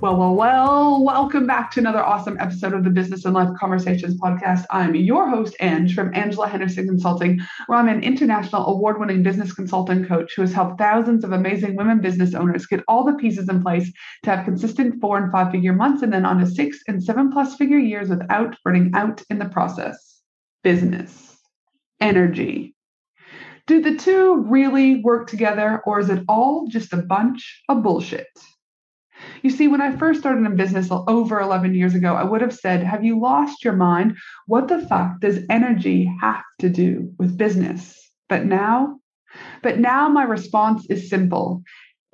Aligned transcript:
Well, 0.00 0.16
well, 0.16 0.36
well, 0.36 1.02
welcome 1.02 1.44
back 1.44 1.72
to 1.72 1.80
another 1.80 2.04
awesome 2.04 2.38
episode 2.38 2.72
of 2.72 2.84
the 2.84 2.90
Business 2.90 3.24
and 3.24 3.34
Life 3.34 3.48
Conversations 3.58 4.14
podcast. 4.14 4.64
I'm 4.70 4.94
your 4.94 5.28
host, 5.28 5.56
Ange, 5.58 5.92
from 5.92 6.14
Angela 6.14 6.46
Henderson 6.46 6.86
Consulting, 6.86 7.40
where 7.66 7.80
I'm 7.80 7.88
an 7.88 8.04
international 8.04 8.64
award 8.66 9.00
winning 9.00 9.24
business 9.24 9.52
consultant 9.52 10.06
coach 10.06 10.34
who 10.36 10.42
has 10.42 10.52
helped 10.52 10.78
thousands 10.78 11.24
of 11.24 11.32
amazing 11.32 11.74
women 11.74 12.00
business 12.00 12.32
owners 12.32 12.66
get 12.66 12.84
all 12.86 13.02
the 13.02 13.14
pieces 13.14 13.48
in 13.48 13.60
place 13.60 13.90
to 14.22 14.30
have 14.30 14.44
consistent 14.44 15.00
four 15.00 15.18
and 15.18 15.32
five 15.32 15.50
figure 15.50 15.72
months 15.72 16.02
and 16.02 16.12
then 16.12 16.24
on 16.24 16.38
to 16.38 16.46
six 16.46 16.78
and 16.86 17.02
seven 17.02 17.32
plus 17.32 17.56
figure 17.56 17.76
years 17.76 18.08
without 18.08 18.54
burning 18.62 18.92
out 18.94 19.20
in 19.30 19.40
the 19.40 19.48
process. 19.48 20.22
Business, 20.62 21.36
energy. 22.00 22.76
Do 23.66 23.82
the 23.82 23.96
two 23.96 24.44
really 24.46 25.02
work 25.02 25.28
together, 25.28 25.82
or 25.84 25.98
is 25.98 26.08
it 26.08 26.22
all 26.28 26.68
just 26.68 26.92
a 26.92 26.98
bunch 26.98 27.64
of 27.68 27.82
bullshit? 27.82 28.28
You 29.42 29.50
see, 29.50 29.68
when 29.68 29.80
I 29.80 29.96
first 29.96 30.20
started 30.20 30.44
in 30.44 30.56
business 30.56 30.88
over 30.90 31.40
11 31.40 31.74
years 31.74 31.94
ago, 31.94 32.14
I 32.14 32.24
would 32.24 32.40
have 32.40 32.54
said, 32.54 32.82
Have 32.82 33.04
you 33.04 33.20
lost 33.20 33.64
your 33.64 33.74
mind? 33.74 34.16
What 34.46 34.68
the 34.68 34.86
fuck 34.86 35.20
does 35.20 35.38
energy 35.50 36.10
have 36.20 36.44
to 36.60 36.68
do 36.68 37.12
with 37.18 37.36
business? 37.36 37.98
But 38.28 38.44
now, 38.44 38.98
but 39.62 39.78
now 39.78 40.08
my 40.08 40.24
response 40.24 40.86
is 40.90 41.08
simple 41.08 41.62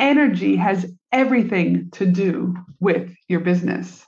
energy 0.01 0.57
has 0.57 0.93
everything 1.13 1.89
to 1.93 2.05
do 2.05 2.55
with 2.81 3.15
your 3.29 3.41
business. 3.41 4.05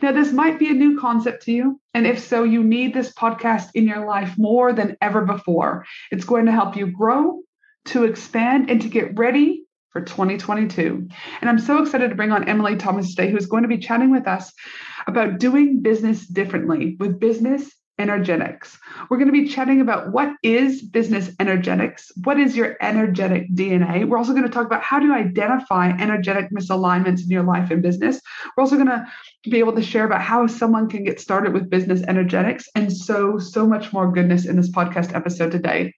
Now, 0.00 0.12
this 0.12 0.32
might 0.32 0.58
be 0.58 0.70
a 0.70 0.74
new 0.74 0.98
concept 1.00 1.42
to 1.44 1.52
you. 1.52 1.80
And 1.92 2.06
if 2.06 2.20
so, 2.20 2.44
you 2.44 2.62
need 2.62 2.94
this 2.94 3.12
podcast 3.12 3.70
in 3.74 3.86
your 3.86 4.06
life 4.06 4.34
more 4.38 4.72
than 4.72 4.96
ever 5.00 5.24
before. 5.24 5.84
It's 6.10 6.24
going 6.24 6.46
to 6.46 6.52
help 6.52 6.76
you 6.76 6.86
grow, 6.86 7.40
to 7.86 8.04
expand, 8.04 8.70
and 8.70 8.80
to 8.82 8.88
get 8.88 9.18
ready 9.18 9.64
for 9.90 10.02
2022. 10.02 11.08
And 11.40 11.50
I'm 11.50 11.58
so 11.58 11.82
excited 11.82 12.10
to 12.10 12.16
bring 12.16 12.32
on 12.32 12.48
Emily 12.48 12.76
Thomas 12.76 13.14
today, 13.14 13.30
who's 13.30 13.46
going 13.46 13.62
to 13.62 13.68
be 13.68 13.78
chatting 13.78 14.10
with 14.10 14.26
us 14.26 14.52
about 15.06 15.38
doing 15.38 15.80
business 15.82 16.26
differently 16.26 16.96
with 16.98 17.18
business 17.18 17.72
energetics. 17.98 18.78
We're 19.10 19.16
going 19.16 19.32
to 19.32 19.32
be 19.32 19.48
chatting 19.48 19.80
about 19.80 20.12
what 20.12 20.32
is 20.42 20.82
business 20.82 21.30
energetics, 21.40 22.12
what 22.22 22.38
is 22.38 22.56
your 22.56 22.76
energetic 22.80 23.52
DNA. 23.54 24.08
We're 24.08 24.18
also 24.18 24.32
going 24.32 24.44
to 24.44 24.50
talk 24.50 24.66
about 24.66 24.82
how 24.82 25.00
to 25.00 25.12
identify 25.12 25.90
energetic 25.90 26.50
misalignments 26.52 27.22
in 27.22 27.28
your 27.28 27.42
life 27.42 27.70
and 27.70 27.82
business. 27.82 28.20
We're 28.56 28.62
also 28.62 28.76
going 28.76 28.88
to 28.88 29.06
be 29.50 29.58
able 29.58 29.74
to 29.74 29.82
share 29.82 30.04
about 30.04 30.22
how 30.22 30.46
someone 30.46 30.88
can 30.88 31.04
get 31.04 31.20
started 31.20 31.52
with 31.52 31.70
business 31.70 32.02
energetics 32.06 32.68
and 32.74 32.92
so 32.92 33.38
so 33.38 33.66
much 33.66 33.92
more 33.92 34.10
goodness 34.10 34.46
in 34.46 34.56
this 34.56 34.70
podcast 34.70 35.14
episode 35.14 35.50
today. 35.50 35.92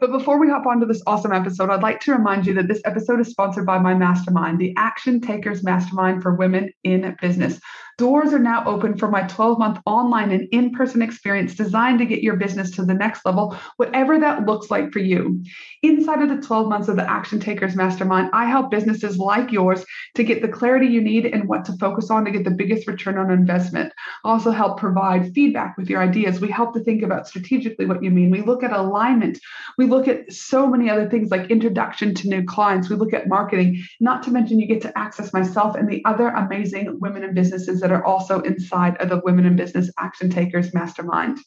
But 0.00 0.12
before 0.12 0.38
we 0.38 0.48
hop 0.48 0.66
on 0.66 0.80
to 0.80 0.86
this 0.86 1.02
awesome 1.06 1.32
episode, 1.32 1.70
I'd 1.70 1.82
like 1.82 2.00
to 2.00 2.12
remind 2.12 2.46
you 2.46 2.54
that 2.54 2.68
this 2.68 2.82
episode 2.84 3.20
is 3.20 3.28
sponsored 3.28 3.64
by 3.64 3.78
my 3.78 3.94
mastermind, 3.94 4.58
the 4.58 4.74
Action 4.76 5.20
Takers 5.20 5.64
Mastermind 5.64 6.22
for 6.22 6.34
Women 6.34 6.72
in 6.84 7.16
Business. 7.20 7.60
Doors 7.98 8.34
are 8.34 8.38
now 8.38 8.62
open 8.66 8.98
for 8.98 9.10
my 9.10 9.22
12 9.22 9.58
month 9.58 9.80
online 9.86 10.30
and 10.30 10.46
in 10.52 10.70
person 10.70 11.00
experience 11.00 11.54
designed 11.54 11.98
to 11.98 12.04
get 12.04 12.22
your 12.22 12.36
business 12.36 12.70
to 12.72 12.84
the 12.84 12.92
next 12.92 13.24
level, 13.24 13.56
whatever 13.78 14.18
that 14.18 14.44
looks 14.44 14.70
like 14.70 14.92
for 14.92 14.98
you. 14.98 15.42
Inside 15.82 16.20
of 16.20 16.28
the 16.28 16.46
12 16.46 16.68
months 16.68 16.88
of 16.88 16.96
the 16.96 17.10
Action 17.10 17.40
Takers 17.40 17.74
Mastermind, 17.74 18.28
I 18.34 18.44
help 18.44 18.70
businesses 18.70 19.16
like 19.16 19.50
yours 19.50 19.82
to 20.14 20.24
get 20.24 20.42
the 20.42 20.48
clarity 20.48 20.88
you 20.88 21.00
need 21.00 21.24
and 21.24 21.48
what 21.48 21.64
to 21.64 21.76
focus 21.78 22.10
on 22.10 22.26
to 22.26 22.30
get 22.30 22.44
the 22.44 22.50
biggest 22.50 22.86
return 22.86 23.16
on 23.16 23.30
investment. 23.30 23.94
I 24.24 24.30
also 24.30 24.50
help 24.50 24.78
provide 24.78 25.32
feedback 25.32 25.78
with 25.78 25.88
your 25.88 26.02
ideas. 26.02 26.38
We 26.38 26.50
help 26.50 26.74
to 26.74 26.80
think 26.80 27.02
about 27.02 27.26
strategically 27.26 27.86
what 27.86 28.04
you 28.04 28.10
mean. 28.10 28.30
We 28.30 28.42
look 28.42 28.62
at 28.62 28.72
alignment. 28.72 29.38
We 29.78 29.86
look 29.86 30.06
at 30.06 30.30
so 30.30 30.66
many 30.66 30.90
other 30.90 31.08
things 31.08 31.30
like 31.30 31.50
introduction 31.50 32.14
to 32.16 32.28
new 32.28 32.44
clients. 32.44 32.90
We 32.90 32.96
look 32.96 33.14
at 33.14 33.26
marketing, 33.26 33.82
not 34.00 34.22
to 34.24 34.30
mention 34.30 34.60
you 34.60 34.66
get 34.66 34.82
to 34.82 34.98
access 34.98 35.32
myself 35.32 35.76
and 35.76 35.88
the 35.88 36.04
other 36.04 36.28
amazing 36.28 37.00
women 37.00 37.24
in 37.24 37.32
businesses 37.32 37.82
that 37.86 37.94
are 37.94 38.04
also 38.04 38.40
inside 38.40 38.96
of 38.96 39.08
the 39.08 39.20
Women 39.24 39.46
in 39.46 39.54
Business 39.54 39.88
Action 39.96 40.28
Takers 40.28 40.74
Mastermind. 40.74 41.38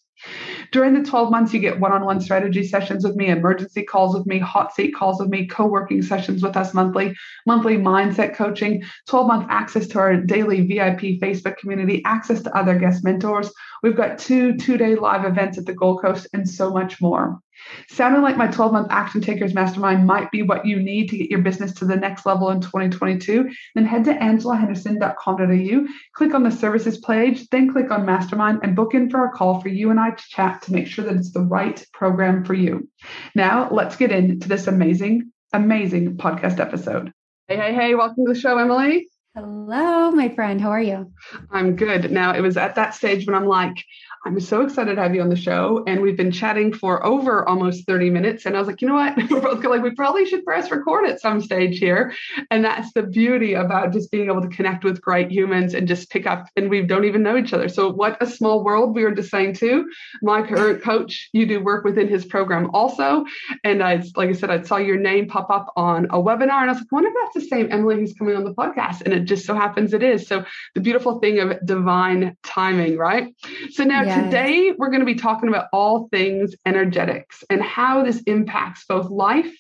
During 0.72 0.94
the 0.94 1.10
12 1.10 1.32
months, 1.32 1.54
you 1.54 1.60
get 1.60 1.82
one 1.82 1.92
on 1.92 2.06
one 2.06 2.22
strategy 2.22 2.66
sessions 2.66 3.04
with 3.06 3.18
me, 3.18 3.28
emergency 3.28 3.84
calls 3.84 4.16
with 4.16 4.26
me, 4.26 4.40
hot 4.40 4.74
seat 4.74 4.96
calls 4.96 5.20
with 5.20 5.30
me, 5.30 5.48
co 5.48 5.68
working 5.68 6.02
sessions 6.02 6.42
with 6.42 6.56
us 6.56 6.74
monthly, 6.74 7.14
monthly 7.46 7.76
mindset 7.76 8.36
coaching, 8.36 8.84
12 9.08 9.28
month 9.28 9.48
access 9.50 9.88
to 9.88 10.00
our 10.00 10.16
daily 10.16 10.62
VIP 10.66 11.20
Facebook 11.20 11.58
community, 11.58 12.02
access 12.06 12.42
to 12.44 12.58
other 12.58 12.78
guest 12.78 13.04
mentors. 13.04 13.52
We've 13.84 13.98
got 13.98 14.18
two 14.18 14.56
two 14.56 14.78
day 14.78 14.96
live 14.96 15.26
events 15.26 15.58
at 15.58 15.66
the 15.66 15.74
Gold 15.74 16.02
Coast, 16.02 16.28
and 16.34 16.48
so 16.48 16.72
much 16.72 17.02
more. 17.02 17.42
Sounding 17.90 18.22
like 18.22 18.38
my 18.38 18.48
12 18.48 18.72
month 18.72 18.88
Action 18.90 19.22
Takers 19.22 19.54
Mastermind 19.54 20.06
might 20.06 20.32
be 20.32 20.44
what 20.44 20.66
you 20.66 20.80
need 20.82 21.10
to 21.10 21.18
get 21.18 21.30
your 21.30 21.42
business 21.42 21.74
to 21.76 21.86
the 21.86 21.96
next 21.96 22.26
level 22.26 22.50
in 22.50 22.62
2022, 22.62 23.50
then 23.76 23.86
head 23.86 24.06
to 24.06 24.14
angelahenderson.com.au, 24.14 25.88
click 26.14 26.34
on 26.34 26.44
the 26.44 26.52
services 26.52 26.98
page, 27.00 27.48
then 27.50 27.72
click 27.72 27.92
on 27.92 28.06
Mastermind 28.06 28.60
and 28.64 28.76
book 28.76 28.94
in 28.94 29.10
for 29.10 29.26
a 29.26 29.32
call 29.32 29.62
for 29.62 29.70
you 29.70 29.90
and 29.90 30.00
I 30.00 30.12
to 30.12 30.24
chat 30.30 30.62
to 30.64 30.74
make 30.74 30.88
sure 30.88 31.06
that 31.06 31.16
it's 31.16 31.32
the 31.32 31.42
right 31.42 31.86
program 31.94 32.46
for 32.46 32.54
you. 32.54 32.90
Now, 33.36 33.70
let's 33.72 33.96
get 33.96 34.12
into 34.12 34.48
this 34.48 34.68
amazing, 34.68 35.32
amazing 35.54 36.18
podcast 36.18 36.60
episode. 36.60 37.14
Hey, 37.48 37.58
hey, 37.58 37.74
hey, 37.74 37.96
welcome 37.96 38.26
to 38.26 38.34
the 38.34 38.40
show, 38.40 38.58
Emily. 38.58 39.08
Hello, 39.36 40.12
my 40.12 40.30
friend. 40.30 40.60
How 40.60 40.70
are 40.72 40.82
you? 40.82 41.14
I'm 41.52 41.76
good. 41.76 42.12
Now, 42.12 42.34
it 42.34 42.42
was 42.42 42.58
at 42.58 42.76
that 42.76 42.96
stage 42.96 43.26
when 43.26 43.36
I'm 43.36 43.46
like, 43.46 43.86
I'm 44.26 44.40
so 44.40 44.62
excited 44.62 44.96
to 44.96 45.02
have 45.02 45.16
you 45.16 45.22
on 45.22 45.30
the 45.30 45.36
show. 45.36 45.84
And 45.88 46.02
we've 46.02 46.18
been 46.18 46.32
chatting 46.32 46.74
for 46.74 47.06
over 47.06 47.48
almost 47.48 47.86
30 47.88 48.10
minutes. 48.10 48.46
And 48.46 48.56
I 48.56 48.60
was 48.60 48.68
like, 48.68 48.82
you 48.82 48.88
know 48.88 48.96
what? 48.96 49.16
We're 49.30 49.42
both 49.42 49.64
like, 49.64 49.82
we 49.82 49.92
probably 49.92 50.26
should 50.26 50.44
press 50.44 50.70
record 50.72 51.06
at 51.06 51.22
some 51.22 51.40
stage 51.40 51.80
here. 51.80 52.14
And 52.52 52.66
that's 52.66 52.92
the 52.94 53.04
beauty 53.04 53.54
about 53.54 53.94
just 53.94 54.12
being 54.12 54.28
able 54.28 54.42
to 54.42 54.50
connect 54.50 54.84
with 54.84 55.02
great 55.02 55.32
humans 55.32 55.74
and 55.74 55.88
just 55.88 56.10
pick 56.10 56.26
up. 56.26 56.48
And 56.56 56.70
we 56.70 56.82
don't 56.82 57.06
even 57.06 57.24
know 57.24 57.38
each 57.38 57.54
other. 57.54 57.70
So, 57.70 57.92
what 57.92 58.22
a 58.22 58.26
small 58.26 58.64
world 58.64 58.96
we 58.96 59.04
were 59.04 59.12
just 59.12 59.30
saying. 59.30 59.50
My 60.22 60.42
current 60.42 60.84
coach, 60.84 61.30
you 61.34 61.46
do 61.46 61.64
work 61.64 61.84
within 61.84 62.08
his 62.08 62.26
program 62.26 62.70
also. 62.74 63.26
And 63.64 63.82
I, 63.82 64.04
like 64.16 64.30
I 64.30 64.34
said, 64.34 64.50
I 64.50 64.62
saw 64.62 64.78
your 64.78 64.98
name 64.98 65.28
pop 65.28 65.50
up 65.50 65.72
on 65.76 66.06
a 66.06 66.18
webinar. 66.18 66.62
And 66.62 66.70
I 66.70 66.74
was 66.74 66.78
like, 66.78 66.88
I 66.92 66.96
wonder 66.96 67.10
if 67.10 67.16
that's 67.24 67.46
the 67.46 67.50
same 67.50 67.72
Emily 67.72 67.96
who's 67.96 68.14
coming 68.14 68.36
on 68.36 68.44
the 68.44 68.54
podcast. 68.54 69.02
And 69.02 69.14
it 69.14 69.22
just 69.22 69.46
so 69.46 69.56
happens 69.56 69.94
it 69.94 70.04
is. 70.04 70.28
So, 70.28 70.44
the 70.76 70.82
beautiful 70.82 71.20
thing 71.20 71.40
of 71.40 71.66
divine 71.66 72.36
timing, 72.44 72.98
right? 72.98 73.34
So, 73.72 73.84
now 73.84 74.09
yes. 74.10 74.26
today 74.26 74.74
we're 74.78 74.90
going 74.90 75.00
to 75.00 75.06
be 75.06 75.16
talking 75.16 75.50
about 75.50 75.68
all 75.72 76.08
things 76.10 76.56
energetics 76.66 77.44
and 77.50 77.62
how 77.62 78.04
this 78.04 78.22
impacts 78.24 78.86
both 78.86 79.10
life 79.10 79.54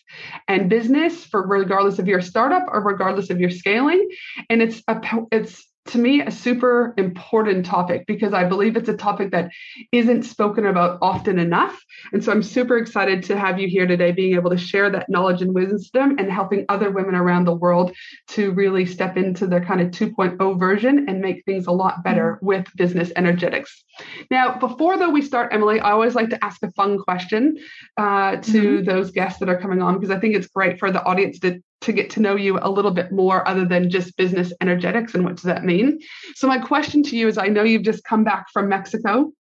and 0.47 0.69
business 0.69 1.23
for 1.25 1.45
regardless 1.47 1.99
of 1.99 2.07
your 2.07 2.21
startup 2.21 2.65
or 2.67 2.81
regardless 2.81 3.29
of 3.29 3.39
your 3.39 3.49
scaling. 3.49 4.09
And 4.49 4.61
it's 4.61 4.81
a 4.87 4.99
it's 5.31 5.68
to 5.89 5.97
me 5.97 6.21
a 6.21 6.31
super 6.31 6.93
important 6.97 7.65
topic 7.65 8.05
because 8.05 8.33
I 8.33 8.43
believe 8.43 8.77
it's 8.77 8.89
a 8.89 8.95
topic 8.95 9.31
that 9.31 9.51
isn't 9.91 10.23
spoken 10.23 10.67
about 10.67 10.99
often 11.01 11.39
enough. 11.39 11.79
And 12.13 12.23
so 12.23 12.31
I'm 12.31 12.43
super 12.43 12.77
excited 12.77 13.23
to 13.23 13.37
have 13.37 13.59
you 13.59 13.67
here 13.67 13.87
today, 13.87 14.11
being 14.11 14.35
able 14.35 14.51
to 14.51 14.57
share 14.57 14.89
that 14.91 15.09
knowledge 15.09 15.41
and 15.41 15.53
wisdom 15.53 16.17
and 16.19 16.31
helping 16.31 16.65
other 16.69 16.91
women 16.91 17.15
around 17.15 17.45
the 17.45 17.55
world 17.55 17.95
to 18.29 18.51
really 18.51 18.85
step 18.85 19.17
into 19.17 19.47
their 19.47 19.63
kind 19.63 19.81
of 19.81 19.87
2.0 19.89 20.59
version 20.59 21.09
and 21.09 21.21
make 21.21 21.43
things 21.45 21.65
a 21.65 21.71
lot 21.71 22.03
better 22.03 22.33
mm-hmm. 22.35 22.45
with 22.45 22.67
business 22.75 23.11
energetics. 23.15 23.83
Now, 24.29 24.57
before 24.59 24.97
though 24.97 25.09
we 25.09 25.21
start, 25.21 25.53
Emily, 25.53 25.79
I 25.79 25.91
always 25.91 26.15
like 26.15 26.29
to 26.29 26.43
ask 26.43 26.61
a 26.63 26.71
fun 26.71 26.99
question 26.99 27.57
uh, 27.97 28.37
to 28.37 28.41
mm-hmm. 28.41 28.83
those 28.85 29.11
guests 29.11 29.39
that 29.39 29.49
are 29.49 29.59
coming 29.59 29.81
on 29.81 29.95
because 29.95 30.15
I 30.15 30.19
think 30.19 30.35
it's 30.35 30.47
great 30.47 30.79
for 30.79 30.91
the 30.91 31.03
audience 31.03 31.39
to 31.39 31.61
to 31.81 31.93
get 31.93 32.09
to 32.11 32.19
know 32.19 32.35
you 32.35 32.59
a 32.61 32.69
little 32.69 32.91
bit 32.91 33.11
more 33.11 33.47
other 33.47 33.65
than 33.65 33.89
just 33.89 34.17
business 34.17 34.51
energetics 34.61 35.15
and 35.15 35.23
what 35.23 35.35
does 35.35 35.43
that 35.43 35.63
mean. 35.63 35.99
So 36.35 36.47
my 36.47 36.57
question 36.57 37.03
to 37.03 37.15
you 37.17 37.27
is 37.27 37.37
i 37.37 37.47
know 37.47 37.63
you've 37.63 37.83
just 37.83 38.03
come 38.03 38.23
back 38.23 38.47
from 38.51 38.69
mexico. 38.69 39.31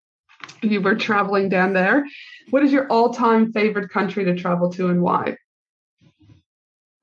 You 0.62 0.80
were 0.80 0.94
traveling 0.94 1.48
down 1.48 1.72
there 1.72 2.04
what 2.50 2.62
is 2.62 2.72
your 2.72 2.86
all-time 2.88 3.52
favorite 3.52 3.90
country 3.90 4.24
to 4.24 4.34
travel 4.34 4.70
to 4.72 4.88
and 4.88 5.02
why? 5.02 5.36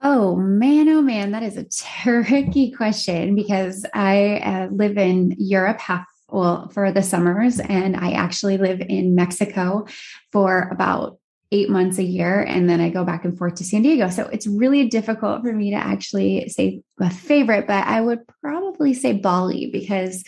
Oh 0.02 0.36
man, 0.36 0.90
oh 0.90 1.02
man, 1.02 1.32
that 1.32 1.44
is 1.44 1.58
a 1.58 1.66
tricky 1.66 2.72
question 2.72 3.36
because 3.36 3.86
I 3.94 4.38
uh, 4.38 4.68
live 4.72 4.98
in 4.98 5.36
Europe 5.38 5.80
half 5.80 6.06
well 6.30 6.70
for 6.70 6.92
the 6.92 7.04
summers 7.04 7.60
and 7.60 7.96
I 7.96 8.12
actually 8.12 8.58
live 8.58 8.82
in 8.82 9.16
Mexico 9.16 9.86
for 10.32 10.70
about 10.72 11.20
eight 11.52 11.70
months 11.70 11.98
a 11.98 12.04
year 12.04 12.42
and 12.42 12.70
then 12.70 12.82
I 12.82 12.90
go 12.90 13.04
back 13.04 13.24
and 13.24 13.38
forth 13.38 13.56
to 13.56 13.64
San 13.64 13.84
Diego. 13.84 14.10
So 14.10 14.28
it's 14.28 14.48
really 14.48 14.88
difficult 14.88 15.42
for 15.42 15.54
me 15.54 15.72
to 15.72 15.78
actually 15.78 16.50
say 16.50 16.82
a 17.00 17.10
favorite, 17.10 17.68
but 17.68 17.86
I 17.86 18.02
would 18.02 18.22
probably 18.42 18.94
say 18.94 19.14
Bali 19.14 19.70
because 19.72 20.24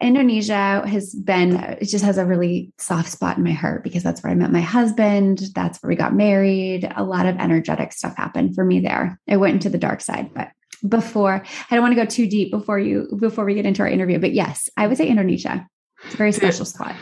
Indonesia 0.00 0.82
has 0.86 1.14
been, 1.14 1.56
it 1.56 1.86
just 1.86 2.04
has 2.04 2.18
a 2.18 2.26
really 2.26 2.72
soft 2.78 3.10
spot 3.10 3.36
in 3.36 3.44
my 3.44 3.52
heart 3.52 3.82
because 3.82 4.02
that's 4.02 4.22
where 4.22 4.30
I 4.30 4.34
met 4.34 4.52
my 4.52 4.60
husband. 4.60 5.42
That's 5.54 5.82
where 5.82 5.88
we 5.88 5.96
got 5.96 6.14
married. 6.14 6.90
A 6.96 7.02
lot 7.02 7.26
of 7.26 7.36
energetic 7.36 7.92
stuff 7.92 8.16
happened 8.16 8.54
for 8.54 8.64
me 8.64 8.80
there. 8.80 9.18
I 9.28 9.36
went 9.36 9.54
into 9.54 9.70
the 9.70 9.78
dark 9.78 10.00
side, 10.00 10.32
but 10.34 10.50
before 10.86 11.44
I 11.70 11.74
don't 11.74 11.82
want 11.82 11.92
to 11.96 12.00
go 12.00 12.06
too 12.06 12.28
deep 12.28 12.52
before 12.52 12.78
you 12.78 13.08
before 13.18 13.44
we 13.44 13.54
get 13.54 13.66
into 13.66 13.82
our 13.82 13.88
interview, 13.88 14.20
but 14.20 14.32
yes, 14.32 14.68
I 14.76 14.86
would 14.86 14.96
say 14.96 15.08
Indonesia. 15.08 15.66
It's 16.04 16.14
a 16.14 16.16
very 16.16 16.30
special 16.30 16.64
spot. 16.64 16.94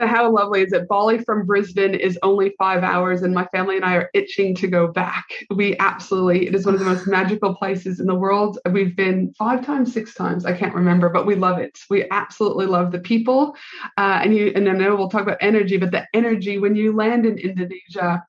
How 0.00 0.30
lovely 0.30 0.62
is 0.62 0.72
it? 0.72 0.88
Bali 0.88 1.18
from 1.18 1.44
Brisbane 1.44 1.94
is 1.94 2.18
only 2.22 2.54
five 2.58 2.82
hours, 2.82 3.22
and 3.22 3.34
my 3.34 3.46
family 3.46 3.76
and 3.76 3.84
I 3.84 3.96
are 3.96 4.10
itching 4.14 4.54
to 4.56 4.66
go 4.66 4.88
back. 4.88 5.26
We 5.50 5.76
absolutely, 5.78 6.46
it 6.46 6.54
is 6.54 6.64
one 6.64 6.74
of 6.74 6.80
the 6.80 6.86
most 6.86 7.06
magical 7.06 7.54
places 7.54 8.00
in 8.00 8.06
the 8.06 8.14
world. 8.14 8.58
We've 8.70 8.96
been 8.96 9.34
five 9.38 9.64
times, 9.64 9.92
six 9.92 10.14
times, 10.14 10.46
I 10.46 10.52
can't 10.52 10.74
remember, 10.74 11.10
but 11.10 11.26
we 11.26 11.34
love 11.34 11.58
it. 11.58 11.78
We 11.90 12.08
absolutely 12.10 12.66
love 12.66 12.92
the 12.92 13.00
people. 13.00 13.54
Uh, 13.98 14.20
and 14.22 14.34
you, 14.34 14.52
and 14.54 14.68
I 14.68 14.72
know 14.72 14.96
we'll 14.96 15.10
talk 15.10 15.22
about 15.22 15.38
energy, 15.40 15.76
but 15.76 15.90
the 15.90 16.06
energy 16.14 16.58
when 16.58 16.76
you 16.76 16.94
land 16.94 17.26
in 17.26 17.38
Indonesia, 17.38 18.24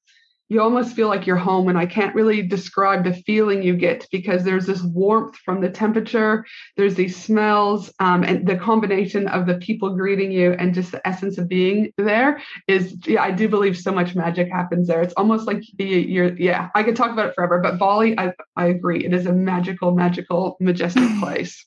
you 0.51 0.61
almost 0.61 0.93
feel 0.93 1.07
like 1.07 1.25
you're 1.25 1.37
home 1.37 1.69
and 1.69 1.77
i 1.77 1.85
can't 1.85 2.13
really 2.13 2.41
describe 2.41 3.05
the 3.05 3.13
feeling 3.13 3.63
you 3.63 3.73
get 3.73 4.05
because 4.11 4.43
there's 4.43 4.65
this 4.65 4.81
warmth 4.81 5.37
from 5.45 5.61
the 5.61 5.69
temperature 5.69 6.45
there's 6.75 6.95
these 6.95 7.15
smells 7.15 7.91
um, 7.99 8.23
and 8.23 8.45
the 8.45 8.57
combination 8.57 9.29
of 9.29 9.45
the 9.45 9.55
people 9.55 9.95
greeting 9.95 10.29
you 10.29 10.51
and 10.59 10.73
just 10.73 10.91
the 10.91 11.07
essence 11.07 11.37
of 11.37 11.47
being 11.47 11.91
there 11.97 12.41
is 12.67 12.97
yeah, 13.05 13.21
i 13.21 13.31
do 13.31 13.47
believe 13.47 13.77
so 13.77 13.91
much 13.91 14.13
magic 14.13 14.49
happens 14.51 14.87
there. 14.87 15.01
It's 15.01 15.13
almost 15.13 15.47
like 15.47 15.63
you're 15.79 16.37
yeah 16.37 16.69
i 16.75 16.83
could 16.83 16.97
talk 16.97 17.11
about 17.11 17.29
it 17.29 17.35
forever 17.35 17.59
but 17.59 17.79
bali 17.79 18.19
i, 18.19 18.33
I 18.57 18.65
agree 18.65 19.05
it 19.05 19.13
is 19.13 19.25
a 19.25 19.33
magical 19.33 19.91
magical 19.93 20.57
majestic 20.59 21.07
place 21.21 21.65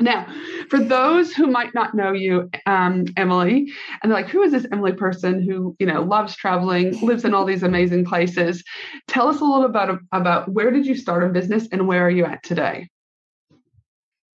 now, 0.00 0.26
for 0.70 0.78
those 0.78 1.32
who 1.34 1.48
might 1.48 1.74
not 1.74 1.94
know 1.94 2.12
you, 2.12 2.48
um, 2.66 3.06
Emily, 3.16 3.72
and 4.00 4.10
they're 4.10 4.20
like, 4.20 4.28
who 4.28 4.42
is 4.42 4.52
this 4.52 4.66
Emily 4.70 4.92
person 4.92 5.42
who, 5.42 5.74
you 5.80 5.86
know, 5.86 6.02
loves 6.02 6.36
traveling, 6.36 6.98
lives 7.00 7.24
in 7.24 7.34
all 7.34 7.44
these 7.44 7.64
amazing 7.64 8.04
places? 8.04 8.62
Tell 9.08 9.28
us 9.28 9.40
a 9.40 9.44
little 9.44 9.64
about 9.64 9.98
about 10.12 10.52
where 10.52 10.70
did 10.70 10.86
you 10.86 10.94
start 10.94 11.24
in 11.24 11.32
business 11.32 11.66
and 11.72 11.88
where 11.88 12.06
are 12.06 12.10
you 12.10 12.24
at 12.24 12.44
today? 12.44 12.88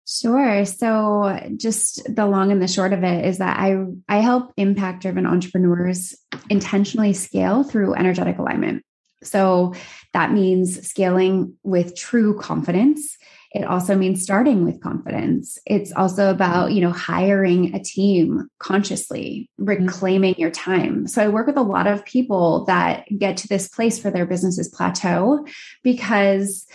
Sure. 0.06 0.64
So 0.64 1.38
just 1.56 2.02
the 2.12 2.26
long 2.26 2.50
and 2.50 2.60
the 2.60 2.66
short 2.66 2.92
of 2.92 3.04
it 3.04 3.24
is 3.26 3.38
that 3.38 3.58
I 3.58 3.84
I 4.08 4.20
help 4.20 4.52
impact 4.56 5.02
driven 5.02 5.26
entrepreneurs 5.26 6.16
intentionally 6.48 7.12
scale 7.12 7.64
through 7.64 7.94
energetic 7.94 8.38
alignment. 8.38 8.82
So 9.22 9.74
that 10.14 10.32
means 10.32 10.88
scaling 10.88 11.54
with 11.62 11.94
true 11.94 12.38
confidence 12.38 13.18
it 13.52 13.64
also 13.64 13.96
means 13.96 14.22
starting 14.22 14.64
with 14.64 14.80
confidence. 14.80 15.58
It's 15.66 15.92
also 15.92 16.30
about, 16.30 16.72
you 16.72 16.80
know, 16.80 16.92
hiring 16.92 17.74
a 17.74 17.82
team 17.82 18.48
consciously, 18.58 19.50
mm-hmm. 19.60 19.86
reclaiming 19.86 20.36
your 20.38 20.50
time. 20.50 21.06
So 21.08 21.22
I 21.22 21.28
work 21.28 21.46
with 21.46 21.56
a 21.56 21.62
lot 21.62 21.86
of 21.86 22.04
people 22.04 22.64
that 22.66 23.06
get 23.18 23.36
to 23.38 23.48
this 23.48 23.68
place 23.68 24.02
where 24.02 24.12
their 24.12 24.26
businesses 24.26 24.68
plateau 24.68 25.44
because 25.82 26.66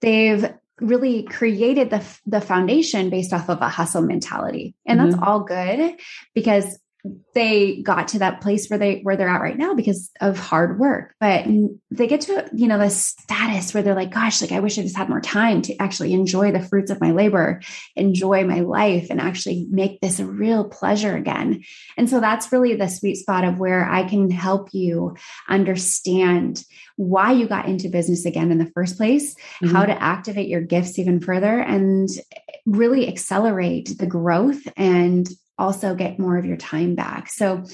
they've 0.00 0.52
really 0.80 1.22
created 1.22 1.90
the 1.90 2.04
the 2.26 2.40
foundation 2.40 3.08
based 3.08 3.32
off 3.32 3.48
of 3.48 3.60
a 3.62 3.68
hustle 3.68 4.02
mentality 4.02 4.74
and 4.84 4.98
that's 4.98 5.14
mm-hmm. 5.14 5.22
all 5.22 5.38
good 5.38 5.94
because 6.34 6.80
they 7.34 7.82
got 7.82 8.08
to 8.08 8.18
that 8.20 8.40
place 8.40 8.68
where 8.68 8.78
they 8.78 9.00
where 9.02 9.16
they're 9.16 9.28
at 9.28 9.42
right 9.42 9.58
now 9.58 9.74
because 9.74 10.10
of 10.22 10.38
hard 10.38 10.78
work 10.78 11.14
but 11.20 11.44
they 11.90 12.06
get 12.06 12.22
to 12.22 12.48
you 12.54 12.66
know 12.66 12.78
the 12.78 12.88
status 12.88 13.74
where 13.74 13.82
they're 13.82 13.94
like 13.94 14.10
gosh 14.10 14.40
like 14.40 14.52
i 14.52 14.60
wish 14.60 14.78
i 14.78 14.82
just 14.82 14.96
had 14.96 15.10
more 15.10 15.20
time 15.20 15.60
to 15.60 15.76
actually 15.76 16.14
enjoy 16.14 16.50
the 16.50 16.62
fruits 16.62 16.90
of 16.90 17.00
my 17.00 17.10
labor 17.10 17.60
enjoy 17.94 18.44
my 18.44 18.60
life 18.60 19.08
and 19.10 19.20
actually 19.20 19.66
make 19.70 20.00
this 20.00 20.18
a 20.18 20.24
real 20.24 20.64
pleasure 20.64 21.14
again 21.14 21.62
and 21.98 22.08
so 22.08 22.20
that's 22.20 22.52
really 22.52 22.74
the 22.74 22.88
sweet 22.88 23.16
spot 23.16 23.44
of 23.44 23.58
where 23.58 23.86
i 23.86 24.02
can 24.08 24.30
help 24.30 24.72
you 24.72 25.14
understand 25.48 26.64
why 26.96 27.32
you 27.32 27.46
got 27.46 27.66
into 27.66 27.88
business 27.88 28.24
again 28.24 28.50
in 28.50 28.58
the 28.58 28.70
first 28.74 28.96
place 28.96 29.34
mm-hmm. 29.34 29.74
how 29.74 29.84
to 29.84 30.02
activate 30.02 30.48
your 30.48 30.62
gifts 30.62 30.98
even 30.98 31.20
further 31.20 31.58
and 31.60 32.08
really 32.64 33.08
accelerate 33.08 33.98
the 33.98 34.06
growth 34.06 34.62
and 34.76 35.28
also 35.58 35.94
get 35.94 36.18
more 36.18 36.36
of 36.36 36.44
your 36.44 36.56
time 36.56 36.94
back. 36.94 37.30
So 37.30 37.64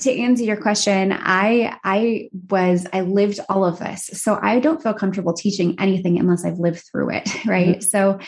to 0.00 0.12
answer 0.12 0.44
your 0.44 0.56
question, 0.56 1.12
I 1.12 1.76
I 1.84 2.30
was 2.50 2.86
I 2.92 3.00
lived 3.02 3.40
all 3.48 3.64
of 3.64 3.78
this. 3.78 4.06
So 4.12 4.38
I 4.40 4.60
don't 4.60 4.82
feel 4.82 4.94
comfortable 4.94 5.32
teaching 5.32 5.76
anything 5.78 6.18
unless 6.18 6.44
I've 6.44 6.58
lived 6.58 6.84
through 6.90 7.10
it, 7.10 7.44
right? 7.46 7.78
Mm-hmm. 7.78 7.80
So 7.80 8.18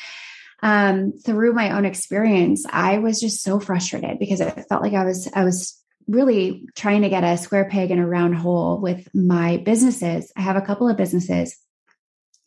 um 0.62 1.12
through 1.24 1.52
my 1.52 1.76
own 1.76 1.84
experience, 1.84 2.64
I 2.68 2.98
was 2.98 3.20
just 3.20 3.42
so 3.42 3.60
frustrated 3.60 4.18
because 4.18 4.40
it 4.40 4.66
felt 4.68 4.82
like 4.82 4.94
I 4.94 5.04
was 5.04 5.30
I 5.34 5.44
was 5.44 5.76
really 6.08 6.66
trying 6.74 7.02
to 7.02 7.08
get 7.08 7.22
a 7.22 7.38
square 7.38 7.68
peg 7.68 7.90
in 7.90 8.00
a 8.00 8.06
round 8.06 8.34
hole 8.34 8.80
with 8.80 9.06
my 9.14 9.58
businesses. 9.58 10.32
I 10.36 10.40
have 10.40 10.56
a 10.56 10.62
couple 10.62 10.88
of 10.88 10.96
businesses 10.96 11.56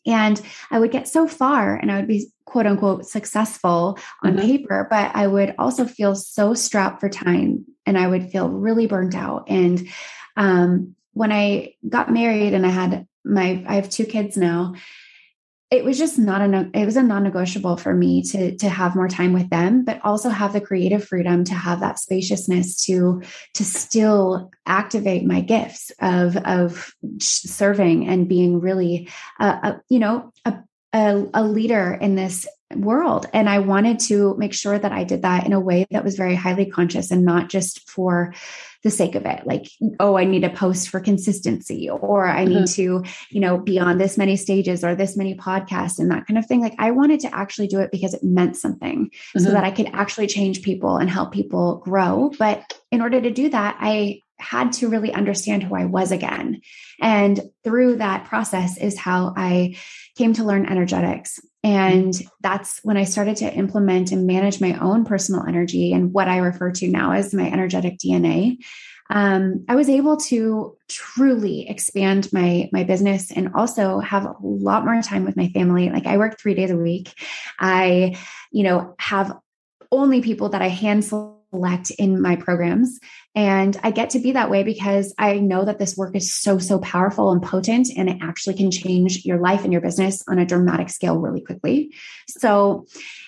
and 0.06 0.40
I 0.70 0.78
would 0.78 0.90
get 0.90 1.08
so 1.08 1.26
far 1.26 1.76
and 1.76 1.90
I 1.90 1.96
would 1.96 2.08
be 2.08 2.28
quote 2.44 2.66
unquote 2.66 3.06
successful 3.06 3.98
on 4.22 4.36
mm-hmm. 4.36 4.46
paper, 4.46 4.86
but 4.88 5.14
I 5.14 5.26
would 5.26 5.54
also 5.58 5.86
feel 5.86 6.14
so 6.14 6.54
strapped 6.54 7.00
for 7.00 7.08
time 7.08 7.64
and 7.86 7.98
I 7.98 8.06
would 8.06 8.30
feel 8.30 8.48
really 8.48 8.86
burnt 8.86 9.14
out. 9.14 9.48
And 9.48 9.88
um, 10.36 10.94
when 11.12 11.32
I 11.32 11.74
got 11.88 12.12
married 12.12 12.54
and 12.54 12.66
I 12.66 12.70
had 12.70 13.06
my, 13.24 13.64
I 13.66 13.76
have 13.76 13.88
two 13.88 14.04
kids 14.04 14.36
now, 14.36 14.74
it 15.74 15.84
was 15.84 15.98
just 15.98 16.18
not 16.20 16.40
a 16.40 16.70
it 16.72 16.84
was 16.84 16.96
a 16.96 17.02
non-negotiable 17.02 17.76
for 17.76 17.92
me 17.92 18.22
to 18.22 18.56
to 18.56 18.68
have 18.68 18.94
more 18.94 19.08
time 19.08 19.32
with 19.32 19.50
them 19.50 19.84
but 19.84 20.00
also 20.04 20.28
have 20.28 20.52
the 20.52 20.60
creative 20.60 21.04
freedom 21.04 21.42
to 21.42 21.54
have 21.54 21.80
that 21.80 21.98
spaciousness 21.98 22.84
to 22.84 23.20
to 23.54 23.64
still 23.64 24.50
activate 24.66 25.24
my 25.24 25.40
gifts 25.40 25.90
of 26.00 26.36
of 26.36 26.94
serving 27.18 28.06
and 28.08 28.28
being 28.28 28.60
really 28.60 29.08
a, 29.40 29.80
you 29.88 29.98
know 29.98 30.32
a, 30.44 30.54
a, 30.92 31.26
a 31.34 31.42
leader 31.42 31.98
in 32.00 32.14
this 32.14 32.46
world. 32.76 33.26
And 33.32 33.48
I 33.48 33.58
wanted 33.60 33.98
to 34.00 34.34
make 34.36 34.54
sure 34.54 34.78
that 34.78 34.92
I 34.92 35.04
did 35.04 35.22
that 35.22 35.46
in 35.46 35.52
a 35.52 35.60
way 35.60 35.86
that 35.90 36.04
was 36.04 36.16
very 36.16 36.34
highly 36.34 36.66
conscious 36.66 37.10
and 37.10 37.24
not 37.24 37.48
just 37.48 37.88
for 37.88 38.34
the 38.82 38.90
sake 38.90 39.14
of 39.14 39.24
it. 39.24 39.46
Like, 39.46 39.66
oh, 39.98 40.16
I 40.16 40.24
need 40.24 40.44
a 40.44 40.50
post 40.50 40.90
for 40.90 41.00
consistency, 41.00 41.88
or 41.88 42.26
I 42.26 42.44
need 42.44 42.64
mm-hmm. 42.64 43.04
to, 43.04 43.10
you 43.30 43.40
know, 43.40 43.56
be 43.58 43.80
on 43.80 43.96
this 43.96 44.18
many 44.18 44.36
stages 44.36 44.84
or 44.84 44.94
this 44.94 45.16
many 45.16 45.34
podcasts 45.34 45.98
and 45.98 46.10
that 46.10 46.26
kind 46.26 46.38
of 46.38 46.46
thing. 46.46 46.60
Like, 46.60 46.74
I 46.78 46.90
wanted 46.90 47.20
to 47.20 47.34
actually 47.34 47.68
do 47.68 47.80
it 47.80 47.90
because 47.90 48.12
it 48.12 48.22
meant 48.22 48.56
something 48.56 49.06
mm-hmm. 49.06 49.40
so 49.40 49.50
that 49.52 49.64
I 49.64 49.70
could 49.70 49.88
actually 49.94 50.26
change 50.26 50.62
people 50.62 50.98
and 50.98 51.08
help 51.08 51.32
people 51.32 51.76
grow. 51.78 52.30
But 52.38 52.78
in 52.92 53.00
order 53.00 53.20
to 53.20 53.30
do 53.30 53.48
that, 53.48 53.78
I 53.80 54.20
had 54.38 54.72
to 54.74 54.88
really 54.88 55.12
understand 55.12 55.62
who 55.62 55.74
I 55.74 55.86
was 55.86 56.12
again. 56.12 56.60
And 57.00 57.40
through 57.62 57.96
that 57.96 58.26
process 58.26 58.76
is 58.76 58.98
how 58.98 59.32
I 59.34 59.76
came 60.16 60.34
to 60.34 60.44
learn 60.44 60.66
energetics. 60.66 61.40
And 61.64 62.14
that's 62.42 62.80
when 62.82 62.98
I 62.98 63.04
started 63.04 63.36
to 63.38 63.52
implement 63.52 64.12
and 64.12 64.26
manage 64.26 64.60
my 64.60 64.78
own 64.78 65.04
personal 65.04 65.44
energy 65.48 65.94
and 65.94 66.12
what 66.12 66.28
I 66.28 66.36
refer 66.36 66.70
to 66.72 66.88
now 66.88 67.12
as 67.12 67.32
my 67.32 67.50
energetic 67.50 67.96
DNA. 67.98 68.58
Um, 69.08 69.64
I 69.66 69.74
was 69.74 69.88
able 69.88 70.18
to 70.28 70.76
truly 70.88 71.68
expand 71.68 72.30
my 72.32 72.68
my 72.72 72.84
business 72.84 73.32
and 73.32 73.54
also 73.54 73.98
have 74.00 74.24
a 74.24 74.34
lot 74.40 74.84
more 74.84 75.00
time 75.02 75.24
with 75.24 75.36
my 75.36 75.48
family. 75.48 75.90
Like 75.90 76.06
I 76.06 76.18
work 76.18 76.38
three 76.38 76.54
days 76.54 76.70
a 76.70 76.76
week. 76.76 77.14
I, 77.58 78.18
you 78.52 78.62
know, 78.62 78.94
have 78.98 79.34
only 79.90 80.20
people 80.20 80.50
that 80.50 80.62
I 80.62 80.68
hand 80.68 81.04
select 81.04 81.43
in 81.90 82.20
my 82.20 82.36
programs. 82.36 82.98
And 83.34 83.76
I 83.82 83.90
get 83.90 84.10
to 84.10 84.20
be 84.20 84.32
that 84.32 84.50
way 84.50 84.62
because 84.62 85.14
I 85.18 85.38
know 85.38 85.64
that 85.64 85.78
this 85.78 85.96
work 85.96 86.14
is 86.14 86.34
so, 86.34 86.58
so 86.58 86.78
powerful 86.78 87.32
and 87.32 87.42
potent, 87.42 87.88
and 87.96 88.08
it 88.08 88.18
actually 88.22 88.54
can 88.54 88.70
change 88.70 89.24
your 89.24 89.38
life 89.38 89.64
and 89.64 89.72
your 89.72 89.82
business 89.82 90.22
on 90.28 90.38
a 90.38 90.46
dramatic 90.46 90.90
scale 90.90 91.18
really 91.18 91.40
quickly. 91.40 91.92
So 92.28 92.86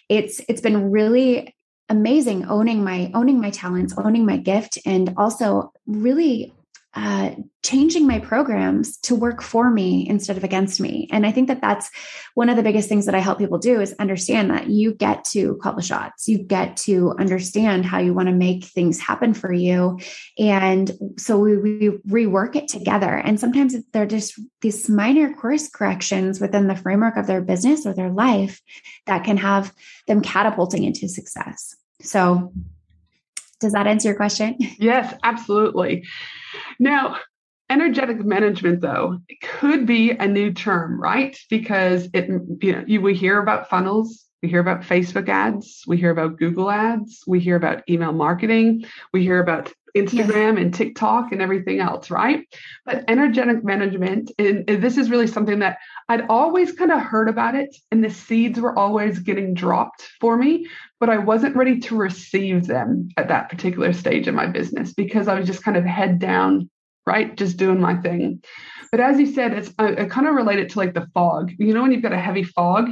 it's 0.08 0.40
it's 0.48 0.60
been 0.60 0.90
really 0.90 1.54
amazing 1.88 2.46
owning 2.46 2.82
my 2.82 3.10
owning 3.14 3.40
my 3.40 3.50
talents 3.50 3.94
owning 3.96 4.26
my 4.26 4.36
gift 4.36 4.78
and 4.84 5.14
also 5.16 5.72
really 5.86 6.52
uh, 6.96 7.30
changing 7.62 8.06
my 8.06 8.18
programs 8.18 8.96
to 8.96 9.14
work 9.14 9.42
for 9.42 9.70
me 9.70 10.08
instead 10.08 10.38
of 10.38 10.44
against 10.44 10.80
me. 10.80 11.06
And 11.12 11.26
I 11.26 11.30
think 11.30 11.48
that 11.48 11.60
that's 11.60 11.90
one 12.32 12.48
of 12.48 12.56
the 12.56 12.62
biggest 12.62 12.88
things 12.88 13.04
that 13.04 13.14
I 13.14 13.18
help 13.18 13.38
people 13.38 13.58
do 13.58 13.82
is 13.82 13.94
understand 13.98 14.50
that 14.50 14.68
you 14.68 14.94
get 14.94 15.24
to 15.26 15.56
call 15.56 15.74
the 15.74 15.82
shots. 15.82 16.26
You 16.26 16.38
get 16.38 16.78
to 16.78 17.12
understand 17.18 17.84
how 17.84 17.98
you 17.98 18.14
want 18.14 18.28
to 18.28 18.34
make 18.34 18.64
things 18.64 18.98
happen 18.98 19.34
for 19.34 19.52
you. 19.52 19.98
And 20.38 20.90
so 21.18 21.38
we, 21.38 21.58
we 21.58 21.90
rework 22.08 22.56
it 22.56 22.66
together. 22.66 23.14
And 23.14 23.38
sometimes 23.38 23.76
they're 23.92 24.06
just 24.06 24.40
these 24.62 24.88
minor 24.88 25.34
course 25.34 25.68
corrections 25.68 26.40
within 26.40 26.66
the 26.66 26.76
framework 26.76 27.18
of 27.18 27.26
their 27.26 27.42
business 27.42 27.84
or 27.84 27.92
their 27.92 28.10
life 28.10 28.62
that 29.04 29.22
can 29.22 29.36
have 29.36 29.70
them 30.06 30.22
catapulting 30.22 30.84
into 30.84 31.08
success. 31.08 31.76
So 32.00 32.52
does 33.60 33.72
that 33.72 33.86
answer 33.86 34.08
your 34.08 34.16
question? 34.16 34.56
Yes, 34.78 35.14
absolutely. 35.22 36.04
Now, 36.78 37.16
energetic 37.68 38.24
management 38.24 38.80
though 38.80 39.18
could 39.42 39.86
be 39.86 40.10
a 40.12 40.26
new 40.26 40.52
term 40.52 41.00
right? 41.00 41.36
Because 41.50 42.08
it 42.12 42.28
you 42.62 42.72
know 42.72 42.84
you, 42.86 43.00
we 43.00 43.14
hear 43.14 43.40
about 43.40 43.68
funnels 43.68 44.24
we 44.42 44.48
hear 44.48 44.60
about 44.60 44.82
facebook 44.82 45.28
ads 45.28 45.82
we 45.86 45.96
hear 45.96 46.10
about 46.10 46.38
google 46.38 46.70
ads 46.70 47.22
we 47.26 47.40
hear 47.40 47.56
about 47.56 47.82
email 47.88 48.12
marketing 48.12 48.84
we 49.12 49.22
hear 49.22 49.40
about 49.40 49.72
instagram 49.96 50.60
and 50.60 50.74
tiktok 50.74 51.32
and 51.32 51.40
everything 51.40 51.80
else 51.80 52.10
right 52.10 52.46
but 52.84 53.02
energetic 53.08 53.64
management 53.64 54.30
and, 54.38 54.68
and 54.68 54.82
this 54.82 54.98
is 54.98 55.10
really 55.10 55.26
something 55.26 55.60
that 55.60 55.78
i'd 56.10 56.26
always 56.28 56.72
kind 56.72 56.92
of 56.92 57.00
heard 57.00 57.28
about 57.28 57.54
it 57.54 57.74
and 57.90 58.04
the 58.04 58.10
seeds 58.10 58.60
were 58.60 58.78
always 58.78 59.18
getting 59.18 59.54
dropped 59.54 60.02
for 60.20 60.36
me 60.36 60.66
but 61.00 61.08
i 61.08 61.16
wasn't 61.16 61.56
ready 61.56 61.78
to 61.78 61.96
receive 61.96 62.66
them 62.66 63.08
at 63.16 63.28
that 63.28 63.48
particular 63.48 63.92
stage 63.92 64.28
in 64.28 64.34
my 64.34 64.46
business 64.46 64.92
because 64.92 65.28
i 65.28 65.38
was 65.38 65.46
just 65.46 65.62
kind 65.62 65.76
of 65.76 65.84
head 65.84 66.18
down 66.18 66.68
right? 67.06 67.36
Just 67.36 67.56
doing 67.56 67.80
my 67.80 67.94
thing. 67.94 68.42
But 68.90 69.00
as 69.00 69.18
you 69.18 69.26
said, 69.26 69.52
it's 69.52 69.68
uh, 69.78 69.94
I, 69.98 70.02
I 70.02 70.04
kind 70.06 70.26
of 70.26 70.34
relate 70.34 70.58
it 70.58 70.70
to 70.70 70.78
like 70.78 70.94
the 70.94 71.06
fog. 71.14 71.52
You 71.58 71.72
know, 71.72 71.82
when 71.82 71.92
you've 71.92 72.02
got 72.02 72.12
a 72.12 72.18
heavy 72.18 72.42
fog, 72.42 72.90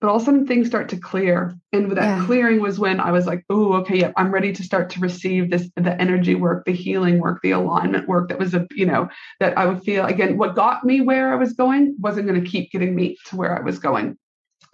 but 0.00 0.08
all 0.08 0.16
of 0.16 0.22
a 0.22 0.24
sudden 0.24 0.46
things 0.46 0.66
start 0.66 0.90
to 0.90 0.98
clear. 0.98 1.56
And 1.72 1.88
with 1.88 1.96
that 1.96 2.18
yeah. 2.18 2.26
clearing 2.26 2.60
was 2.60 2.78
when 2.78 3.00
I 3.00 3.12
was 3.12 3.26
like, 3.26 3.44
oh, 3.48 3.74
okay, 3.74 4.00
yeah, 4.00 4.12
I'm 4.16 4.32
ready 4.32 4.52
to 4.52 4.62
start 4.62 4.90
to 4.90 5.00
receive 5.00 5.50
this 5.50 5.68
the 5.76 6.00
energy 6.00 6.34
work, 6.34 6.64
the 6.66 6.72
healing 6.72 7.18
work, 7.18 7.40
the 7.42 7.52
alignment 7.52 8.08
work 8.08 8.28
that 8.28 8.38
was 8.38 8.54
a, 8.54 8.66
you 8.72 8.86
know, 8.86 9.08
that 9.40 9.56
I 9.56 9.66
would 9.66 9.82
feel 9.82 10.04
again, 10.04 10.36
what 10.36 10.54
got 10.54 10.84
me 10.84 11.00
where 11.00 11.32
I 11.32 11.36
was 11.36 11.54
going 11.54 11.96
wasn't 11.98 12.28
going 12.28 12.42
to 12.42 12.50
keep 12.50 12.70
getting 12.70 12.94
me 12.94 13.16
to 13.26 13.36
where 13.36 13.58
I 13.58 13.62
was 13.62 13.78
going. 13.78 14.18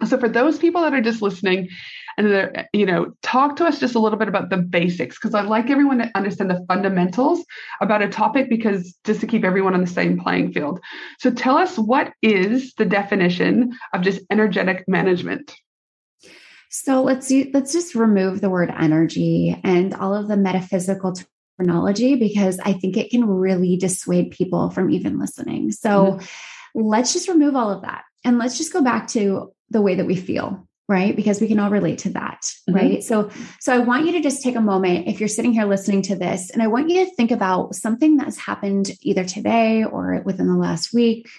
So 0.05 0.17
for 0.17 0.27
those 0.27 0.57
people 0.57 0.81
that 0.81 0.93
are 0.93 1.01
just 1.01 1.21
listening 1.21 1.69
and 2.17 2.65
you 2.73 2.85
know, 2.85 3.13
talk 3.21 3.55
to 3.57 3.65
us 3.65 3.79
just 3.79 3.95
a 3.95 3.99
little 3.99 4.19
bit 4.19 4.27
about 4.27 4.49
the 4.49 4.57
basics 4.57 5.17
because 5.17 5.33
I'd 5.33 5.45
like 5.45 5.69
everyone 5.69 5.99
to 5.99 6.11
understand 6.15 6.49
the 6.49 6.63
fundamentals 6.67 7.43
about 7.81 8.01
a 8.01 8.09
topic 8.09 8.49
because 8.49 8.93
just 9.03 9.21
to 9.21 9.27
keep 9.27 9.43
everyone 9.43 9.73
on 9.73 9.81
the 9.81 9.87
same 9.87 10.19
playing 10.19 10.53
field. 10.53 10.79
So 11.19 11.31
tell 11.31 11.57
us 11.57 11.77
what 11.77 12.13
is 12.21 12.73
the 12.75 12.85
definition 12.85 13.77
of 13.93 14.01
just 14.01 14.21
energetic 14.29 14.85
management? 14.87 15.55
So 16.69 17.03
let's 17.03 17.31
let's 17.53 17.71
just 17.71 17.93
remove 17.93 18.41
the 18.41 18.49
word 18.49 18.73
energy 18.75 19.59
and 19.63 19.93
all 19.93 20.15
of 20.15 20.27
the 20.27 20.37
metaphysical 20.37 21.13
terminology 21.59 22.15
because 22.15 22.59
I 22.59 22.73
think 22.73 22.97
it 22.97 23.11
can 23.11 23.25
really 23.25 23.77
dissuade 23.77 24.31
people 24.31 24.71
from 24.71 24.89
even 24.89 25.19
listening. 25.19 25.71
So 25.71 25.89
mm-hmm. 25.89 26.81
let's 26.81 27.13
just 27.13 27.27
remove 27.27 27.55
all 27.55 27.69
of 27.69 27.83
that 27.83 28.05
and 28.25 28.39
let's 28.39 28.57
just 28.57 28.73
go 28.73 28.81
back 28.81 29.07
to 29.09 29.53
the 29.69 29.81
way 29.81 29.95
that 29.95 30.05
we 30.05 30.15
feel 30.15 30.67
right? 30.89 31.15
Because 31.15 31.39
we 31.39 31.47
can 31.47 31.59
all 31.59 31.69
relate 31.69 31.99
to 31.99 32.09
that 32.09 32.41
mm-hmm. 32.69 32.75
right? 32.75 33.03
So 33.03 33.29
so 33.59 33.73
i 33.73 33.79
want 33.79 34.05
you 34.05 34.11
to 34.13 34.21
just 34.21 34.41
take 34.43 34.55
a 34.55 34.61
moment 34.61 35.07
if 35.07 35.19
you're 35.19 35.29
sitting 35.29 35.53
here 35.53 35.65
listening 35.65 36.01
to 36.03 36.15
this 36.15 36.49
and 36.49 36.61
i 36.61 36.67
want 36.67 36.89
you 36.89 37.05
to 37.05 37.15
think 37.15 37.31
about 37.31 37.75
something 37.75 38.17
that's 38.17 38.37
happened 38.37 38.91
either 39.01 39.23
today 39.23 39.83
or 39.83 40.21
within 40.25 40.47
the 40.47 40.57
last 40.57 40.93
week 40.93 41.29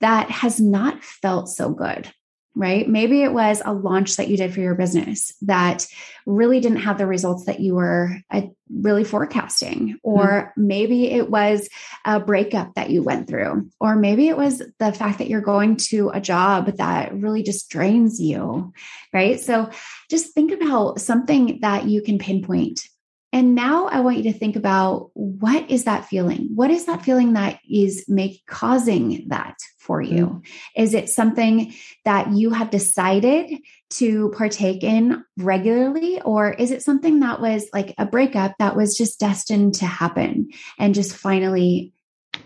that 0.00 0.30
has 0.30 0.60
not 0.60 1.02
felt 1.02 1.48
so 1.48 1.70
good 1.70 2.12
right? 2.54 2.88
Maybe 2.88 3.22
it 3.22 3.32
was 3.32 3.60
a 3.64 3.72
launch 3.72 4.16
that 4.16 4.28
you 4.28 4.36
did 4.36 4.54
for 4.54 4.60
your 4.60 4.74
business 4.74 5.34
that 5.42 5.86
really 6.24 6.60
didn't 6.60 6.78
have 6.78 6.98
the 6.98 7.06
results 7.06 7.46
that 7.46 7.60
you 7.60 7.74
were 7.74 8.16
uh, 8.30 8.42
really 8.70 9.04
forecasting. 9.04 9.98
Or 10.02 10.24
mm-hmm. 10.26 10.66
maybe 10.66 11.10
it 11.10 11.30
was 11.30 11.68
a 12.04 12.20
breakup 12.20 12.74
that 12.74 12.90
you 12.90 13.02
went 13.02 13.28
through. 13.28 13.70
Or 13.80 13.96
maybe 13.96 14.28
it 14.28 14.36
was 14.36 14.62
the 14.78 14.92
fact 14.92 15.18
that 15.18 15.28
you're 15.28 15.40
going 15.40 15.76
to 15.88 16.10
a 16.10 16.20
job 16.20 16.76
that 16.76 17.14
really 17.14 17.42
just 17.42 17.68
drains 17.70 18.20
you, 18.20 18.72
right? 19.12 19.40
So 19.40 19.70
just 20.08 20.32
think 20.32 20.52
about 20.52 21.00
something 21.00 21.58
that 21.62 21.86
you 21.86 22.02
can 22.02 22.18
pinpoint 22.18 22.88
and 23.34 23.56
now 23.56 23.86
I 23.86 23.98
want 23.98 24.18
you 24.18 24.22
to 24.30 24.38
think 24.38 24.54
about 24.54 25.10
what 25.14 25.68
is 25.68 25.84
that 25.84 26.06
feeling? 26.06 26.50
What 26.54 26.70
is 26.70 26.84
that 26.84 27.02
feeling 27.02 27.32
that 27.32 27.58
is 27.68 28.04
make 28.06 28.44
causing 28.46 29.26
that 29.26 29.56
for 29.84 30.00
you? 30.00 30.26
Mm-hmm. 30.26 30.82
Is 30.82 30.94
it 30.94 31.08
something 31.10 31.74
that 32.04 32.32
you 32.32 32.50
have 32.50 32.70
decided 32.70 33.58
to 33.90 34.32
partake 34.36 34.82
in 34.82 35.22
regularly 35.36 36.20
or 36.22 36.52
is 36.52 36.70
it 36.70 36.82
something 36.82 37.20
that 37.20 37.40
was 37.40 37.68
like 37.72 37.94
a 37.98 38.06
breakup 38.06 38.54
that 38.58 38.76
was 38.76 38.96
just 38.96 39.20
destined 39.20 39.74
to 39.76 39.86
happen 39.86 40.48
and 40.78 40.94
just 40.94 41.14
finally 41.14 41.92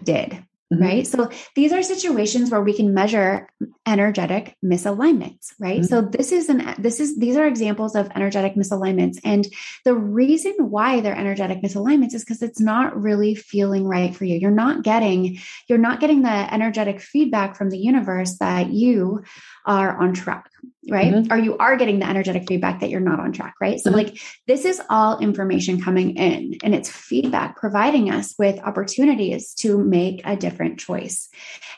did? 0.03 0.45
Mm-hmm. 0.73 0.83
Right. 0.83 1.07
So 1.07 1.31
these 1.55 1.73
are 1.73 1.83
situations 1.83 2.51
where 2.51 2.61
we 2.61 2.75
can 2.75 2.93
measure 2.93 3.49
energetic 3.87 4.55
misalignments, 4.63 5.53
right? 5.59 5.81
Mm-hmm. 5.81 5.87
So 5.87 6.03
this 6.03 6.31
is 6.31 6.51
an 6.51 6.75
this 6.79 7.01
is 7.01 7.19
these 7.19 7.39
are 7.39 7.47
examples 7.47 7.97
of 7.97 8.11
energetic 8.15 8.55
misalignments. 8.55 9.19
And 9.25 9.49
the 9.87 9.95
reason 9.95 10.53
why 10.59 11.01
they're 11.01 11.17
energetic 11.17 11.63
misalignments 11.63 12.13
is 12.13 12.23
because 12.23 12.43
it's 12.43 12.61
not 12.61 13.01
really 13.01 13.35
feeling 13.35 13.85
right 13.87 14.15
for 14.15 14.27
you. 14.27 14.37
You're 14.37 14.51
not 14.51 14.83
getting, 14.83 15.39
you're 15.69 15.79
not 15.79 16.01
getting 16.01 16.21
the 16.21 16.55
energetic 16.55 17.01
feedback 17.01 17.57
from 17.57 17.71
the 17.71 17.79
universe 17.79 18.37
that 18.39 18.69
you 18.69 19.25
are 19.65 19.97
on 19.97 20.13
track 20.13 20.51
right? 20.91 21.13
Mm-hmm. 21.13 21.33
Or 21.33 21.37
you 21.37 21.57
are 21.59 21.77
getting 21.77 21.99
the 21.99 22.09
energetic 22.09 22.49
feedback 22.49 22.81
that 22.81 22.91
you're 22.91 23.01
not 23.01 23.21
on 23.21 23.33
track, 23.33 23.55
right? 23.61 23.79
So, 23.79 23.91
mm-hmm. 23.91 23.99
like, 23.99 24.21
this 24.47 24.65
is 24.65 24.81
all 24.89 25.19
information 25.19 25.81
coming 25.81 26.17
in 26.17 26.55
and 26.63 26.75
it's 26.75 26.91
feedback 26.91 27.57
providing 27.57 28.11
us 28.11 28.35
with 28.39 28.59
opportunities 28.61 29.55
to 29.55 29.79
make 29.79 30.23
a 30.25 30.37
different 30.59 30.81
choice. 30.81 31.29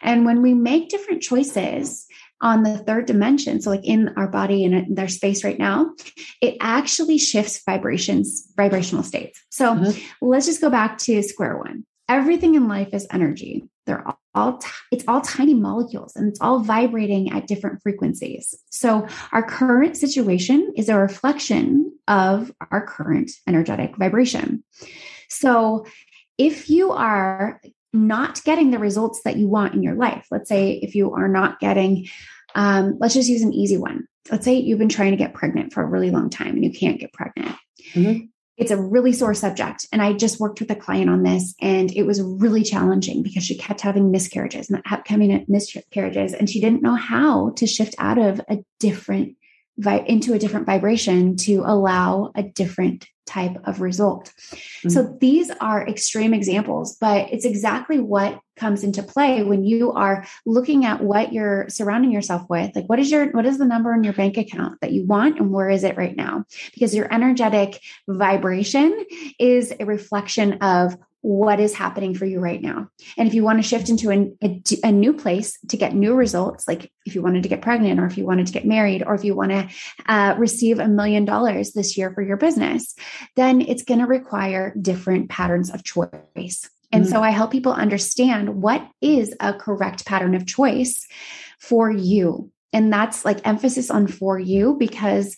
And 0.03 0.25
when 0.25 0.43
we 0.43 0.55
make 0.55 0.89
different 0.89 1.23
choices, 1.23 2.07
on 2.43 2.63
the 2.63 2.79
third 2.79 3.05
dimension, 3.05 3.61
so 3.61 3.69
like 3.69 3.85
in 3.85 4.15
our 4.17 4.27
body 4.27 4.65
and 4.65 4.75
in 4.75 4.95
their 4.95 5.09
space 5.09 5.45
right 5.45 5.59
now, 5.59 5.91
it 6.41 6.57
actually 6.59 7.19
shifts 7.19 7.61
vibrations, 7.67 8.51
vibrational 8.57 9.05
states. 9.05 9.39
So 9.51 9.75
mm-hmm. 9.75 10.27
let's 10.27 10.47
just 10.47 10.63
go 10.63 10.71
back 10.71 10.97
to 11.01 11.23
square 11.23 11.59
one. 11.59 11.85
Everything 12.09 12.55
in 12.55 12.67
life 12.67 12.95
is 12.95 13.07
energy. 13.13 13.69
They're 13.85 14.09
all 14.09 14.19
all 14.35 14.59
t- 14.59 14.71
it's 14.93 15.05
all 15.09 15.21
tiny 15.21 15.55
molecules 15.55 16.15
and 16.17 16.29
it's 16.29 16.41
all 16.41 16.61
vibrating 16.61 17.31
at 17.33 17.47
different 17.47 17.83
frequencies. 17.83 18.55
So 18.71 19.07
our 19.33 19.43
current 19.43 19.97
situation 19.97 20.73
is 20.77 20.89
a 20.89 20.97
reflection 20.97 21.93
of 22.09 22.53
our 22.71 22.87
current 22.87 23.33
energetic 23.47 23.97
vibration. 23.97 24.63
So 25.29 25.85
if 26.39 26.71
you 26.71 26.93
are 26.93 27.61
not 27.93 28.43
getting 28.45 28.71
the 28.71 28.79
results 28.79 29.23
that 29.25 29.37
you 29.37 29.49
want 29.49 29.75
in 29.75 29.83
your 29.83 29.95
life, 29.95 30.27
let's 30.31 30.49
say 30.49 30.73
if 30.83 30.95
you 30.95 31.13
are 31.13 31.29
not 31.29 31.61
getting 31.61 32.07
um, 32.55 32.97
let's 32.99 33.15
just 33.15 33.29
use 33.29 33.43
an 33.43 33.53
easy 33.53 33.79
one. 33.79 34.07
Let's 34.31 34.45
say 34.45 34.55
you've 34.55 34.79
been 34.79 34.89
trying 34.89 35.13
to 35.13 35.17
get 35.17 35.35
pregnant 35.35 35.73
for 35.73 35.83
a 35.83 35.87
really 35.87 36.11
long 36.11 36.31
time 36.31 36.55
and 36.55 36.65
you 36.65 36.73
can't 36.73 36.99
get 36.99 37.13
pregnant. 37.13 37.57
Mm-hmm 37.93 38.27
it's 38.61 38.71
a 38.71 38.77
really 38.77 39.15
sore 39.15 39.33
subject. 39.33 39.87
And 39.91 40.03
I 40.03 40.13
just 40.13 40.39
worked 40.39 40.61
with 40.61 40.71
a 40.71 40.77
client 40.77 41.09
on 41.09 41.23
this 41.23 41.55
and 41.63 41.91
it 41.97 42.03
was 42.03 42.21
really 42.21 42.63
challenging 42.63 43.23
because 43.23 43.43
she 43.43 43.57
kept 43.57 43.81
having 43.81 44.11
miscarriages 44.11 44.69
and 44.69 44.85
kept 44.85 45.09
coming 45.09 45.33
at 45.33 45.49
miscarriages 45.49 46.35
and 46.35 46.49
she 46.49 46.61
didn't 46.61 46.83
know 46.83 46.95
how 46.95 47.53
to 47.57 47.67
shift 47.67 47.95
out 47.99 48.19
of 48.19 48.39
a 48.51 48.59
different 48.79 49.37
into 49.79 50.35
a 50.35 50.39
different 50.39 50.67
vibration 50.67 51.37
to 51.37 51.63
allow 51.65 52.33
a 52.35 52.43
different 52.43 53.07
type 53.31 53.57
of 53.65 53.81
result. 53.81 54.33
Mm-hmm. 54.51 54.89
So 54.89 55.17
these 55.21 55.51
are 55.61 55.87
extreme 55.87 56.35
examples, 56.35 56.97
but 57.01 57.33
it's 57.33 57.45
exactly 57.45 58.01
what 58.01 58.41
comes 58.57 58.83
into 58.83 59.03
play 59.03 59.43
when 59.45 59.65
you 59.65 59.93
are 59.93 60.27
looking 60.45 60.85
at 60.85 61.03
what 61.03 61.33
you're 61.33 61.69
surrounding 61.69 62.11
yourself 62.11 62.43
with. 62.51 62.75
Like 62.75 62.87
what 62.89 62.99
is 62.99 63.11
your 63.11 63.31
what 63.31 63.47
is 63.47 63.59
the 63.59 63.65
number 63.65 63.95
in 63.95 64.05
your 64.05 64.13
bank 64.13 64.37
account 64.37 64.81
that 64.81 64.93
you 64.93 65.07
want 65.07 65.39
and 65.39 65.53
where 65.53 65.71
is 65.71 65.85
it 65.85 65.97
right 65.97 66.17
now? 66.17 66.45
Because 66.75 66.95
your 66.95 67.13
energetic 67.13 67.81
vibration 68.09 69.05
is 69.39 69.73
a 69.79 69.87
reflection 69.87 70.55
of 70.55 70.97
what 71.23 71.61
is 71.61 71.75
happening 71.75 72.15
for 72.15 72.25
you 72.25 72.41
right 72.41 72.63
now. 72.63 72.89
And 73.19 73.29
if 73.29 73.35
you 73.35 73.45
want 73.45 73.59
to 73.59 73.69
shift 73.69 73.91
into 73.91 74.11
a, 74.11 74.33
a, 74.43 74.63
a, 74.85 74.93
new 74.93 75.13
place 75.13 75.59
to 75.69 75.77
get 75.77 75.95
new 75.95 76.15
results, 76.15 76.67
like 76.67 76.91
if 77.05 77.15
you 77.15 77.21
wanted 77.21 77.43
to 77.43 77.49
get 77.49 77.61
pregnant 77.61 78.01
or 78.01 78.07
if 78.07 78.17
you 78.17 78.25
wanted 78.25 78.47
to 78.47 78.53
get 78.53 78.65
married 78.65 79.03
or 79.07 79.15
if 79.15 79.25
you 79.25 79.35
want 79.35 79.51
to 79.51 79.69
uh, 80.07 80.35
receive 80.39 80.79
a 80.79 80.89
million 80.89 81.27
dollars 81.27 81.73
this 81.73 81.99
year 81.99 82.11
for 82.15 82.23
your 82.23 82.39
business, 82.39 82.95
then 83.37 83.61
it's 83.61 83.83
going 83.83 84.01
to 84.01 84.07
require 84.07 84.75
different 84.81 85.29
patterns 85.29 85.71
of 85.71 85.85
choice. 85.85 86.71
And 86.91 87.05
mm-hmm. 87.05 87.13
so 87.13 87.23
I 87.23 87.31
help 87.31 87.51
people 87.51 87.73
understand 87.73 88.63
what 88.63 88.89
is 89.03 89.35
a 89.41 89.53
correct 89.53 90.07
pattern 90.07 90.35
of 90.35 90.47
choice 90.47 91.07
for 91.59 91.91
you. 91.91 92.51
And 92.73 92.91
that's 92.91 93.25
like 93.27 93.47
emphasis 93.47 93.91
on 93.91 94.07
for 94.07 94.39
you 94.39 94.77
because 94.79 95.37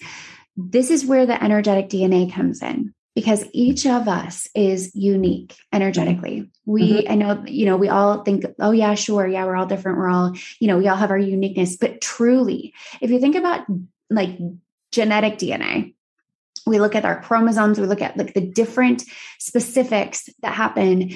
this 0.56 0.90
is 0.90 1.04
where 1.04 1.26
the 1.26 1.42
energetic 1.42 1.88
DNA 1.88 2.32
comes 2.32 2.62
in 2.62 2.94
because 3.14 3.44
each 3.52 3.86
of 3.86 4.08
us 4.08 4.48
is 4.54 4.94
unique 4.94 5.54
energetically. 5.72 6.50
We, 6.64 7.02
mm-hmm. 7.02 7.12
I 7.12 7.14
know, 7.14 7.44
you 7.46 7.66
know, 7.66 7.76
we 7.76 7.88
all 7.88 8.22
think, 8.22 8.44
oh, 8.58 8.70
yeah, 8.70 8.94
sure. 8.94 9.26
Yeah, 9.26 9.44
we're 9.44 9.56
all 9.56 9.66
different. 9.66 9.98
We're 9.98 10.08
all, 10.08 10.34
you 10.60 10.68
know, 10.68 10.78
we 10.78 10.88
all 10.88 10.96
have 10.96 11.10
our 11.10 11.18
uniqueness. 11.18 11.76
But 11.76 12.00
truly, 12.00 12.74
if 13.00 13.10
you 13.10 13.20
think 13.20 13.36
about 13.36 13.66
like 14.08 14.38
genetic 14.92 15.38
DNA, 15.38 15.94
we 16.66 16.78
look 16.78 16.94
at 16.94 17.04
our 17.04 17.20
chromosomes, 17.20 17.78
we 17.78 17.86
look 17.86 18.02
at 18.02 18.16
like 18.16 18.34
the 18.34 18.40
different 18.40 19.02
specifics 19.38 20.28
that 20.40 20.54
happen 20.54 21.10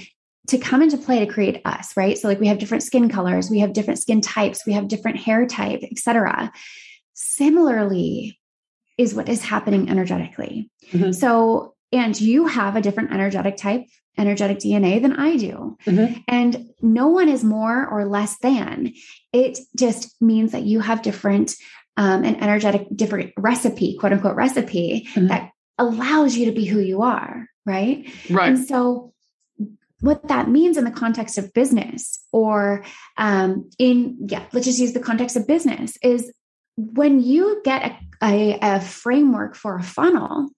to 0.49 0.59
come 0.59 0.83
into 0.83 0.97
play 0.99 1.25
to 1.25 1.33
create 1.33 1.63
us, 1.65 1.97
right? 1.97 2.19
So 2.19 2.29
like 2.29 2.41
we 2.41 2.49
have 2.49 2.59
different 2.59 2.83
skin 2.83 3.09
colors, 3.09 3.51
we 3.51 3.61
have 3.61 3.73
different 3.73 4.01
skin 4.01 4.21
types, 4.21 4.67
we 4.67 4.75
have 4.75 4.89
different 4.89 5.19
hair 5.19 5.47
type, 5.47 5.81
etc. 5.83 6.53
Similarly, 7.15 8.39
is 8.99 9.15
what 9.15 9.29
is 9.29 9.43
happening 9.43 9.91
energetically. 9.91 10.71
Mm-hmm. 10.91 11.13
So 11.13 11.76
and 11.93 12.19
you 12.21 12.47
have 12.47 12.77
a 12.77 12.81
different 12.81 13.13
energetic 13.13 13.57
type 13.57 13.85
energetic 14.19 14.59
DNA 14.59 15.01
than 15.01 15.13
I 15.13 15.37
do. 15.37 15.77
Mm-hmm. 15.87 16.21
And 16.29 16.71
no 16.81 17.09
one 17.09 17.29
is 17.29 17.45
more 17.45 17.87
or 17.87 18.07
less 18.07 18.39
than. 18.39 18.93
It 19.33 19.59
just 19.77 20.21
means 20.23 20.53
that 20.53 20.63
you 20.63 20.81
have 20.81 21.03
different, 21.03 21.55
um, 21.97 22.25
an 22.25 22.37
energetic, 22.37 22.87
different 22.95 23.33
recipe, 23.37 23.97
quote 23.99 24.13
unquote 24.13 24.37
recipe 24.37 25.07
mm-hmm. 25.13 25.29
that 25.29 25.51
allows 25.79 26.37
you 26.37 26.47
to 26.47 26.53
be 26.53 26.65
who 26.65 26.81
you 26.81 27.03
are. 27.03 27.47
Right. 27.65 28.11
Right. 28.31 28.49
And 28.51 28.67
so 28.67 29.13
what 30.01 30.29
that 30.29 30.49
means 30.49 30.77
in 30.77 30.85
the 30.85 30.91
context 30.91 31.39
of 31.39 31.53
business 31.53 32.19
or 32.33 32.85
um, 33.17 33.69
in 33.79 34.17
yeah 34.29 34.45
let's 34.53 34.67
just 34.67 34.79
use 34.79 34.93
the 34.93 35.01
context 35.01 35.37
of 35.37 35.47
business 35.47 35.97
is 36.03 36.31
when 36.77 37.23
you 37.23 37.63
get 37.65 37.99
a, 38.23 38.23
a, 38.23 38.59
a 38.61 38.81
framework 38.83 39.57
for 39.57 39.79
a 39.79 39.83
funnel 39.83 40.51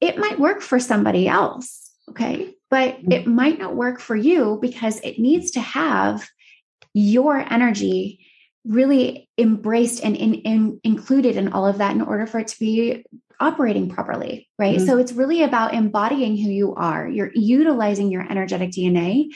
it 0.00 0.18
might 0.18 0.38
work 0.38 0.60
for 0.60 0.78
somebody 0.78 1.28
else 1.28 1.90
okay 2.08 2.54
but 2.70 2.96
mm-hmm. 2.96 3.12
it 3.12 3.26
might 3.26 3.58
not 3.58 3.76
work 3.76 4.00
for 4.00 4.16
you 4.16 4.58
because 4.60 5.00
it 5.00 5.18
needs 5.18 5.52
to 5.52 5.60
have 5.60 6.28
your 6.94 7.36
energy 7.52 8.20
really 8.64 9.28
embraced 9.38 10.04
and 10.04 10.16
in, 10.16 10.34
in, 10.34 10.80
included 10.84 11.36
in 11.36 11.52
all 11.52 11.66
of 11.66 11.78
that 11.78 11.94
in 11.94 12.02
order 12.02 12.26
for 12.26 12.38
it 12.38 12.48
to 12.48 12.58
be 12.58 13.04
operating 13.40 13.88
properly, 13.88 14.47
right? 14.58 14.78
Mm-hmm. 14.78 14.86
So 14.86 14.98
it's 14.98 15.12
really 15.12 15.42
about 15.42 15.72
embodying 15.72 16.36
who 16.36 16.50
you 16.50 16.74
are. 16.74 17.08
You're 17.08 17.30
utilizing 17.34 18.10
your 18.10 18.26
energetic 18.28 18.70
DNA 18.72 19.26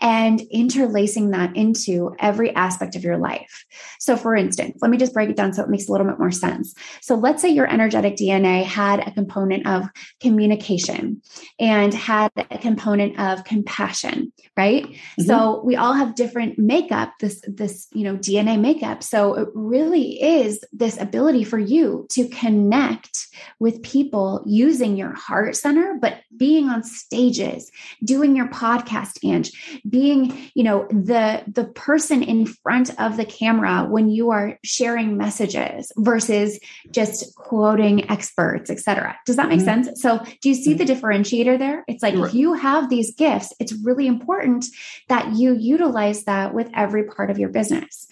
and 0.00 0.40
interlacing 0.50 1.30
that 1.30 1.56
into 1.56 2.14
every 2.18 2.54
aspect 2.54 2.96
of 2.96 3.04
your 3.04 3.16
life. 3.16 3.64
So, 4.00 4.16
for 4.16 4.34
instance, 4.34 4.78
let 4.82 4.90
me 4.90 4.96
just 4.96 5.14
break 5.14 5.30
it 5.30 5.36
down 5.36 5.52
so 5.52 5.62
it 5.62 5.68
makes 5.68 5.88
a 5.88 5.92
little 5.92 6.06
bit 6.06 6.18
more 6.18 6.32
sense. 6.32 6.74
So, 7.00 7.14
let's 7.14 7.40
say 7.40 7.48
your 7.48 7.70
energetic 7.70 8.16
DNA 8.16 8.64
had 8.64 9.06
a 9.06 9.12
component 9.12 9.66
of 9.66 9.84
communication 10.20 11.22
and 11.60 11.94
had 11.94 12.32
a 12.50 12.58
component 12.58 13.18
of 13.20 13.44
compassion, 13.44 14.32
right? 14.56 14.84
Mm-hmm. 14.84 15.22
So, 15.22 15.62
we 15.64 15.76
all 15.76 15.92
have 15.92 16.16
different 16.16 16.58
makeup, 16.58 17.12
this, 17.20 17.40
this, 17.46 17.86
you 17.92 18.02
know, 18.02 18.16
DNA 18.16 18.60
makeup. 18.60 19.04
So, 19.04 19.34
it 19.34 19.48
really 19.54 20.20
is 20.20 20.64
this 20.72 21.00
ability 21.00 21.44
for 21.44 21.58
you 21.58 22.06
to 22.10 22.28
connect 22.28 23.28
with 23.60 23.82
people 23.84 24.42
using 24.44 24.71
your 24.80 25.14
heart 25.14 25.56
center, 25.56 25.98
but 26.00 26.20
being 26.36 26.68
on 26.68 26.82
stages, 26.82 27.70
doing 28.04 28.36
your 28.36 28.48
podcast, 28.48 29.18
and 29.22 29.50
being, 29.88 30.50
you 30.54 30.62
know, 30.62 30.86
the 30.88 31.42
the 31.46 31.64
person 31.64 32.22
in 32.22 32.46
front 32.46 32.90
of 33.00 33.16
the 33.16 33.24
camera 33.24 33.86
when 33.88 34.08
you 34.08 34.30
are 34.30 34.58
sharing 34.64 35.16
messages 35.16 35.92
versus 35.96 36.58
just 36.90 37.34
quoting 37.34 38.10
experts, 38.10 38.70
etc. 38.70 39.16
Does 39.26 39.36
that 39.36 39.48
make 39.48 39.60
mm-hmm. 39.60 39.84
sense? 39.84 40.00
So 40.00 40.24
do 40.40 40.48
you 40.48 40.54
see 40.54 40.74
the 40.74 40.84
mm-hmm. 40.84 41.04
differentiator 41.04 41.58
there? 41.58 41.84
It's 41.88 42.02
like 42.02 42.14
right. 42.14 42.28
if 42.28 42.34
you 42.34 42.54
have 42.54 42.88
these 42.88 43.14
gifts, 43.14 43.52
it's 43.58 43.72
really 43.84 44.06
important 44.06 44.66
that 45.08 45.34
you 45.34 45.54
utilize 45.54 46.24
that 46.24 46.54
with 46.54 46.70
every 46.74 47.04
part 47.04 47.30
of 47.30 47.38
your 47.38 47.48
business 47.48 48.06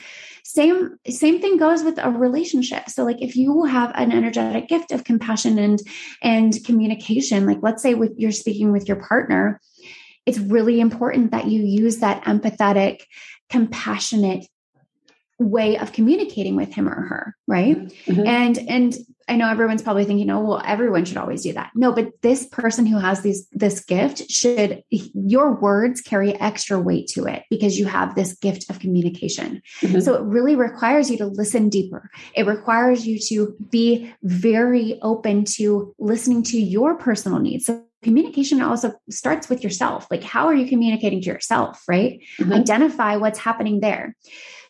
same 0.52 0.96
same 1.06 1.40
thing 1.40 1.56
goes 1.56 1.82
with 1.82 1.98
a 1.98 2.10
relationship. 2.10 2.88
So 2.88 3.04
like 3.04 3.22
if 3.22 3.36
you 3.36 3.64
have 3.64 3.92
an 3.94 4.12
energetic 4.12 4.68
gift 4.68 4.92
of 4.92 5.04
compassion 5.04 5.58
and 5.58 5.78
and 6.22 6.52
communication 6.64 7.46
like 7.46 7.58
let's 7.62 7.82
say 7.82 7.94
with 7.94 8.12
you're 8.16 8.32
speaking 8.32 8.72
with 8.72 8.88
your 8.88 8.96
partner 8.96 9.60
it's 10.26 10.38
really 10.38 10.80
important 10.80 11.30
that 11.30 11.46
you 11.46 11.62
use 11.62 11.98
that 11.98 12.22
empathetic 12.24 13.00
compassionate 13.48 14.46
way 15.40 15.78
of 15.78 15.92
communicating 15.92 16.54
with 16.54 16.72
him 16.72 16.86
or 16.86 17.00
her 17.00 17.34
right? 17.48 17.76
Mm-hmm. 17.78 18.26
and 18.26 18.58
and 18.68 18.94
i 19.26 19.36
know 19.36 19.48
everyone's 19.48 19.82
probably 19.82 20.04
thinking 20.04 20.28
oh 20.30 20.40
well 20.40 20.62
everyone 20.66 21.04
should 21.04 21.16
always 21.16 21.42
do 21.42 21.52
that. 21.54 21.70
No 21.74 21.92
but 21.92 22.10
this 22.20 22.46
person 22.46 22.84
who 22.84 22.98
has 22.98 23.22
these 23.22 23.48
this 23.52 23.82
gift 23.82 24.30
should 24.30 24.84
your 24.90 25.54
words 25.54 26.02
carry 26.02 26.38
extra 26.38 26.78
weight 26.78 27.08
to 27.08 27.24
it 27.24 27.44
because 27.48 27.78
you 27.78 27.86
have 27.86 28.14
this 28.14 28.34
gift 28.34 28.68
of 28.68 28.78
communication. 28.80 29.62
Mm-hmm. 29.80 30.00
so 30.00 30.14
it 30.14 30.22
really 30.22 30.56
requires 30.56 31.10
you 31.10 31.16
to 31.18 31.26
listen 31.26 31.70
deeper. 31.70 32.10
It 32.36 32.46
requires 32.46 33.06
you 33.06 33.18
to 33.28 33.56
be 33.70 34.12
very 34.22 34.98
open 35.00 35.44
to 35.56 35.94
listening 35.98 36.42
to 36.44 36.60
your 36.60 36.96
personal 36.98 37.38
needs. 37.38 37.64
So 37.64 37.82
communication 38.02 38.60
also 38.60 38.92
starts 39.08 39.48
with 39.48 39.64
yourself. 39.64 40.06
Like 40.10 40.22
how 40.22 40.46
are 40.46 40.54
you 40.54 40.68
communicating 40.68 41.22
to 41.22 41.26
yourself 41.26 41.82
right? 41.88 42.20
Mm-hmm. 42.38 42.52
identify 42.52 43.16
what's 43.16 43.38
happening 43.38 43.80
there. 43.80 44.14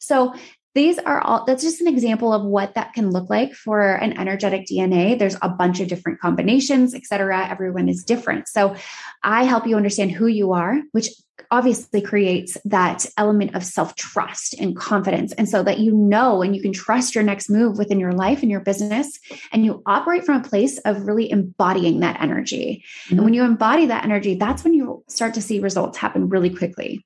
So 0.00 0.34
these 0.74 0.98
are 0.98 1.20
all 1.20 1.44
that's 1.44 1.62
just 1.62 1.80
an 1.80 1.88
example 1.88 2.32
of 2.32 2.42
what 2.42 2.74
that 2.74 2.92
can 2.92 3.10
look 3.10 3.28
like 3.28 3.54
for 3.54 3.80
an 3.80 4.18
energetic 4.18 4.66
dna 4.66 5.18
there's 5.18 5.36
a 5.42 5.48
bunch 5.48 5.80
of 5.80 5.88
different 5.88 6.20
combinations 6.20 6.94
etc 6.94 7.48
everyone 7.48 7.88
is 7.88 8.04
different. 8.04 8.48
So 8.48 8.74
i 9.22 9.44
help 9.44 9.66
you 9.66 9.76
understand 9.76 10.12
who 10.12 10.26
you 10.26 10.52
are 10.52 10.80
which 10.92 11.08
obviously 11.50 12.00
creates 12.00 12.56
that 12.64 13.06
element 13.16 13.54
of 13.54 13.64
self-trust 13.64 14.54
and 14.60 14.76
confidence 14.76 15.32
and 15.32 15.48
so 15.48 15.62
that 15.62 15.78
you 15.78 15.92
know 15.92 16.42
and 16.42 16.54
you 16.54 16.62
can 16.62 16.72
trust 16.72 17.14
your 17.14 17.24
next 17.24 17.48
move 17.48 17.78
within 17.78 17.98
your 17.98 18.12
life 18.12 18.42
and 18.42 18.50
your 18.50 18.60
business 18.60 19.18
and 19.52 19.64
you 19.64 19.82
operate 19.86 20.24
from 20.24 20.40
a 20.40 20.48
place 20.48 20.78
of 20.78 21.06
really 21.06 21.30
embodying 21.30 22.00
that 22.00 22.20
energy. 22.20 22.84
Mm-hmm. 23.06 23.16
and 23.16 23.24
when 23.24 23.34
you 23.34 23.42
embody 23.42 23.86
that 23.86 24.04
energy 24.04 24.34
that's 24.34 24.62
when 24.62 24.74
you 24.74 25.02
start 25.08 25.34
to 25.34 25.42
see 25.42 25.60
results 25.60 25.98
happen 25.98 26.28
really 26.28 26.50
quickly. 26.50 27.04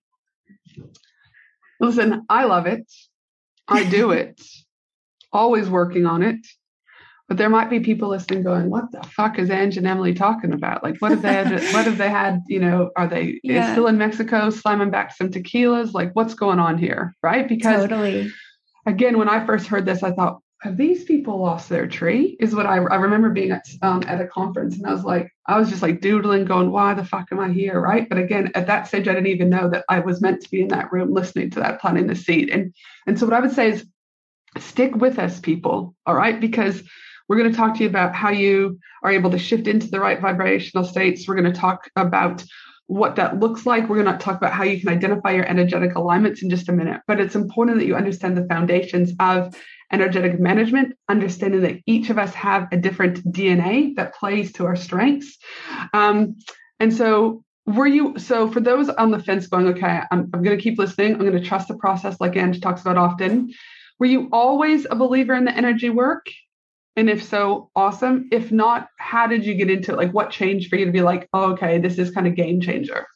Listen 1.81 2.25
i 2.29 2.45
love 2.45 2.67
it 2.67 2.87
I 3.69 3.85
do 3.85 4.11
it, 4.13 4.41
always 5.33 5.69
working 5.69 6.07
on 6.07 6.23
it. 6.23 6.47
But 7.27 7.39
there 7.39 7.49
might 7.49 7.71
be 7.71 7.81
people 7.81 8.11
listening 8.11 8.43
going, 8.43 8.69
"What 8.69 8.93
the 8.93 9.03
fuck 9.03 9.39
is 9.39 9.49
Ange 9.49 9.79
and 9.79 9.87
Emily 9.87 10.13
talking 10.13 10.53
about? 10.53 10.83
Like, 10.83 10.99
what 10.99 11.11
have 11.11 11.23
they 11.23 11.33
had? 11.33 11.53
what 11.73 11.87
have 11.87 11.97
they 11.97 12.11
had? 12.11 12.41
You 12.49 12.61
know, 12.61 12.91
are 12.97 13.09
they 13.09 13.41
yeah. 13.43 13.73
still 13.73 13.87
in 13.87 13.97
Mexico 13.97 14.51
slamming 14.51 14.91
back 14.91 15.17
some 15.17 15.31
tequilas? 15.31 15.95
Like, 15.95 16.15
what's 16.15 16.35
going 16.35 16.59
on 16.59 16.77
here? 16.77 17.15
Right? 17.23 17.49
Because 17.49 17.89
totally. 17.89 18.31
Again, 18.87 19.17
when 19.17 19.31
I 19.31 19.47
first 19.47 19.67
heard 19.67 19.87
this, 19.87 20.03
I 20.03 20.13
thought, 20.13 20.43
have 20.65 20.79
these 20.79 21.05
people 21.05 21.43
lost 21.43 21.69
their 21.69 21.87
tree? 21.87 22.39
Is 22.41 22.55
what 22.55 22.65
I, 22.65 22.77
I 22.77 22.97
remember 22.97 23.29
being 23.29 23.51
at 23.51 23.67
um, 23.83 24.03
at 24.07 24.23
a 24.23 24.27
conference, 24.27 24.79
and 24.79 24.87
I 24.87 24.95
was 24.95 25.05
like, 25.05 25.31
I 25.47 25.59
was 25.59 25.69
just 25.69 25.83
like 25.83 26.01
doodling, 26.01 26.47
going, 26.47 26.71
why 26.71 26.95
the 26.95 27.05
fuck 27.05 27.29
am 27.33 27.39
I 27.39 27.51
here? 27.51 27.79
Right? 27.79 28.09
But 28.09 28.17
again, 28.17 28.51
at 28.55 28.67
that 28.67 28.89
stage, 28.89 29.07
I 29.07 29.13
didn't 29.13 29.27
even 29.27 29.51
know 29.51 29.69
that 29.69 29.85
I 29.91 30.01
was 30.01 30.23
meant 30.23 30.41
to 30.41 30.51
be 30.51 30.63
in 30.63 30.69
that 30.69 30.91
room 30.91 31.13
listening 31.13 31.51
to 31.51 31.61
that, 31.61 31.83
planting 31.83 32.07
the 32.07 32.17
seed. 32.17 32.49
And 32.49 32.73
and 33.07 33.19
so 33.19 33.27
what 33.27 33.35
I 33.35 33.41
would 33.41 33.53
say 33.53 33.73
is 33.73 33.87
stick 34.57 34.97
with 34.97 35.19
us, 35.19 35.39
people, 35.39 35.95
all 36.07 36.15
right? 36.15 36.41
Because 36.41 36.83
we're 37.29 37.37
going 37.37 37.53
to 37.53 37.57
talk 37.57 37.77
to 37.77 37.83
you 37.83 37.89
about 37.91 38.15
how 38.15 38.31
you 38.31 38.79
are 39.03 39.11
able 39.11 39.33
to 39.33 39.39
shift 39.39 39.69
into 39.69 39.89
the 39.89 40.01
right 40.01 40.19
vibrational 40.19 40.85
states. 40.85 41.29
We're 41.29 41.41
going 41.41 41.53
to 41.53 41.61
talk 41.61 41.91
about 41.95 42.43
what 42.87 43.17
that 43.17 43.39
looks 43.39 43.67
like. 43.67 43.89
We're 43.89 44.03
going 44.03 44.17
to 44.17 44.25
talk 44.25 44.39
about 44.39 44.53
how 44.53 44.65
you 44.65 44.81
can 44.81 44.89
identify 44.89 45.33
your 45.33 45.47
energetic 45.47 45.95
alignments 45.95 46.43
in 46.43 46.49
just 46.49 46.71
a 46.71 46.73
minute. 46.73 47.03
But 47.07 47.21
it's 47.21 47.35
important 47.35 47.79
that 47.79 47.87
you 47.87 47.97
understand 47.97 48.37
the 48.37 48.47
foundations 48.47 49.13
of 49.21 49.55
energetic 49.93 50.41
management, 50.41 50.97
understanding 51.09 51.63
that 51.63 51.81
each 51.87 52.11
of 52.11 52.19
us 52.19 52.35
have 52.35 52.69
a 52.73 52.77
different 52.77 53.25
DNA 53.33 53.95
that 53.97 54.15
plays 54.15 54.53
to 54.55 54.67
our 54.67 54.77
strengths. 54.77 55.39
Um, 55.93 56.37
and 56.81 56.95
so 56.95 57.45
were 57.67 57.87
you 57.87 58.19
so 58.19 58.51
for 58.51 58.61
those 58.61 58.91
on 58.91 59.11
the 59.11 59.19
fence 59.19 59.47
going 59.47 59.67
okay 59.67 60.03
i'm, 60.11 60.29
I'm 60.35 60.43
going 60.43 60.55
to 60.55 60.63
keep 60.63 60.79
listening 60.79 61.15
i'm 61.15 61.21
going 61.21 61.33
to 61.33 61.41
trust 61.41 61.69
the 61.69 61.79
process 61.79 62.21
like 62.21 62.37
ange 62.37 62.61
talks 62.61 62.83
about 62.83 62.99
often 62.99 63.55
were 63.99 64.07
you 64.07 64.29
always 64.33 64.87
a 64.91 64.97
believer 64.97 65.35
in 65.35 65.45
the 65.45 65.57
energy 65.57 65.91
work? 65.91 66.27
And 66.97 67.11
if 67.11 67.25
so, 67.25 67.71
awesome. 67.75 68.29
If 68.31 68.53
not, 68.53 68.89
how 68.99 69.27
did 69.27 69.45
you 69.45 69.55
get 69.55 69.71
into 69.71 69.93
it? 69.93 69.97
Like, 69.97 70.13
what 70.13 70.31
changed 70.31 70.71
for 70.71 70.77
you 70.77 70.87
to 70.87 70.93
be 70.93 71.03
like, 71.03 71.29
oh, 71.33 71.53
okay, 71.53 71.79
this 71.79 71.99
is 71.99 72.11
kind 72.11 72.27
of 72.27 72.37
game 72.37 72.61
changer? 72.61 73.07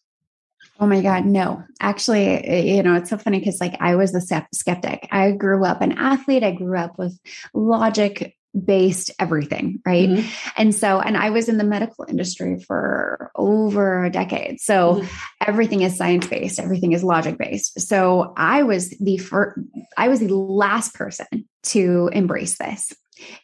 Oh 0.80 0.86
my 0.86 1.00
God, 1.00 1.24
no. 1.24 1.64
Actually, 1.80 2.74
you 2.76 2.82
know, 2.82 2.94
it's 2.94 3.10
so 3.10 3.18
funny 3.18 3.40
because 3.40 3.60
like 3.60 3.76
I 3.80 3.96
was 3.96 4.14
a 4.14 4.20
skeptic. 4.20 5.08
I 5.10 5.32
grew 5.32 5.64
up 5.64 5.80
an 5.80 5.92
athlete. 5.92 6.44
I 6.44 6.52
grew 6.52 6.78
up 6.78 6.98
with 6.98 7.18
logic 7.52 8.36
based 8.64 9.10
everything 9.18 9.80
right 9.84 10.08
mm-hmm. 10.08 10.50
and 10.56 10.74
so 10.74 10.98
and 11.00 11.18
i 11.18 11.28
was 11.28 11.50
in 11.50 11.58
the 11.58 11.64
medical 11.64 12.06
industry 12.08 12.58
for 12.58 13.30
over 13.36 14.04
a 14.04 14.10
decade 14.10 14.58
so 14.58 14.94
mm-hmm. 14.94 15.06
everything 15.46 15.82
is 15.82 15.96
science 15.96 16.26
based 16.26 16.58
everything 16.58 16.92
is 16.92 17.04
logic 17.04 17.36
based 17.38 17.78
so 17.78 18.32
i 18.36 18.62
was 18.62 18.90
the 19.00 19.18
first 19.18 19.58
i 19.98 20.08
was 20.08 20.20
the 20.20 20.34
last 20.34 20.94
person 20.94 21.26
to 21.62 22.08
embrace 22.12 22.56
this 22.56 22.92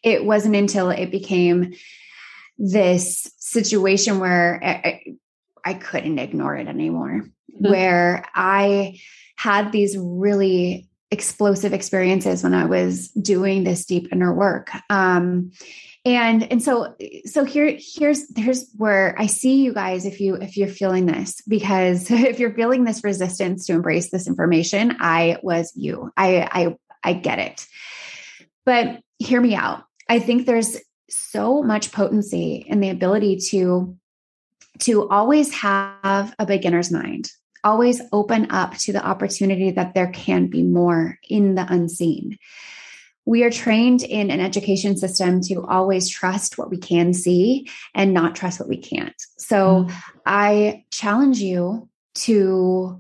it 0.02 0.24
wasn't 0.24 0.56
until 0.56 0.88
it 0.90 1.10
became 1.10 1.74
this 2.56 3.30
situation 3.38 4.18
where 4.20 4.58
i, 4.64 5.02
I 5.64 5.74
couldn't 5.74 6.18
ignore 6.18 6.56
it 6.56 6.68
anymore 6.68 7.22
mm-hmm. 7.22 7.70
where 7.70 8.24
i 8.34 8.98
had 9.36 9.72
these 9.72 9.96
really 9.98 10.88
explosive 11.10 11.72
experiences 11.72 12.42
when 12.42 12.54
I 12.54 12.66
was 12.66 13.08
doing 13.10 13.64
this 13.64 13.84
deep 13.84 14.08
inner 14.12 14.34
work. 14.34 14.70
Um, 14.90 15.52
and 16.04 16.50
and 16.52 16.62
so 16.62 16.94
so 17.24 17.44
here 17.44 17.78
here's 17.78 18.26
here's 18.36 18.70
where 18.76 19.14
I 19.18 19.26
see 19.26 19.62
you 19.62 19.72
guys 19.72 20.04
if 20.04 20.20
you 20.20 20.34
if 20.34 20.56
you're 20.56 20.68
feeling 20.68 21.06
this 21.06 21.40
because 21.48 22.10
if 22.10 22.38
you're 22.38 22.52
feeling 22.52 22.84
this 22.84 23.02
resistance 23.02 23.66
to 23.66 23.72
embrace 23.72 24.10
this 24.10 24.26
information, 24.26 24.96
I 25.00 25.38
was 25.42 25.72
you. 25.74 26.12
I 26.16 26.48
I 26.52 26.76
I 27.02 27.12
get 27.14 27.38
it. 27.38 27.66
But 28.66 29.00
hear 29.18 29.40
me 29.40 29.54
out. 29.54 29.84
I 30.08 30.18
think 30.18 30.44
there's 30.44 30.76
so 31.08 31.62
much 31.62 31.92
potency 31.92 32.66
in 32.68 32.80
the 32.80 32.90
ability 32.90 33.38
to 33.50 33.96
to 34.80 35.08
always 35.08 35.52
have 35.54 36.34
a 36.38 36.46
beginner's 36.46 36.90
mind, 36.90 37.30
always 37.62 38.00
open 38.12 38.50
up 38.50 38.76
to 38.78 38.92
the 38.92 39.04
opportunity 39.04 39.70
that 39.70 39.94
there 39.94 40.10
can 40.10 40.48
be 40.48 40.62
more 40.62 41.18
in 41.28 41.54
the 41.54 41.66
unseen. 41.68 42.38
We 43.26 43.42
are 43.42 43.50
trained 43.50 44.02
in 44.02 44.30
an 44.30 44.40
education 44.40 44.96
system 44.96 45.40
to 45.42 45.64
always 45.66 46.10
trust 46.10 46.58
what 46.58 46.70
we 46.70 46.76
can 46.76 47.14
see 47.14 47.70
and 47.94 48.12
not 48.12 48.36
trust 48.36 48.60
what 48.60 48.68
we 48.68 48.76
can't. 48.76 49.14
So 49.38 49.84
mm-hmm. 49.84 50.18
I 50.26 50.84
challenge 50.90 51.38
you 51.38 51.88
to 52.16 52.98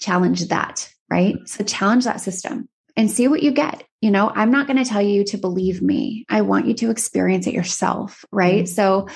challenge 0.00 0.48
that, 0.48 0.92
right? 1.08 1.36
So 1.46 1.62
challenge 1.62 2.04
that 2.04 2.20
system 2.20 2.68
and 2.96 3.10
see 3.10 3.28
what 3.28 3.42
you 3.42 3.52
get. 3.52 3.84
You 4.00 4.10
know, 4.10 4.30
I'm 4.34 4.50
not 4.50 4.66
going 4.66 4.82
to 4.82 4.88
tell 4.88 5.02
you 5.02 5.24
to 5.26 5.38
believe 5.38 5.80
me. 5.80 6.26
I 6.28 6.42
want 6.42 6.66
you 6.66 6.74
to 6.74 6.90
experience 6.90 7.46
it 7.46 7.54
yourself, 7.54 8.24
right? 8.32 8.64
Mm-hmm. 8.64 8.74
So 8.74 9.08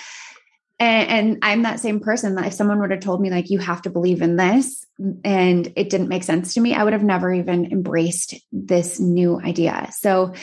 and, 0.80 1.10
and, 1.10 1.38
I'm 1.42 1.62
that 1.62 1.80
same 1.80 2.00
person 2.00 2.36
that 2.36 2.46
if 2.46 2.52
someone 2.52 2.80
would 2.80 2.90
have 2.90 3.00
told 3.00 3.20
me, 3.20 3.30
like, 3.30 3.50
you 3.50 3.58
have 3.58 3.82
to 3.82 3.90
believe 3.90 4.22
in 4.22 4.36
this, 4.36 4.84
and 5.24 5.72
it 5.76 5.90
didn't 5.90 6.08
make 6.08 6.22
sense 6.22 6.54
to 6.54 6.60
me, 6.60 6.74
I 6.74 6.84
would 6.84 6.92
have 6.92 7.02
never 7.02 7.32
even 7.32 7.72
embraced 7.72 8.34
this 8.52 9.00
new 9.00 9.40
idea. 9.40 9.88
So 9.92 10.34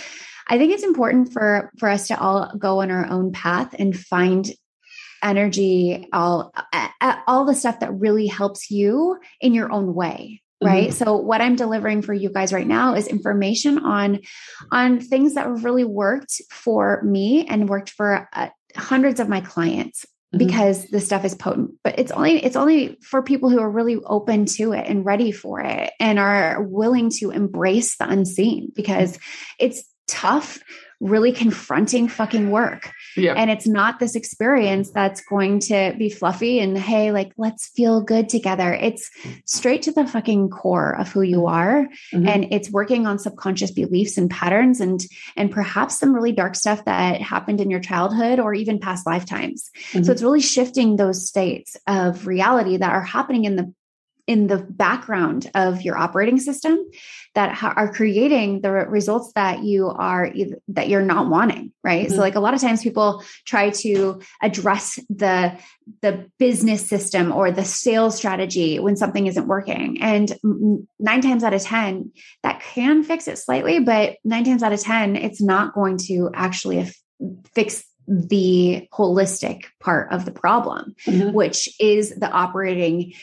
I 0.47 0.57
think 0.57 0.73
it's 0.73 0.83
important 0.83 1.33
for 1.33 1.71
for 1.77 1.89
us 1.89 2.07
to 2.07 2.19
all 2.19 2.51
go 2.57 2.81
on 2.81 2.91
our 2.91 3.07
own 3.09 3.31
path 3.31 3.75
and 3.77 3.97
find 3.97 4.49
energy, 5.23 6.07
all 6.13 6.53
all 7.27 7.45
the 7.45 7.55
stuff 7.55 7.79
that 7.79 7.93
really 7.93 8.27
helps 8.27 8.69
you 8.69 9.17
in 9.41 9.53
your 9.53 9.71
own 9.71 9.93
way 9.93 10.41
right 10.63 10.89
mm-hmm. 10.89 11.03
so 11.03 11.17
what 11.17 11.41
i'm 11.41 11.57
delivering 11.57 12.01
for 12.01 12.13
you 12.13 12.29
guys 12.29 12.53
right 12.53 12.65
now 12.65 12.93
is 12.93 13.07
information 13.07 13.77
on 13.79 14.21
on 14.71 15.01
things 15.01 15.33
that 15.33 15.49
really 15.49 15.83
worked 15.83 16.41
for 16.49 17.01
me 17.03 17.45
and 17.45 17.67
worked 17.67 17.89
for 17.89 18.29
uh, 18.31 18.47
hundreds 18.77 19.19
of 19.19 19.27
my 19.27 19.41
clients 19.41 20.05
Mm-hmm. 20.05 20.14
Mm-hmm. 20.35 20.47
because 20.47 20.87
the 20.87 20.99
stuff 20.99 21.23
is 21.23 21.33
potent 21.33 21.75
but 21.83 21.97
it's 21.97 22.11
only 22.11 22.43
it's 22.43 22.55
only 22.55 22.97
for 23.01 23.23
people 23.23 23.49
who 23.49 23.59
are 23.59 23.69
really 23.69 23.97
open 24.05 24.45
to 24.45 24.73
it 24.73 24.85
and 24.87 25.05
ready 25.05 25.31
for 25.31 25.61
it 25.61 25.93
and 25.99 26.19
are 26.19 26.61
willing 26.61 27.09
to 27.19 27.31
embrace 27.31 27.95
the 27.97 28.09
unseen 28.09 28.71
because 28.75 29.17
it's 29.59 29.83
tough 30.07 30.59
really 31.05 31.31
confronting 31.31 32.07
fucking 32.07 32.49
work. 32.49 32.91
Yep. 33.15 33.37
And 33.37 33.51
it's 33.51 33.67
not 33.67 33.99
this 33.99 34.15
experience 34.15 34.89
that's 34.91 35.21
going 35.21 35.59
to 35.61 35.93
be 35.97 36.09
fluffy 36.09 36.59
and 36.59 36.77
hey, 36.77 37.11
like 37.11 37.31
let's 37.37 37.67
feel 37.67 38.01
good 38.01 38.27
together. 38.27 38.73
It's 38.73 39.09
straight 39.45 39.83
to 39.83 39.91
the 39.91 40.07
fucking 40.07 40.49
core 40.49 40.99
of 40.99 41.11
who 41.11 41.21
you 41.21 41.45
are. 41.45 41.87
Mm-hmm. 42.11 42.27
And 42.27 42.47
it's 42.51 42.71
working 42.71 43.05
on 43.05 43.19
subconscious 43.19 43.71
beliefs 43.71 44.17
and 44.17 44.29
patterns 44.29 44.81
and 44.81 45.05
and 45.35 45.51
perhaps 45.51 45.99
some 45.99 46.13
really 46.13 46.31
dark 46.31 46.55
stuff 46.55 46.83
that 46.85 47.21
happened 47.21 47.61
in 47.61 47.69
your 47.69 47.79
childhood 47.79 48.39
or 48.39 48.53
even 48.53 48.79
past 48.79 49.05
lifetimes. 49.05 49.69
Mm-hmm. 49.91 50.03
So 50.03 50.11
it's 50.11 50.23
really 50.23 50.41
shifting 50.41 50.95
those 50.95 51.27
states 51.27 51.77
of 51.87 52.25
reality 52.25 52.77
that 52.77 52.91
are 52.91 53.03
happening 53.03 53.45
in 53.45 53.55
the 53.55 53.71
in 54.27 54.47
the 54.47 54.57
background 54.57 55.49
of 55.53 55.81
your 55.83 55.97
operating 55.97 56.39
system 56.39 56.79
that 57.35 57.53
ha- 57.53 57.73
are 57.75 57.91
creating 57.93 58.61
the 58.61 58.71
results 58.71 59.31
that 59.33 59.63
you 59.63 59.87
are 59.87 60.31
that 60.67 60.89
you're 60.89 61.01
not 61.01 61.29
wanting 61.29 61.71
right 61.83 62.07
mm-hmm. 62.07 62.15
so 62.15 62.21
like 62.21 62.35
a 62.35 62.39
lot 62.39 62.53
of 62.53 62.61
times 62.61 62.81
people 62.81 63.23
try 63.45 63.69
to 63.69 64.21
address 64.41 64.99
the 65.09 65.55
the 66.01 66.29
business 66.39 66.87
system 66.87 67.31
or 67.31 67.51
the 67.51 67.63
sales 67.63 68.17
strategy 68.17 68.79
when 68.79 68.95
something 68.95 69.27
isn't 69.27 69.47
working 69.47 70.01
and 70.01 70.37
9 70.43 71.21
times 71.21 71.43
out 71.43 71.53
of 71.53 71.61
10 71.61 72.11
that 72.41 72.61
can 72.61 73.03
fix 73.03 73.27
it 73.27 73.37
slightly 73.37 73.79
but 73.79 74.17
9 74.23 74.43
times 74.43 74.63
out 74.63 74.73
of 74.73 74.81
10 74.81 75.15
it's 75.15 75.41
not 75.41 75.75
going 75.75 75.97
to 75.97 76.31
actually 76.33 76.91
fix 77.53 77.83
the 78.07 78.87
holistic 78.93 79.63
part 79.79 80.11
of 80.11 80.25
the 80.25 80.31
problem, 80.31 80.95
mm-hmm. 81.07 81.33
which 81.33 81.69
is 81.79 82.15
the 82.15 82.29
operating 82.29 83.13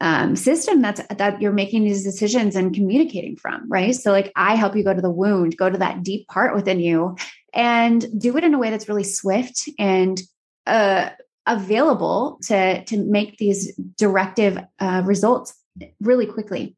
um, 0.00 0.34
system 0.34 0.80
that's 0.80 1.00
that 1.08 1.40
you're 1.40 1.52
making 1.52 1.84
these 1.84 2.02
decisions 2.02 2.56
and 2.56 2.74
communicating 2.74 3.36
from 3.36 3.68
right 3.68 3.94
so 3.94 4.10
like 4.10 4.32
i 4.36 4.54
help 4.54 4.74
you 4.74 4.82
go 4.82 4.94
to 4.94 5.02
the 5.02 5.10
wound 5.10 5.56
go 5.56 5.68
to 5.68 5.78
that 5.78 6.02
deep 6.02 6.26
part 6.28 6.54
within 6.54 6.80
you 6.80 7.16
and 7.52 8.06
do 8.18 8.36
it 8.36 8.44
in 8.44 8.54
a 8.54 8.58
way 8.58 8.70
that's 8.70 8.88
really 8.88 9.04
swift 9.04 9.68
and 9.78 10.22
uh, 10.66 11.10
available 11.46 12.38
to 12.42 12.84
to 12.84 12.96
make 12.96 13.36
these 13.38 13.74
directive 13.96 14.58
uh, 14.78 15.02
results 15.04 15.54
really 16.00 16.26
quickly 16.26 16.76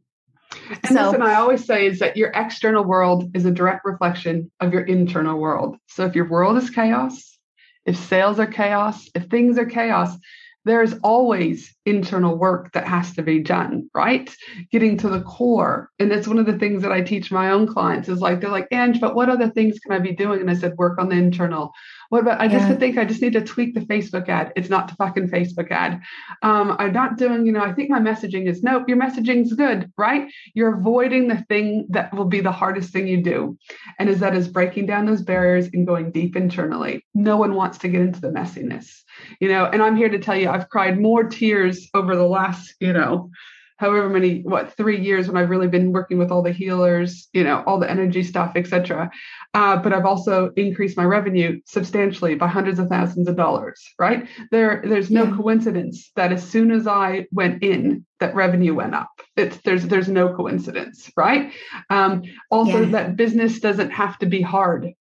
and 0.69 0.97
so, 0.97 1.07
listen, 1.07 1.23
I 1.23 1.35
always 1.35 1.65
say 1.65 1.87
is 1.87 1.99
that 2.01 2.17
your 2.17 2.31
external 2.35 2.85
world 2.85 3.31
is 3.35 3.47
a 3.47 3.51
direct 3.51 3.85
reflection 3.85 4.51
of 4.61 4.73
your 4.73 4.83
internal 4.83 5.39
world. 5.39 5.77
So 5.89 6.05
if 6.05 6.15
your 6.15 6.29
world 6.29 6.57
is 6.59 6.71
chaos, 6.71 7.39
if 7.87 7.97
sales 7.97 8.39
are 8.39 8.47
chaos, 8.47 9.09
if 9.15 9.25
things 9.27 9.59
are 9.59 9.67
chaos, 9.67 10.17
there's 10.65 10.95
always 11.03 11.75
internal 11.85 12.37
work 12.37 12.73
that 12.73 12.87
has 12.87 13.13
to 13.15 13.23
be 13.23 13.41
done, 13.41 13.91
right? 13.95 14.35
Getting 14.71 14.97
to 14.99 15.09
the 15.09 15.23
core. 15.23 15.91
And 15.99 16.13
it's 16.13 16.29
one 16.29 16.39
of 16.39 16.47
the 16.47 16.59
things 16.59 16.83
that 16.83 16.93
I 16.93 17.01
teach 17.01 17.33
my 17.33 17.51
own 17.51 17.67
clients 17.67 18.09
is 18.09 18.21
like, 18.21 18.41
they're 18.41 18.51
like, 18.51 18.69
Ange, 18.71 19.01
but 19.01 19.17
what 19.17 19.29
other 19.29 19.51
things 19.51 19.81
can 19.81 19.93
I 19.93 19.99
be 19.99 20.13
doing? 20.13 20.41
And 20.41 20.51
I 20.51 20.55
said, 20.55 20.77
work 20.77 20.99
on 20.99 21.09
the 21.09 21.17
internal. 21.17 21.73
What 22.11 22.23
about, 22.23 22.41
I 22.41 22.49
just 22.49 22.79
think 22.79 22.99
I 22.99 23.07
just 23.07 23.23
need 23.23 23.33
to 23.33 23.41
tweak 23.41 23.75
the 23.75 23.81
Facebook 23.81 24.29
ad. 24.29 24.53
It's 24.55 24.69
not 24.69 24.87
the 24.87 24.95
fucking 24.97 25.31
Facebook 25.31 25.71
ad. 25.71 26.03
Um, 26.43 26.77
I'm 26.79 26.93
not 26.93 27.17
doing, 27.17 27.47
you 27.47 27.53
know, 27.53 27.63
I 27.63 27.73
think 27.73 27.89
my 27.89 28.01
messaging 28.01 28.47
is, 28.49 28.63
nope, 28.63 28.85
your 28.87 28.99
messaging's 28.99 29.55
good, 29.55 29.91
right? 29.97 30.31
You're 30.53 30.77
avoiding 30.77 31.29
the 31.29 31.43
thing 31.49 31.87
that 31.89 32.15
will 32.15 32.27
be 32.27 32.41
the 32.41 32.53
hardest 32.53 32.93
thing 32.93 33.09
you 33.09 33.23
do. 33.23 33.57
And 33.99 34.11
is 34.11 34.21
that 34.21 34.37
is 34.37 34.47
breaking 34.47 34.87
down 34.87 35.07
those 35.07 35.23
barriers 35.23 35.71
and 35.73 35.87
going 35.87 36.13
deep 36.13 36.37
internally. 36.37 37.05
No 37.15 37.39
one 37.39 37.55
wants 37.55 37.79
to 37.79 37.89
get 37.89 38.03
into 38.03 38.21
the 38.21 38.29
messiness 38.29 39.03
you 39.41 39.49
know 39.49 39.65
and 39.67 39.83
i'm 39.83 39.97
here 39.97 40.09
to 40.09 40.19
tell 40.19 40.37
you 40.37 40.49
i've 40.49 40.69
cried 40.69 41.01
more 41.01 41.25
tears 41.25 41.89
over 41.95 42.17
the 42.17 42.27
last 42.27 42.75
you 42.81 42.93
know 42.93 43.31
however 43.79 44.09
many 44.09 44.43
what 44.43 44.73
three 44.77 45.01
years 45.01 45.27
when 45.27 45.37
i've 45.37 45.51
really 45.51 45.69
been 45.69 45.93
working 45.93 46.19
with 46.19 46.31
all 46.31 46.43
the 46.43 46.53
healers 46.53 47.29
you 47.33 47.43
know 47.43 47.63
all 47.67 47.79
the 47.79 47.91
energy 47.91 48.23
stuff 48.23 48.53
etc 48.55 49.11
uh, 49.55 49.77
but 49.77 49.93
i've 49.93 50.07
also 50.07 50.51
increased 50.57 50.97
my 50.97 51.05
revenue 51.05 51.61
substantially 51.67 52.35
by 52.35 52.47
hundreds 52.47 52.79
of 52.79 52.89
thousands 52.89 53.29
of 53.29 53.37
dollars 53.37 53.83
right? 53.99 54.29
There 54.51 54.83
there's 54.85 55.11
no 55.11 55.25
yeah. 55.25 55.37
coincidence 55.37 56.11
that 56.17 56.33
as 56.33 56.49
soon 56.49 56.71
as 56.71 56.87
i 56.87 57.27
went 57.33 57.63
in 57.63 58.05
that 58.23 58.35
revenue 58.37 58.75
went 58.75 58.95
up. 58.95 59.11
It's 59.37 59.59
there's 59.59 59.85
there's 59.87 60.09
no 60.09 60.35
coincidence 60.35 61.11
right? 61.17 61.53
Um, 61.91 62.23
also 62.51 62.83
yeah. 62.83 62.91
that 62.91 63.17
business 63.17 63.61
doesn't 63.61 63.91
have 63.91 64.19
to 64.21 64.27
be 64.27 64.41
hard. 64.41 64.93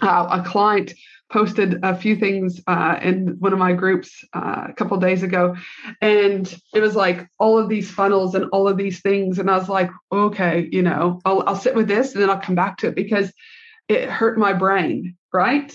Uh, 0.00 0.40
a 0.42 0.48
client 0.48 0.92
posted 1.34 1.80
a 1.82 1.96
few 1.96 2.14
things 2.14 2.60
uh, 2.68 2.96
in 3.02 3.36
one 3.40 3.52
of 3.52 3.58
my 3.58 3.72
groups 3.72 4.24
uh, 4.34 4.66
a 4.68 4.72
couple 4.72 4.96
days 4.98 5.24
ago, 5.24 5.56
and 6.00 6.56
it 6.72 6.78
was 6.78 6.94
like 6.94 7.28
all 7.40 7.58
of 7.58 7.68
these 7.68 7.90
funnels 7.90 8.36
and 8.36 8.44
all 8.52 8.68
of 8.68 8.76
these 8.76 9.00
things, 9.00 9.40
and 9.40 9.50
I 9.50 9.58
was 9.58 9.68
like, 9.68 9.90
okay, 10.12 10.68
you 10.70 10.82
know, 10.82 11.20
I'll, 11.24 11.42
I'll 11.44 11.56
sit 11.56 11.74
with 11.74 11.88
this 11.88 12.12
and 12.12 12.22
then 12.22 12.30
I'll 12.30 12.40
come 12.40 12.54
back 12.54 12.78
to 12.78 12.86
it 12.86 12.94
because 12.94 13.32
it 13.88 14.08
hurt 14.08 14.38
my 14.38 14.52
brain, 14.52 15.16
right? 15.32 15.70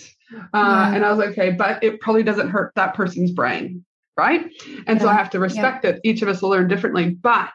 Uh, 0.53 0.91
And 0.93 1.03
I 1.05 1.09
was 1.09 1.19
like, 1.19 1.31
okay, 1.31 1.51
but 1.51 1.83
it 1.83 1.99
probably 1.99 2.23
doesn't 2.23 2.49
hurt 2.49 2.71
that 2.75 2.93
person's 2.93 3.31
brain, 3.31 3.83
right? 4.15 4.49
And 4.87 4.97
yeah. 4.97 4.99
so 4.99 5.09
I 5.09 5.13
have 5.13 5.31
to 5.31 5.39
respect 5.39 5.83
yeah. 5.83 5.91
it. 5.91 6.01
Each 6.05 6.21
of 6.21 6.29
us 6.29 6.41
will 6.41 6.51
learn 6.51 6.69
differently, 6.69 7.09
but 7.09 7.51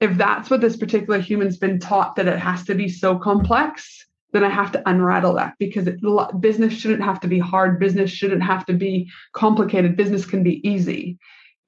if 0.00 0.16
that's 0.16 0.48
what 0.48 0.62
this 0.62 0.78
particular 0.78 1.18
human's 1.20 1.58
been 1.58 1.78
taught 1.78 2.16
that 2.16 2.26
it 2.26 2.38
has 2.38 2.64
to 2.64 2.74
be 2.74 2.88
so 2.88 3.18
complex 3.18 4.06
then 4.32 4.44
I 4.44 4.48
have 4.48 4.72
to 4.72 4.88
unrattle 4.88 5.34
that 5.34 5.54
because 5.58 5.86
it, 5.86 6.00
business 6.40 6.72
shouldn't 6.72 7.02
have 7.02 7.20
to 7.20 7.28
be 7.28 7.38
hard. 7.38 7.78
Business 7.78 8.10
shouldn't 8.10 8.42
have 8.42 8.66
to 8.66 8.72
be 8.72 9.10
complicated. 9.32 9.96
Business 9.96 10.26
can 10.26 10.42
be 10.42 10.66
easy 10.68 11.18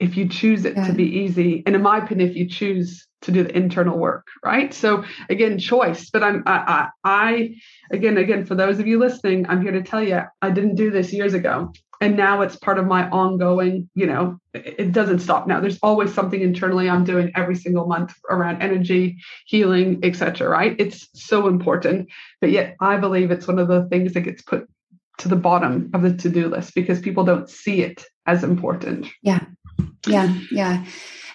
if 0.01 0.17
you 0.17 0.29
choose 0.29 0.65
it 0.65 0.77
yeah. 0.77 0.87
to 0.87 0.93
be 0.93 1.05
easy. 1.05 1.63
And 1.67 1.75
in 1.75 1.83
my 1.83 1.99
opinion, 1.99 2.29
if 2.29 2.37
you 2.37 2.49
choose 2.49 3.07
to 3.23 3.33
do 3.33 3.43
the 3.43 3.57
internal 3.57 3.99
work, 3.99 4.27
right? 4.45 4.73
So 4.75 5.05
again, 5.31 5.59
choice. 5.59 6.11
But 6.11 6.23
I'm 6.23 6.43
I, 6.47 6.89
I, 7.05 7.21
I 7.27 7.55
again 7.91 8.19
again 8.19 8.45
for 8.45 8.55
those 8.55 8.79
of 8.79 8.87
you 8.87 8.99
listening, 8.99 9.47
I'm 9.49 9.63
here 9.63 9.73
to 9.73 9.83
tell 9.83 10.03
you 10.03 10.21
I 10.43 10.51
didn't 10.51 10.75
do 10.75 10.91
this 10.91 11.13
years 11.13 11.35
ago 11.35 11.73
and 12.05 12.19
now 12.19 12.43
it's 12.43 12.57
part 12.57 12.79
of 12.79 12.87
my 12.87 13.09
ongoing 13.09 13.89
you 13.95 14.07
know 14.07 14.39
it 14.53 14.93
doesn't 14.93 15.19
stop 15.19 15.49
now. 15.49 15.59
There's 15.59 15.79
always 15.83 16.13
something 16.13 16.41
internally 16.41 16.89
i'm 16.89 17.05
doing 17.05 17.33
every 17.35 17.57
single 17.57 17.87
month 17.87 18.15
around 18.31 18.63
energy 18.63 19.19
healing 19.47 20.01
etc 20.03 20.49
right? 20.49 20.77
It's 20.79 21.09
so 21.15 21.49
important. 21.49 22.09
But 22.41 22.51
yet 22.51 22.77
i 22.81 22.97
believe 22.97 23.31
it's 23.31 23.49
one 23.49 23.59
of 23.59 23.69
the 23.69 23.87
things 23.89 24.13
that 24.13 24.21
gets 24.21 24.43
put 24.43 24.69
to 25.19 25.29
the 25.29 25.37
bottom 25.37 25.91
of 25.95 26.03
the 26.03 26.13
to-do 26.13 26.49
list 26.49 26.75
because 26.75 27.01
people 27.01 27.25
don't 27.25 27.49
see 27.49 27.83
it 27.83 28.05
as 28.27 28.43
important. 28.45 29.07
Yeah. 29.23 29.45
Yeah. 30.07 30.37
Yeah. 30.51 30.85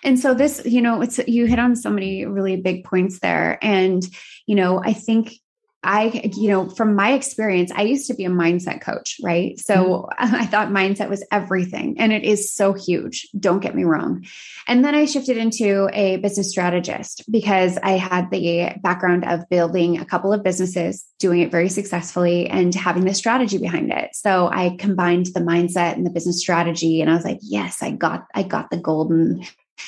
And 0.04 0.20
so 0.20 0.34
this 0.34 0.62
you 0.66 0.82
know 0.82 1.02
it's 1.02 1.20
you 1.28 1.46
hit 1.46 1.60
on 1.60 1.76
so 1.76 1.90
many 1.90 2.26
really 2.26 2.58
big 2.58 2.84
points 2.84 3.20
there. 3.20 3.58
And 3.62 4.04
you 4.46 4.56
know 4.56 4.82
i 4.86 4.94
think 4.94 5.34
I, 5.82 6.32
you 6.36 6.50
know, 6.50 6.68
from 6.68 6.96
my 6.96 7.14
experience, 7.14 7.72
I 7.74 7.84
used 7.84 8.08
to 8.08 8.14
be 8.14 8.26
a 8.26 8.30
mindset 8.30 8.82
coach, 8.82 9.18
right? 9.24 9.58
So 9.58 10.10
mm-hmm. 10.20 10.36
I 10.36 10.46
thought 10.46 10.70
mindset 10.70 11.10
was 11.10 11.26
everything, 11.32 12.00
and 12.00 12.12
it 12.12 12.24
is 12.24 12.54
so 12.54 12.74
huge. 12.74 13.30
Don't 13.40 13.62
get 13.62 13.76
me 13.76 13.86
wrong. 13.86 14.26
And 14.68 14.84
then 14.84 14.94
I 14.94 15.06
shifted 15.06 15.38
into 15.38 15.90
a 15.94 16.18
business 16.18 16.50
strategist 16.50 17.24
because 17.32 17.78
I 17.82 17.92
had 17.92 18.30
the 18.30 18.74
background 18.84 19.26
of 19.26 19.48
building 19.50 19.98
a 19.98 20.06
couple 20.06 20.34
of 20.34 20.44
businesses, 20.44 21.06
doing 21.18 21.40
it 21.40 21.52
very 21.52 21.70
successfully, 21.70 22.50
and 22.50 22.76
having 22.76 23.06
the 23.06 23.14
strategy 23.14 23.58
behind 23.58 23.92
it. 23.92 24.10
So 24.16 24.50
I 24.52 24.76
combined 24.78 25.28
the 25.28 25.40
mindset 25.40 25.94
and 25.94 26.06
the 26.06 26.12
business 26.12 26.42
strategy, 26.42 27.02
and 27.02 27.10
I 27.10 27.16
was 27.16 27.24
like, 27.24 27.40
yes, 27.42 27.82
I 27.82 27.92
got, 27.92 28.26
I 28.36 28.44
got 28.44 28.70
the 28.70 28.78
golden 28.78 29.46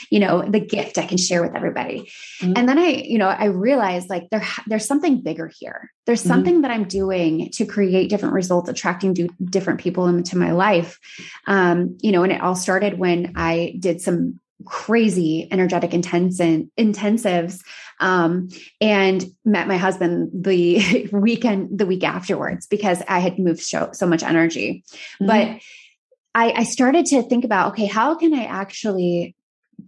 you 0.10 0.20
know 0.20 0.42
the 0.42 0.60
gift 0.60 0.98
i 0.98 1.06
can 1.06 1.18
share 1.18 1.42
with 1.42 1.56
everybody 1.56 2.12
mm-hmm. 2.40 2.54
and 2.56 2.68
then 2.68 2.78
i 2.78 2.88
you 2.88 3.18
know 3.18 3.28
i 3.28 3.46
realized 3.46 4.10
like 4.10 4.30
there 4.30 4.46
there's 4.68 4.86
something 4.86 5.22
bigger 5.22 5.52
here 5.60 5.92
there's 6.06 6.22
mm-hmm. 6.22 6.30
something 6.30 6.54
mm-hmm. 6.56 6.62
that 6.64 6.72
i'm 6.72 6.86
doing 6.86 7.50
to 7.52 7.66
create 7.66 8.10
different 8.10 8.34
results 8.34 8.70
attracting 8.70 9.14
do, 9.14 9.30
different 9.44 9.80
people 9.80 10.08
into 10.08 10.38
my 10.38 10.52
life 10.52 11.00
um 11.48 11.98
you 12.02 12.12
know 12.12 12.24
and 12.24 12.32
it 12.32 12.42
all 12.42 12.56
started 12.56 12.98
when 12.98 13.34
i 13.36 13.76
did 13.80 14.02
some 14.02 14.40
crazy 14.66 15.48
energetic 15.52 15.94
intensive 15.94 16.66
intensives 16.78 17.60
um, 18.00 18.50
and 18.80 19.24
met 19.46 19.68
my 19.68 19.78
husband 19.78 20.30
the 20.34 21.10
weekend 21.12 21.78
the 21.78 21.86
week 21.86 22.04
afterwards 22.04 22.68
because 22.68 23.02
i 23.08 23.20
had 23.20 23.40
moved 23.40 23.62
so, 23.62 23.90
so 23.94 24.06
much 24.06 24.24
energy 24.24 24.84
mm-hmm. 25.22 25.28
but 25.28 25.62
I, 26.34 26.52
I 26.52 26.64
started 26.64 27.06
to 27.08 27.24
think 27.24 27.44
about 27.44 27.74
okay 27.74 27.86
how 27.86 28.16
can 28.16 28.34
i 28.34 28.44
actually 28.44 29.36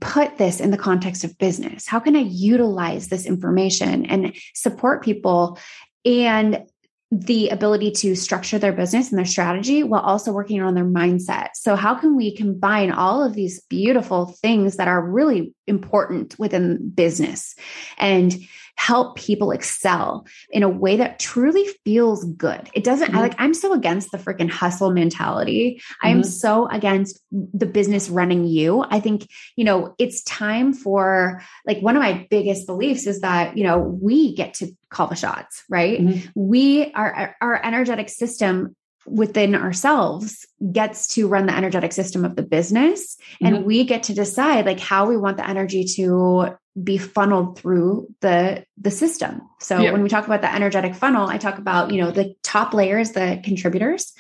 put 0.03 0.37
this 0.37 0.59
in 0.59 0.71
the 0.71 0.77
context 0.77 1.23
of 1.23 1.37
business? 1.37 1.87
How 1.87 1.99
can 1.99 2.15
I 2.15 2.21
utilize 2.21 3.07
this 3.07 3.25
information 3.25 4.05
and 4.05 4.35
support 4.53 5.03
people 5.03 5.57
and 6.05 6.65
the 7.13 7.49
ability 7.49 7.91
to 7.91 8.15
structure 8.15 8.57
their 8.57 8.73
business 8.73 9.11
and 9.11 9.19
their 9.19 9.25
strategy 9.25 9.83
while 9.83 10.01
also 10.01 10.31
working 10.31 10.63
on 10.63 10.73
their 10.73 10.85
mindset. 10.85 11.49
So, 11.53 11.75
how 11.75 11.93
can 11.93 12.15
we 12.15 12.35
combine 12.35 12.91
all 12.91 13.23
of 13.23 13.35
these 13.35 13.61
beautiful 13.69 14.35
things 14.41 14.77
that 14.77 14.87
are 14.87 15.05
really 15.05 15.53
important 15.67 16.37
within 16.39 16.89
business 16.89 17.55
and 17.99 18.33
help 18.75 19.15
people 19.15 19.51
excel 19.51 20.25
in 20.49 20.63
a 20.63 20.69
way 20.69 20.97
that 20.97 21.19
truly 21.19 21.65
feels 21.85 22.25
good. 22.25 22.69
It 22.73 22.83
doesn't 22.83 23.09
mm-hmm. 23.09 23.17
I 23.17 23.21
like 23.21 23.35
I'm 23.37 23.53
so 23.53 23.73
against 23.73 24.11
the 24.11 24.17
freaking 24.17 24.49
hustle 24.49 24.91
mentality. 24.91 25.75
Mm-hmm. 25.79 26.07
I'm 26.07 26.23
so 26.23 26.67
against 26.67 27.19
the 27.31 27.65
business 27.65 28.09
running 28.09 28.45
you. 28.45 28.83
I 28.89 28.99
think, 28.99 29.29
you 29.55 29.63
know, 29.63 29.95
it's 29.99 30.23
time 30.23 30.73
for 30.73 31.41
like 31.65 31.79
one 31.79 31.95
of 31.95 32.01
my 32.01 32.27
biggest 32.29 32.67
beliefs 32.67 33.07
is 33.07 33.21
that, 33.21 33.57
you 33.57 33.63
know, 33.63 33.79
we 33.79 34.35
get 34.35 34.55
to 34.55 34.67
call 34.89 35.07
the 35.07 35.15
shots, 35.15 35.63
right? 35.69 35.99
Mm-hmm. 35.99 36.29
We 36.35 36.91
are 36.93 37.35
our 37.41 37.63
energetic 37.63 38.09
system 38.09 38.75
within 39.05 39.53
ourselves 39.53 40.45
gets 40.71 41.07
to 41.07 41.27
run 41.27 41.45
the 41.45 41.55
energetic 41.55 41.91
system 41.91 42.23
of 42.23 42.37
the 42.37 42.41
business 42.41 43.17
and 43.41 43.57
mm-hmm. 43.57 43.65
we 43.65 43.83
get 43.83 44.03
to 44.03 44.13
decide 44.13 44.65
like 44.65 44.79
how 44.79 45.05
we 45.05 45.17
want 45.17 45.35
the 45.35 45.47
energy 45.47 45.83
to 45.83 46.55
be 46.81 46.97
funneled 46.97 47.57
through 47.59 48.07
the 48.21 48.65
the 48.79 48.91
system. 48.91 49.41
So 49.59 49.79
yeah. 49.79 49.91
when 49.91 50.03
we 50.03 50.09
talk 50.09 50.25
about 50.25 50.41
the 50.41 50.53
energetic 50.53 50.95
funnel 50.95 51.27
i 51.27 51.37
talk 51.37 51.57
about 51.57 51.91
you 51.91 52.01
know 52.01 52.11
the 52.11 52.35
top 52.43 52.73
layers 52.73 53.11
the 53.11 53.41
contributors. 53.43 54.13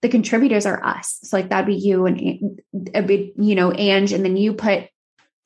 The 0.00 0.08
contributors 0.08 0.64
are 0.64 0.84
us. 0.84 1.18
So 1.24 1.36
like 1.36 1.48
that'd 1.48 1.66
be 1.66 1.74
you 1.74 2.06
and 2.06 2.60
a 2.94 3.02
big 3.02 3.32
you 3.36 3.54
know 3.54 3.72
and 3.72 4.10
and 4.12 4.24
then 4.24 4.36
you 4.36 4.54
put 4.54 4.88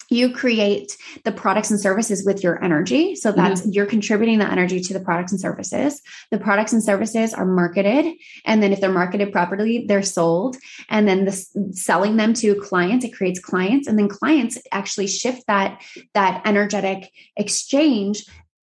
you 0.08 0.32
create 0.32 0.96
the 1.24 1.32
products 1.32 1.70
and 1.70 1.80
services 1.80 2.24
with 2.24 2.42
your 2.42 2.62
energy. 2.62 3.14
So 3.14 3.32
that's 3.32 3.62
mm-hmm. 3.62 3.70
you're 3.72 3.86
contributing 3.86 4.38
the 4.38 4.50
energy 4.50 4.80
to 4.80 4.92
the 4.92 5.00
products 5.00 5.32
and 5.32 5.40
services. 5.40 6.00
The 6.30 6.38
products 6.38 6.72
and 6.72 6.82
services 6.82 7.34
are 7.34 7.46
marketed. 7.46 8.14
And 8.44 8.62
then 8.62 8.72
if 8.72 8.80
they're 8.80 8.92
marketed 8.92 9.32
properly, 9.32 9.86
they're 9.86 10.02
sold. 10.02 10.56
And 10.88 11.08
then 11.08 11.24
the 11.24 11.32
selling 11.72 12.16
them 12.16 12.34
to 12.34 12.54
clients, 12.56 13.04
it 13.04 13.14
creates 13.14 13.40
clients. 13.40 13.86
And 13.86 13.98
then 13.98 14.08
clients 14.08 14.58
actually 14.70 15.06
shift 15.06 15.46
that, 15.46 15.82
that 16.14 16.42
energetic 16.44 17.10
exchange 17.36 18.24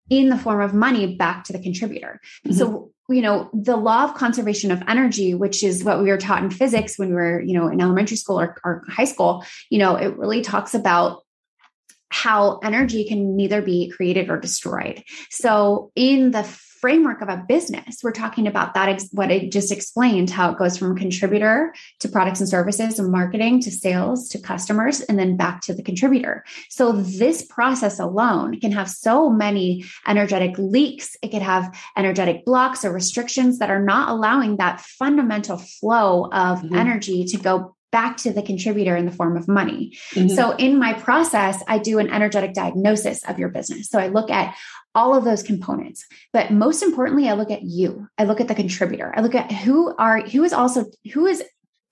in 0.09 0.29
the 0.29 0.37
form 0.37 0.61
of 0.61 0.73
money 0.73 1.15
back 1.15 1.43
to 1.45 1.53
the 1.53 1.59
contributor. 1.59 2.21
Mm-hmm. 2.45 2.57
So 2.57 2.91
you 3.09 3.21
know 3.21 3.49
the 3.53 3.77
law 3.77 4.03
of 4.03 4.15
conservation 4.15 4.71
of 4.71 4.81
energy 4.87 5.35
which 5.35 5.63
is 5.63 5.83
what 5.83 6.01
we 6.01 6.09
were 6.09 6.17
taught 6.17 6.43
in 6.43 6.49
physics 6.49 6.97
when 6.97 7.09
we 7.09 7.15
were 7.15 7.39
you 7.39 7.53
know 7.53 7.67
in 7.67 7.79
elementary 7.79 8.17
school 8.17 8.39
or, 8.39 8.57
or 8.63 8.83
high 8.87 9.05
school 9.05 9.45
you 9.69 9.77
know 9.77 9.95
it 9.95 10.17
really 10.17 10.41
talks 10.41 10.73
about 10.73 11.24
how 12.15 12.59
energy 12.63 13.03
can 13.03 13.35
neither 13.35 13.61
be 13.61 13.91
created 13.93 14.29
or 14.29 14.39
destroyed. 14.39 15.03
So, 15.29 15.91
in 15.95 16.31
the 16.31 16.43
framework 16.43 17.21
of 17.21 17.27
a 17.27 17.43
business, 17.45 17.99
we're 18.03 18.11
talking 18.11 18.47
about 18.47 18.73
that, 18.73 18.87
ex- 18.87 19.09
what 19.11 19.31
I 19.31 19.49
just 19.49 19.71
explained, 19.71 20.29
how 20.29 20.51
it 20.51 20.57
goes 20.57 20.77
from 20.77 20.95
contributor 20.95 21.73
to 21.99 22.07
products 22.07 22.39
and 22.39 22.47
services 22.47 22.99
and 22.99 23.11
marketing 23.11 23.59
to 23.63 23.71
sales 23.71 24.29
to 24.29 24.39
customers 24.39 25.01
and 25.01 25.19
then 25.19 25.35
back 25.35 25.59
to 25.61 25.73
the 25.73 25.83
contributor. 25.83 26.45
So, 26.69 26.93
this 26.93 27.43
process 27.43 27.99
alone 27.99 28.61
can 28.61 28.71
have 28.71 28.89
so 28.89 29.29
many 29.29 29.83
energetic 30.07 30.57
leaks. 30.57 31.17
It 31.21 31.31
could 31.31 31.41
have 31.41 31.77
energetic 31.97 32.45
blocks 32.45 32.85
or 32.85 32.93
restrictions 32.93 33.59
that 33.59 33.69
are 33.69 33.83
not 33.83 34.07
allowing 34.07 34.55
that 34.57 34.79
fundamental 34.79 35.57
flow 35.57 36.29
of 36.31 36.59
mm-hmm. 36.61 36.75
energy 36.75 37.25
to 37.25 37.37
go 37.37 37.75
back 37.95 38.17
to 38.17 38.33
the 38.33 38.41
contributor 38.41 38.93
in 38.93 39.05
the 39.05 39.11
form 39.11 39.37
of 39.37 39.47
money. 39.47 39.97
Mm-hmm. 40.15 40.35
So 40.35 40.51
in 40.57 40.77
my 40.77 40.91
process, 40.91 41.63
I 41.65 41.77
do 41.77 41.97
an 41.99 42.09
energetic 42.09 42.53
diagnosis 42.53 43.23
of 43.23 43.39
your 43.39 43.47
business. 43.47 43.87
So 43.87 43.99
I 43.99 44.07
look 44.09 44.29
at 44.29 44.53
all 44.93 45.15
of 45.15 45.23
those 45.23 45.41
components. 45.41 46.05
But 46.33 46.51
most 46.51 46.83
importantly, 46.83 47.29
I 47.29 47.35
look 47.35 47.51
at 47.51 47.63
you. 47.63 48.09
I 48.17 48.25
look 48.25 48.41
at 48.41 48.49
the 48.49 48.55
contributor. 48.55 49.13
I 49.15 49.21
look 49.21 49.33
at 49.33 49.49
who 49.49 49.95
are 49.95 50.19
who 50.19 50.43
is 50.43 50.51
also 50.51 50.87
who 51.13 51.25
is 51.25 51.41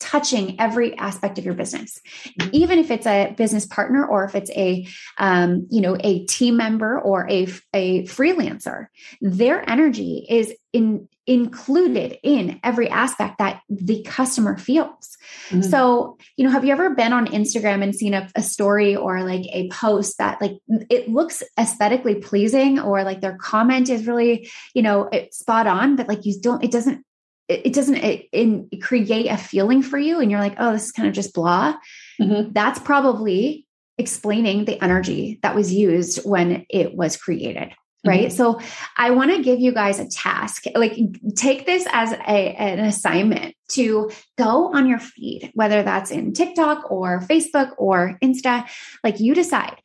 touching 0.02 0.60
every 0.60 0.98
aspect 0.98 1.38
of 1.38 1.46
your 1.46 1.54
business 1.54 2.02
mm-hmm. 2.38 2.50
even 2.52 2.78
if 2.78 2.92
it's 2.92 3.06
a 3.06 3.34
business 3.38 3.66
partner 3.66 4.06
or 4.06 4.26
if 4.26 4.36
it's 4.36 4.52
a 4.52 4.86
um, 5.18 5.66
you 5.72 5.80
know 5.80 5.96
a 6.02 6.26
team 6.26 6.58
member 6.58 7.00
or 7.00 7.26
a, 7.30 7.44
a 7.74 8.04
freelancer 8.04 8.88
their 9.22 9.64
energy 9.70 10.26
is 10.30 10.54
in 10.74 11.08
included 11.26 12.18
in 12.22 12.60
every 12.64 12.90
aspect 12.90 13.38
that 13.38 13.62
the 13.70 14.04
customer 14.04 14.58
feels 14.58 15.18
mm-hmm. 15.50 15.62
so 15.62 16.18
you 16.36 16.44
know 16.44 16.52
have 16.52 16.66
you 16.66 16.72
ever 16.72 16.90
been 16.90 17.14
on 17.14 17.28
instagram 17.28 17.82
and 17.82 17.96
seen 17.96 18.14
a, 18.14 18.30
a 18.36 18.42
story 18.42 18.94
or 18.94 19.24
like 19.24 19.46
a 19.54 19.70
post 19.70 20.18
that 20.18 20.42
like 20.42 20.58
it 20.90 21.08
looks 21.08 21.42
aesthetically 21.58 22.16
pleasing 22.16 22.78
or 22.78 23.06
like 23.06 23.22
their 23.22 23.38
comment 23.38 23.90
is 23.90 24.06
really 24.06 24.50
you 24.74 24.82
know 24.82 25.10
spot 25.32 25.66
on 25.66 25.96
but 25.96 26.10
like 26.10 26.26
you 26.26 26.40
don't 26.42 26.64
it 26.64 26.72
doesn't 26.72 27.06
it, 27.50 27.74
doesn't 27.74 27.98
it, 27.98 28.28
it 28.32 28.82
create 28.82 29.28
a 29.28 29.38
feeling 29.38 29.82
for 29.82 29.98
you 29.98 30.20
and 30.20 30.30
you're 30.30 30.40
like 30.40 30.56
oh 30.60 30.74
this 30.74 30.86
is 30.86 30.92
kind 30.92 31.08
of 31.08 31.16
just 31.16 31.34
blah 31.34 31.74
mm-hmm. 32.20 32.52
that's 32.52 32.80
probably 32.80 33.66
explaining 33.98 34.66
the 34.66 34.82
energy 34.84 35.40
that 35.42 35.56
was 35.56 35.72
used 35.72 36.26
when 36.26 36.66
it 36.70 36.96
was 36.96 37.16
created 37.16 37.74
right 38.06 38.28
mm-hmm. 38.28 38.36
so 38.36 38.60
i 38.98 39.10
want 39.12 39.32
to 39.32 39.42
give 39.42 39.60
you 39.60 39.74
guys 39.74 40.00
a 40.00 40.08
task 40.08 40.66
like 40.76 40.98
take 41.36 41.66
this 41.66 41.86
as 41.92 42.12
a, 42.12 42.56
an 42.56 42.80
assignment 42.80 43.56
to 43.70 44.12
go 44.38 44.74
on 44.74 44.88
your 44.88 45.00
feed 45.00 45.52
whether 45.54 45.84
that's 45.84 46.12
in 46.12 46.34
tiktok 46.34 46.92
or 46.92 47.20
facebook 47.22 47.72
or 47.78 48.18
insta 48.24 48.68
like 49.04 49.20
you 49.20 49.34
decide 49.34 49.78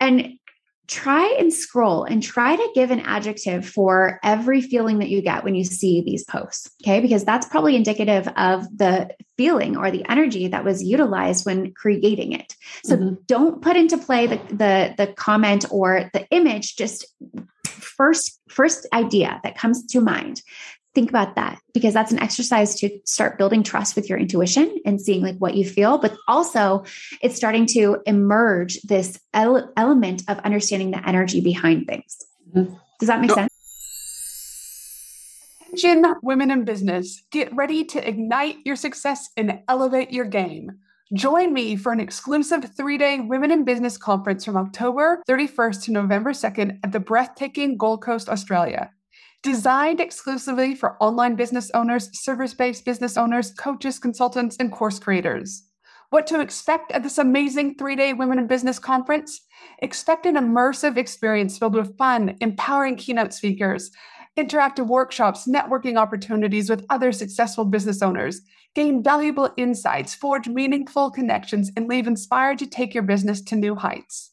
and 0.00 0.37
try 0.88 1.36
and 1.38 1.52
scroll 1.52 2.04
and 2.04 2.22
try 2.22 2.56
to 2.56 2.70
give 2.74 2.90
an 2.90 3.00
adjective 3.00 3.64
for 3.66 4.18
every 4.24 4.62
feeling 4.62 4.98
that 4.98 5.10
you 5.10 5.20
get 5.20 5.44
when 5.44 5.54
you 5.54 5.62
see 5.62 6.00
these 6.00 6.24
posts. 6.24 6.70
Okay. 6.82 7.00
Because 7.00 7.24
that's 7.24 7.46
probably 7.46 7.76
indicative 7.76 8.26
of 8.36 8.64
the 8.76 9.10
feeling 9.36 9.76
or 9.76 9.90
the 9.90 10.04
energy 10.10 10.48
that 10.48 10.64
was 10.64 10.82
utilized 10.82 11.44
when 11.44 11.72
creating 11.74 12.32
it. 12.32 12.54
So 12.84 12.96
mm-hmm. 12.96 13.14
don't 13.26 13.60
put 13.60 13.76
into 13.76 13.98
play 13.98 14.26
the, 14.26 14.40
the, 14.48 14.94
the 14.96 15.12
comment 15.12 15.66
or 15.70 16.10
the 16.14 16.26
image, 16.30 16.76
just 16.76 17.06
first, 17.66 18.40
first 18.48 18.86
idea 18.92 19.40
that 19.44 19.58
comes 19.58 19.84
to 19.88 20.00
mind 20.00 20.42
think 20.98 21.10
about 21.10 21.36
that 21.36 21.60
because 21.74 21.94
that's 21.94 22.10
an 22.10 22.18
exercise 22.18 22.74
to 22.74 22.90
start 23.04 23.38
building 23.38 23.62
trust 23.62 23.94
with 23.94 24.08
your 24.08 24.18
intuition 24.18 24.76
and 24.84 25.00
seeing 25.00 25.22
like 25.22 25.36
what 25.36 25.54
you 25.54 25.64
feel 25.64 25.96
but 25.96 26.12
also 26.26 26.82
it's 27.22 27.36
starting 27.36 27.66
to 27.66 27.98
emerge 28.04 28.80
this 28.82 29.20
ele- 29.32 29.72
element 29.76 30.24
of 30.26 30.40
understanding 30.40 30.90
the 30.90 31.08
energy 31.08 31.40
behind 31.40 31.86
things 31.86 32.18
mm-hmm. 32.52 32.74
does 32.98 33.06
that 33.06 33.20
make 33.20 33.30
sense 33.30 33.52
Attention, 35.70 36.14
women 36.22 36.50
in 36.50 36.64
business, 36.64 37.22
get 37.30 37.54
ready 37.54 37.84
to 37.84 38.08
ignite 38.08 38.56
your 38.64 38.74
success 38.74 39.28
and 39.36 39.60
elevate 39.68 40.10
your 40.10 40.24
game. 40.24 40.72
Join 41.12 41.52
me 41.52 41.76
for 41.76 41.92
an 41.92 42.00
exclusive 42.00 42.74
three 42.74 42.96
day 42.96 43.20
Women 43.20 43.50
in 43.52 43.64
Business 43.64 43.98
conference 43.98 44.46
from 44.46 44.56
October 44.56 45.22
31st 45.28 45.84
to 45.84 45.92
November 45.92 46.32
2nd 46.32 46.78
at 46.82 46.92
the 46.92 47.00
breathtaking 47.00 47.76
Gold 47.76 48.02
Coast, 48.02 48.30
Australia. 48.30 48.90
Designed 49.44 50.00
exclusively 50.00 50.74
for 50.74 51.00
online 51.00 51.36
business 51.36 51.70
owners, 51.72 52.10
service 52.12 52.54
based 52.54 52.84
business 52.84 53.16
owners, 53.16 53.52
coaches, 53.52 54.00
consultants, 54.00 54.56
and 54.58 54.72
course 54.72 54.98
creators. 54.98 55.62
What 56.10 56.26
to 56.26 56.40
expect 56.40 56.90
at 56.90 57.04
this 57.04 57.18
amazing 57.18 57.76
three 57.76 57.94
day 57.94 58.12
Women 58.14 58.40
in 58.40 58.48
Business 58.48 58.80
conference? 58.80 59.40
Expect 59.78 60.26
an 60.26 60.34
immersive 60.34 60.96
experience 60.96 61.56
filled 61.56 61.76
with 61.76 61.96
fun, 61.96 62.36
empowering 62.40 62.96
keynote 62.96 63.32
speakers, 63.32 63.92
interactive 64.36 64.88
workshops, 64.88 65.46
networking 65.46 65.98
opportunities 65.98 66.68
with 66.68 66.84
other 66.90 67.12
successful 67.12 67.64
business 67.64 68.02
owners, 68.02 68.40
gain 68.74 69.04
valuable 69.04 69.50
insights, 69.56 70.16
forge 70.16 70.48
meaningful 70.48 71.12
connections, 71.12 71.70
and 71.76 71.86
leave 71.86 72.08
inspired 72.08 72.58
to 72.58 72.66
take 72.66 72.92
your 72.92 73.04
business 73.04 73.40
to 73.42 73.54
new 73.54 73.76
heights. 73.76 74.32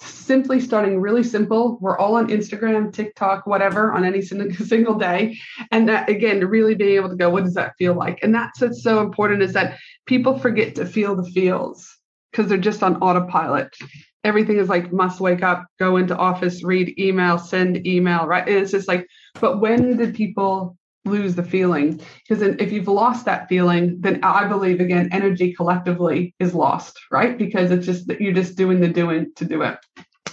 simply 0.00 0.60
starting 0.60 1.00
really 1.00 1.22
simple. 1.22 1.78
We're 1.80 1.98
all 1.98 2.16
on 2.16 2.28
Instagram, 2.28 2.92
TikTok, 2.92 3.46
whatever, 3.46 3.92
on 3.92 4.04
any 4.04 4.22
single 4.22 4.94
day. 4.94 5.38
And 5.70 5.88
that, 5.88 6.08
again, 6.08 6.40
really 6.46 6.74
being 6.74 6.96
able 6.96 7.10
to 7.10 7.16
go, 7.16 7.30
what 7.30 7.44
does 7.44 7.54
that 7.54 7.74
feel 7.78 7.94
like? 7.94 8.18
And 8.22 8.34
that's 8.34 8.60
what's 8.60 8.82
so 8.82 9.00
important 9.00 9.42
is 9.42 9.52
that 9.54 9.78
people 10.06 10.38
forget 10.38 10.74
to 10.76 10.86
feel 10.86 11.16
the 11.16 11.30
feels 11.30 11.96
because 12.30 12.48
they're 12.48 12.58
just 12.58 12.82
on 12.82 12.96
autopilot. 12.96 13.74
Everything 14.24 14.58
is 14.58 14.68
like 14.68 14.92
must 14.92 15.20
wake 15.20 15.42
up, 15.42 15.64
go 15.78 15.96
into 15.96 16.16
office, 16.16 16.62
read 16.62 16.98
email, 16.98 17.38
send 17.38 17.86
email, 17.86 18.26
right? 18.26 18.46
And 18.46 18.58
it's 18.58 18.72
just 18.72 18.88
like, 18.88 19.06
but 19.40 19.60
when 19.60 19.96
did 19.96 20.14
people 20.14 20.76
lose 21.06 21.34
the 21.34 21.42
feeling. 21.42 22.00
Because 22.28 22.42
if 22.42 22.72
you've 22.72 22.88
lost 22.88 23.24
that 23.24 23.48
feeling 23.48 23.96
then 24.00 24.20
i 24.22 24.46
believe 24.46 24.80
again 24.80 25.08
energy 25.12 25.52
collectively 25.54 26.34
is 26.38 26.54
lost 26.54 26.98
right? 27.10 27.38
Because 27.38 27.70
it's 27.70 27.86
just 27.86 28.06
that 28.08 28.20
you're 28.20 28.32
just 28.32 28.56
doing 28.56 28.80
the 28.80 28.88
doing 28.88 29.32
to 29.36 29.44
do 29.44 29.62
it. 29.62 29.78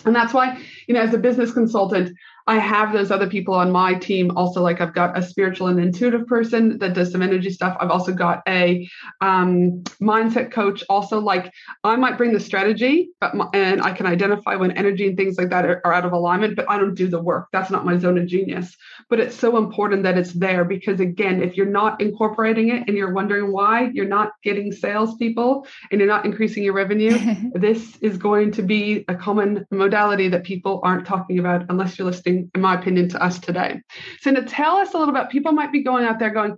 And 0.06 0.16
that's 0.16 0.34
why 0.34 0.62
you 0.88 0.94
know 0.94 1.02
as 1.02 1.14
a 1.14 1.18
business 1.18 1.54
consultant 1.54 2.16
I 2.46 2.60
have 2.60 2.92
those 2.92 3.12
other 3.12 3.28
people 3.28 3.54
on 3.54 3.72
my 3.72 3.94
team. 3.94 4.36
Also, 4.36 4.62
like 4.62 4.82
I've 4.82 4.94
got 4.94 5.18
a 5.18 5.22
spiritual 5.22 5.68
and 5.68 5.80
intuitive 5.80 6.28
person 6.28 6.78
that 6.80 6.94
does 6.94 7.12
some 7.12 7.22
energy 7.22 7.50
stuff. 7.50 7.78
I've 7.80 7.90
also 7.90 8.12
got 8.12 8.42
a 8.48 8.88
um, 9.22 9.84
mindset 10.02 10.52
coach. 10.52 10.84
Also, 10.90 11.20
like 11.20 11.54
I 11.84 11.96
might 11.96 12.18
bring 12.18 12.34
the 12.34 12.40
strategy, 12.40 13.10
but 13.22 13.36
my, 13.36 13.48
and 13.54 13.82
I 13.82 13.94
can 13.94 14.06
identify 14.06 14.56
when 14.56 14.72
energy 14.72 15.08
and 15.08 15.16
things 15.16 15.38
like 15.38 15.50
that 15.52 15.66
are, 15.66 15.82
are 15.86 15.94
out 15.94 16.06
of 16.06 16.12
alignment. 16.12 16.56
But 16.56 16.70
I 16.70 16.78
don't 16.78 16.96
do 16.96 17.08
the 17.08 17.22
work. 17.22 17.48
That's 17.54 17.72
not 17.72 17.86
my 17.86 17.98
zone 17.98 18.18
of 18.18 18.28
genius. 18.28 18.76
But 19.10 19.20
it's 19.20 19.36
so 19.36 19.58
important 19.58 20.04
that 20.04 20.18
it's 20.18 20.34
there 20.34 20.66
because 20.66 21.00
again, 21.00 21.42
if 21.42 21.56
you're 21.56 21.66
not 21.66 22.02
incorporating 22.02 22.70
it 22.70 22.84
and 22.88 22.98
you're 22.98 23.14
wondering 23.14 23.52
why 23.54 23.90
you're 23.94 24.06
not 24.06 24.34
getting 24.44 24.72
salespeople 24.72 25.66
and 25.92 26.00
you're 26.02 26.10
not 26.10 26.26
increasing 26.26 26.64
your 26.64 26.74
revenue, 26.74 27.18
this 27.54 27.98
is 28.02 28.18
going 28.18 28.52
to 28.52 28.62
be 28.62 29.06
a 29.08 29.16
common 29.16 29.66
modality 29.72 30.28
that 30.28 30.44
people 30.44 30.82
aren't 30.84 31.06
talking 31.06 31.40
about 31.40 31.66
unless 31.70 31.98
you're 31.98 32.06
listening 32.06 32.33
in 32.54 32.62
my 32.62 32.80
opinion, 32.80 33.10
to 33.10 33.24
us 33.24 33.40
today. 33.40 33.82
So, 34.22 34.34
to 34.34 34.44
tell 34.44 34.78
us 34.78 34.94
a 34.94 34.98
little 34.98 35.14
bit, 35.14 35.30
people 35.30 35.52
might 35.52 35.72
be 35.72 35.84
going 35.84 36.06
out 36.06 36.20
there 36.20 36.32
going, 36.32 36.58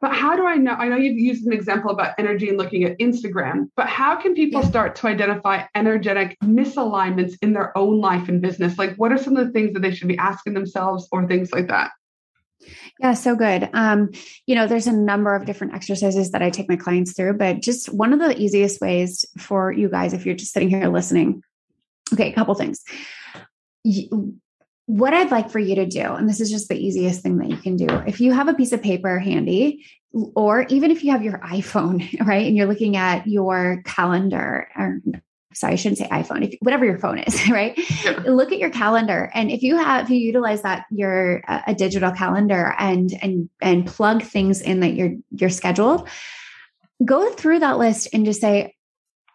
but 0.00 0.14
how 0.14 0.36
do 0.36 0.46
I 0.46 0.56
know? 0.56 0.72
I 0.72 0.88
know 0.88 0.96
you've 0.96 1.18
used 1.18 1.46
an 1.46 1.52
example 1.52 1.90
about 1.90 2.14
energy 2.18 2.48
and 2.48 2.58
looking 2.58 2.84
at 2.84 2.98
Instagram, 2.98 3.70
but 3.76 3.86
how 3.86 4.16
can 4.16 4.34
people 4.34 4.62
start 4.62 4.94
to 4.96 5.06
identify 5.06 5.64
energetic 5.74 6.36
misalignments 6.40 7.34
in 7.40 7.52
their 7.52 7.76
own 7.76 8.00
life 8.00 8.28
and 8.28 8.42
business? 8.42 8.78
Like, 8.78 8.96
what 8.96 9.12
are 9.12 9.18
some 9.18 9.36
of 9.36 9.46
the 9.46 9.52
things 9.52 9.72
that 9.72 9.80
they 9.80 9.94
should 9.94 10.08
be 10.08 10.18
asking 10.18 10.54
themselves 10.54 11.08
or 11.12 11.26
things 11.26 11.52
like 11.52 11.68
that? 11.68 11.92
Yeah, 13.00 13.14
so 13.14 13.36
good. 13.36 13.68
Um, 13.74 14.10
you 14.46 14.54
know, 14.54 14.66
there's 14.66 14.86
a 14.86 14.92
number 14.92 15.34
of 15.34 15.44
different 15.44 15.74
exercises 15.74 16.30
that 16.32 16.42
I 16.42 16.50
take 16.50 16.68
my 16.68 16.76
clients 16.76 17.12
through, 17.12 17.34
but 17.34 17.60
just 17.62 17.92
one 17.92 18.12
of 18.12 18.18
the 18.18 18.36
easiest 18.36 18.80
ways 18.80 19.24
for 19.38 19.70
you 19.70 19.88
guys, 19.88 20.12
if 20.12 20.26
you're 20.26 20.34
just 20.34 20.52
sitting 20.52 20.70
here 20.70 20.88
listening, 20.88 21.42
okay, 22.12 22.30
a 22.30 22.34
couple 22.34 22.54
things 22.54 22.82
what 24.86 25.12
I'd 25.12 25.32
like 25.32 25.50
for 25.50 25.58
you 25.58 25.74
to 25.76 25.86
do, 25.86 26.00
and 26.00 26.28
this 26.28 26.40
is 26.40 26.50
just 26.50 26.68
the 26.68 26.78
easiest 26.78 27.20
thing 27.20 27.38
that 27.38 27.48
you 27.48 27.56
can 27.56 27.76
do, 27.76 27.86
if 28.06 28.20
you 28.20 28.32
have 28.32 28.48
a 28.48 28.54
piece 28.54 28.72
of 28.72 28.82
paper 28.82 29.18
handy, 29.18 29.84
or 30.12 30.62
even 30.68 30.90
if 30.92 31.02
you 31.02 31.10
have 31.10 31.24
your 31.24 31.38
iPhone, 31.38 32.20
right, 32.26 32.46
and 32.46 32.56
you're 32.56 32.66
looking 32.68 32.96
at 32.96 33.26
your 33.26 33.82
calendar, 33.84 34.68
or 34.76 35.00
sorry, 35.52 35.72
I 35.72 35.76
shouldn't 35.76 35.98
say 35.98 36.08
iPhone, 36.08 36.44
if, 36.44 36.54
whatever 36.60 36.84
your 36.84 36.98
phone 36.98 37.18
is, 37.18 37.48
right? 37.50 37.76
Yeah. 38.04 38.22
Look 38.26 38.52
at 38.52 38.58
your 38.58 38.70
calendar, 38.70 39.30
and 39.34 39.50
if 39.50 39.62
you 39.62 39.76
have, 39.76 40.04
if 40.04 40.10
you 40.10 40.18
utilize 40.18 40.62
that 40.62 40.86
your 40.92 41.42
uh, 41.48 41.62
a 41.66 41.74
digital 41.74 42.12
calendar 42.12 42.74
and 42.78 43.10
and 43.20 43.50
and 43.60 43.86
plug 43.86 44.22
things 44.22 44.60
in 44.60 44.80
that 44.80 44.94
you're 44.94 45.16
you're 45.32 45.50
scheduled, 45.50 46.08
go 47.04 47.32
through 47.32 47.58
that 47.58 47.78
list 47.78 48.08
and 48.12 48.24
just 48.24 48.40
say, 48.40 48.76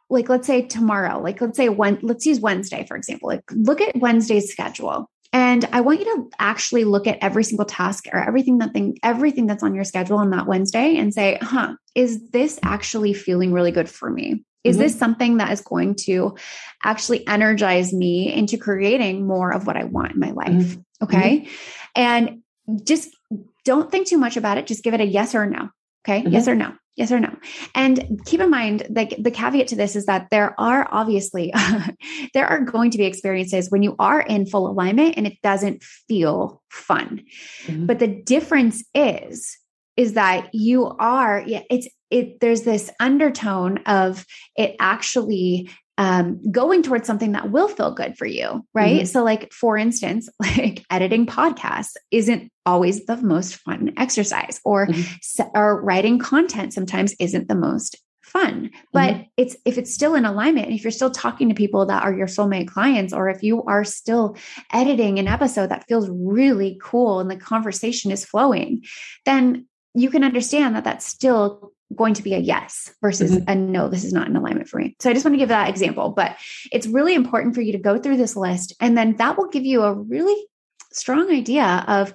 like 0.09 0.29
let's 0.29 0.47
say 0.47 0.61
tomorrow 0.61 1.21
like 1.21 1.41
let's 1.41 1.57
say 1.57 1.69
one, 1.69 1.97
let's 2.01 2.25
use 2.25 2.39
wednesday 2.39 2.85
for 2.85 2.97
example 2.97 3.29
like 3.29 3.43
look 3.53 3.79
at 3.79 3.95
wednesday's 3.95 4.51
schedule 4.51 5.09
and 5.33 5.65
I 5.71 5.81
want 5.81 5.99
you 5.99 6.05
to 6.05 6.29
actually 6.39 6.83
look 6.83 7.07
at 7.07 7.17
every 7.21 7.43
single 7.43 7.65
task 7.65 8.05
or 8.11 8.19
everything 8.19 8.57
that 8.57 8.73
thing, 8.73 8.97
everything 9.01 9.47
that's 9.47 9.63
on 9.63 9.73
your 9.73 9.85
schedule 9.85 10.17
on 10.17 10.29
that 10.31 10.45
Wednesday 10.45 10.97
and 10.97 11.13
say, 11.13 11.37
huh, 11.41 11.75
is 11.95 12.29
this 12.31 12.59
actually 12.63 13.13
feeling 13.13 13.53
really 13.53 13.71
good 13.71 13.89
for 13.89 14.09
me? 14.09 14.43
Is 14.63 14.75
mm-hmm. 14.75 14.83
this 14.83 14.99
something 14.99 15.37
that 15.37 15.51
is 15.51 15.61
going 15.61 15.95
to 16.01 16.35
actually 16.83 17.25
energize 17.27 17.93
me 17.93 18.31
into 18.31 18.57
creating 18.57 19.25
more 19.25 19.51
of 19.51 19.65
what 19.65 19.77
I 19.77 19.85
want 19.85 20.13
in 20.13 20.19
my 20.19 20.31
life? 20.31 20.49
Mm-hmm. 20.49 21.03
Okay. 21.03 21.39
Mm-hmm. 21.39 21.51
And 21.95 22.41
just 22.83 23.15
don't 23.63 23.89
think 23.89 24.07
too 24.07 24.17
much 24.17 24.37
about 24.37 24.57
it. 24.57 24.67
Just 24.67 24.83
give 24.83 24.93
it 24.93 25.01
a 25.01 25.05
yes 25.05 25.33
or 25.33 25.45
no. 25.45 25.69
Okay. 26.05 26.27
Yes 26.27 26.43
mm-hmm. 26.43 26.51
or 26.51 26.55
no. 26.55 26.73
Yes 26.97 27.11
or 27.11 27.19
no? 27.19 27.33
And 27.73 28.21
keep 28.25 28.41
in 28.41 28.49
mind, 28.49 28.85
like 28.89 29.15
the 29.17 29.31
caveat 29.31 29.67
to 29.67 29.75
this 29.75 29.95
is 29.95 30.05
that 30.07 30.27
there 30.29 30.59
are 30.59 30.87
obviously 30.91 31.53
there 32.33 32.47
are 32.47 32.59
going 32.59 32.91
to 32.91 32.97
be 32.97 33.05
experiences 33.05 33.71
when 33.71 33.81
you 33.81 33.95
are 33.97 34.21
in 34.21 34.45
full 34.45 34.69
alignment 34.69 35.15
and 35.15 35.25
it 35.25 35.41
doesn't 35.41 35.83
feel 35.83 36.61
fun. 36.69 37.23
Mm-hmm. 37.65 37.85
But 37.85 37.99
the 37.99 38.07
difference 38.07 38.83
is 38.93 39.57
is 39.97 40.13
that 40.13 40.49
you 40.53 40.87
are 40.99 41.43
yeah, 41.45 41.61
it's 41.69 41.87
it 42.09 42.39
there's 42.41 42.63
this 42.63 42.91
undertone 42.99 43.77
of 43.85 44.25
it 44.57 44.75
actually 44.79 45.69
um, 45.97 46.51
going 46.51 46.83
towards 46.83 47.05
something 47.05 47.33
that 47.33 47.51
will 47.51 47.67
feel 47.67 47.93
good 47.93 48.17
for 48.17 48.25
you, 48.25 48.65
right? 48.73 49.01
Mm-hmm. 49.01 49.05
So, 49.05 49.23
like 49.23 49.51
for 49.53 49.77
instance, 49.77 50.29
like 50.39 50.83
editing 50.89 51.25
podcasts 51.25 51.95
isn't 52.11 52.51
always 52.65 53.05
the 53.05 53.17
most 53.17 53.55
fun 53.55 53.93
exercise, 53.97 54.59
or 54.63 54.87
mm-hmm. 54.87 55.49
or 55.53 55.81
writing 55.81 56.19
content 56.19 56.73
sometimes 56.73 57.15
isn't 57.19 57.47
the 57.47 57.55
most 57.55 57.97
fun 58.31 58.71
but 58.93 59.13
mm-hmm. 59.13 59.23
it's 59.35 59.57
if 59.65 59.77
it's 59.77 59.93
still 59.93 60.15
in 60.15 60.23
alignment 60.23 60.65
and 60.67 60.75
if 60.75 60.85
you're 60.85 60.91
still 60.91 61.11
talking 61.11 61.49
to 61.49 61.55
people 61.55 61.85
that 61.85 62.01
are 62.03 62.13
your 62.13 62.27
soulmate 62.27 62.67
clients 62.67 63.11
or 63.11 63.27
if 63.27 63.43
you 63.43 63.61
are 63.63 63.83
still 63.83 64.37
editing 64.71 65.19
an 65.19 65.27
episode 65.27 65.67
that 65.67 65.85
feels 65.87 66.09
really 66.09 66.79
cool 66.81 67.19
and 67.19 67.29
the 67.29 67.35
conversation 67.35 68.09
is 68.09 68.23
flowing 68.23 68.83
then 69.25 69.65
you 69.93 70.09
can 70.09 70.23
understand 70.23 70.75
that 70.75 70.85
that's 70.85 71.05
still 71.05 71.73
going 71.95 72.13
to 72.13 72.23
be 72.23 72.33
a 72.33 72.39
yes 72.39 72.93
versus 73.01 73.31
mm-hmm. 73.31 73.49
a 73.49 73.55
no, 73.55 73.89
this 73.89 74.03
is 74.03 74.13
not 74.13 74.27
in 74.27 74.35
alignment 74.35 74.67
for 74.67 74.79
me. 74.79 74.95
So 74.99 75.09
I 75.09 75.13
just 75.13 75.25
want 75.25 75.33
to 75.33 75.39
give 75.39 75.49
that 75.49 75.69
example, 75.69 76.09
but 76.09 76.37
it's 76.71 76.87
really 76.87 77.15
important 77.15 77.55
for 77.55 77.61
you 77.61 77.71
to 77.71 77.77
go 77.77 77.97
through 77.97 78.17
this 78.17 78.35
list 78.35 78.73
and 78.79 78.97
then 78.97 79.15
that 79.17 79.37
will 79.37 79.47
give 79.47 79.65
you 79.65 79.83
a 79.83 79.93
really 79.93 80.47
strong 80.91 81.31
idea 81.31 81.85
of 81.87 82.13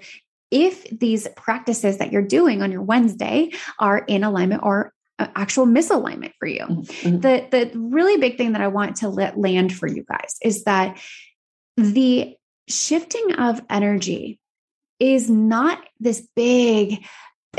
if 0.50 0.84
these 0.90 1.26
practices 1.36 1.98
that 1.98 2.12
you're 2.12 2.22
doing 2.22 2.62
on 2.62 2.70
your 2.70 2.82
Wednesday 2.82 3.50
are 3.78 3.98
in 3.98 4.22
alignment 4.22 4.62
or 4.62 4.92
actual 5.18 5.66
misalignment 5.66 6.32
for 6.38 6.46
you. 6.46 6.64
Mm-hmm. 6.64 7.20
The 7.20 7.46
the 7.50 7.78
really 7.78 8.18
big 8.18 8.36
thing 8.36 8.52
that 8.52 8.60
I 8.60 8.68
want 8.68 8.96
to 8.96 9.08
let 9.08 9.38
land 9.38 9.74
for 9.74 9.86
you 9.86 10.04
guys 10.04 10.36
is 10.42 10.64
that 10.64 10.98
the 11.76 12.36
shifting 12.68 13.34
of 13.34 13.60
energy 13.70 14.38
is 14.98 15.28
not 15.30 15.78
this 16.00 16.26
big 16.34 17.04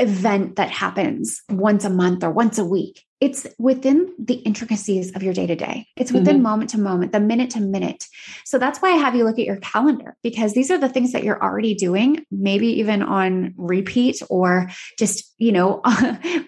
event 0.00 0.56
that 0.56 0.70
happens 0.70 1.42
once 1.48 1.84
a 1.84 1.90
month 1.90 2.24
or 2.24 2.30
once 2.30 2.58
a 2.58 2.64
week. 2.64 3.04
It's 3.20 3.46
within 3.58 4.14
the 4.18 4.34
intricacies 4.34 5.14
of 5.16 5.24
your 5.24 5.34
day 5.34 5.46
to 5.46 5.56
day. 5.56 5.88
It's 5.96 6.12
within 6.12 6.36
mm-hmm. 6.36 6.42
moment 6.44 6.70
to 6.70 6.78
moment, 6.78 7.10
the 7.10 7.18
minute 7.18 7.50
to 7.50 7.60
minute. 7.60 8.06
So 8.44 8.58
that's 8.58 8.78
why 8.78 8.90
I 8.90 8.96
have 8.96 9.16
you 9.16 9.24
look 9.24 9.40
at 9.40 9.44
your 9.44 9.56
calendar 9.56 10.16
because 10.22 10.54
these 10.54 10.70
are 10.70 10.78
the 10.78 10.88
things 10.88 11.10
that 11.12 11.24
you're 11.24 11.42
already 11.42 11.74
doing, 11.74 12.24
maybe 12.30 12.68
even 12.78 13.02
on 13.02 13.54
repeat 13.56 14.22
or 14.30 14.70
just, 14.98 15.34
you 15.38 15.50
know, 15.50 15.82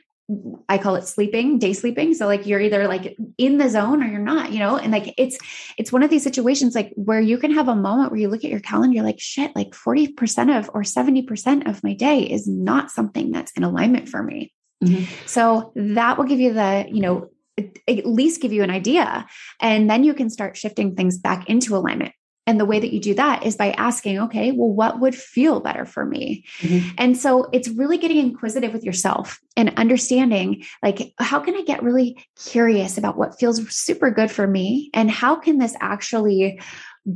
I 0.68 0.78
call 0.78 0.94
it 0.94 1.06
sleeping, 1.06 1.58
day 1.58 1.72
sleeping. 1.72 2.14
So 2.14 2.26
like 2.26 2.46
you're 2.46 2.60
either 2.60 2.86
like 2.86 3.16
in 3.38 3.58
the 3.58 3.68
zone 3.68 4.02
or 4.02 4.06
you're 4.06 4.20
not, 4.20 4.52
you 4.52 4.58
know, 4.58 4.76
and 4.76 4.92
like 4.92 5.14
it's 5.16 5.38
it's 5.76 5.92
one 5.92 6.02
of 6.02 6.10
these 6.10 6.22
situations 6.22 6.74
like 6.74 6.92
where 6.94 7.20
you 7.20 7.38
can 7.38 7.52
have 7.52 7.68
a 7.68 7.74
moment 7.74 8.10
where 8.10 8.20
you 8.20 8.28
look 8.28 8.44
at 8.44 8.50
your 8.50 8.60
calendar, 8.60 8.94
you're 8.94 9.04
like, 9.04 9.20
shit, 9.20 9.54
like 9.56 9.70
40% 9.70 10.58
of 10.58 10.70
or 10.72 10.82
70% 10.82 11.68
of 11.68 11.82
my 11.82 11.94
day 11.94 12.22
is 12.22 12.46
not 12.46 12.90
something 12.90 13.32
that's 13.32 13.52
in 13.52 13.64
alignment 13.64 14.08
for 14.08 14.22
me. 14.22 14.52
Mm-hmm. 14.84 15.04
So 15.26 15.72
that 15.74 16.16
will 16.16 16.24
give 16.24 16.40
you 16.40 16.52
the, 16.52 16.86
you 16.88 17.00
know, 17.00 17.30
at 17.58 18.06
least 18.06 18.40
give 18.40 18.52
you 18.52 18.62
an 18.62 18.70
idea. 18.70 19.26
And 19.60 19.90
then 19.90 20.04
you 20.04 20.14
can 20.14 20.30
start 20.30 20.56
shifting 20.56 20.94
things 20.94 21.18
back 21.18 21.48
into 21.48 21.76
alignment. 21.76 22.12
And 22.50 22.58
the 22.58 22.64
way 22.64 22.80
that 22.80 22.92
you 22.92 22.98
do 22.98 23.14
that 23.14 23.46
is 23.46 23.54
by 23.54 23.70
asking, 23.70 24.18
okay, 24.18 24.50
well, 24.50 24.70
what 24.72 24.98
would 24.98 25.14
feel 25.14 25.60
better 25.60 25.84
for 25.84 26.04
me? 26.04 26.44
Mm-hmm. 26.58 26.88
And 26.98 27.16
so 27.16 27.48
it's 27.52 27.68
really 27.68 27.96
getting 27.96 28.16
inquisitive 28.16 28.72
with 28.72 28.82
yourself 28.82 29.38
and 29.56 29.72
understanding, 29.76 30.64
like, 30.82 31.14
how 31.20 31.38
can 31.38 31.54
I 31.54 31.62
get 31.62 31.84
really 31.84 32.26
curious 32.44 32.98
about 32.98 33.16
what 33.16 33.38
feels 33.38 33.72
super 33.72 34.10
good 34.10 34.32
for 34.32 34.48
me? 34.48 34.90
And 34.94 35.08
how 35.08 35.36
can 35.36 35.58
this 35.58 35.76
actually 35.80 36.60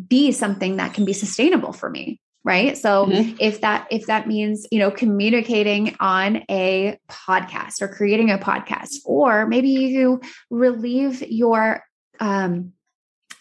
be 0.07 0.31
something 0.31 0.77
that 0.77 0.95
can 0.95 1.05
be 1.05 1.13
sustainable 1.13 1.73
for 1.73 1.91
me? 1.91 2.21
right 2.47 2.77
so 2.77 3.07
mm-hmm. 3.07 3.35
if 3.41 3.63
that 3.63 3.89
if 3.91 4.05
that 4.05 4.29
means 4.29 4.67
you 4.71 4.79
know 4.79 4.91
communicating 4.91 5.97
on 5.99 6.43
a 6.51 6.99
podcast 7.09 7.81
or 7.81 7.89
creating 7.89 8.31
a 8.31 8.37
podcast 8.37 8.97
or 9.07 9.47
maybe 9.47 9.71
you 9.71 10.21
relieve 10.51 11.23
your 11.23 11.83
um 12.21 12.75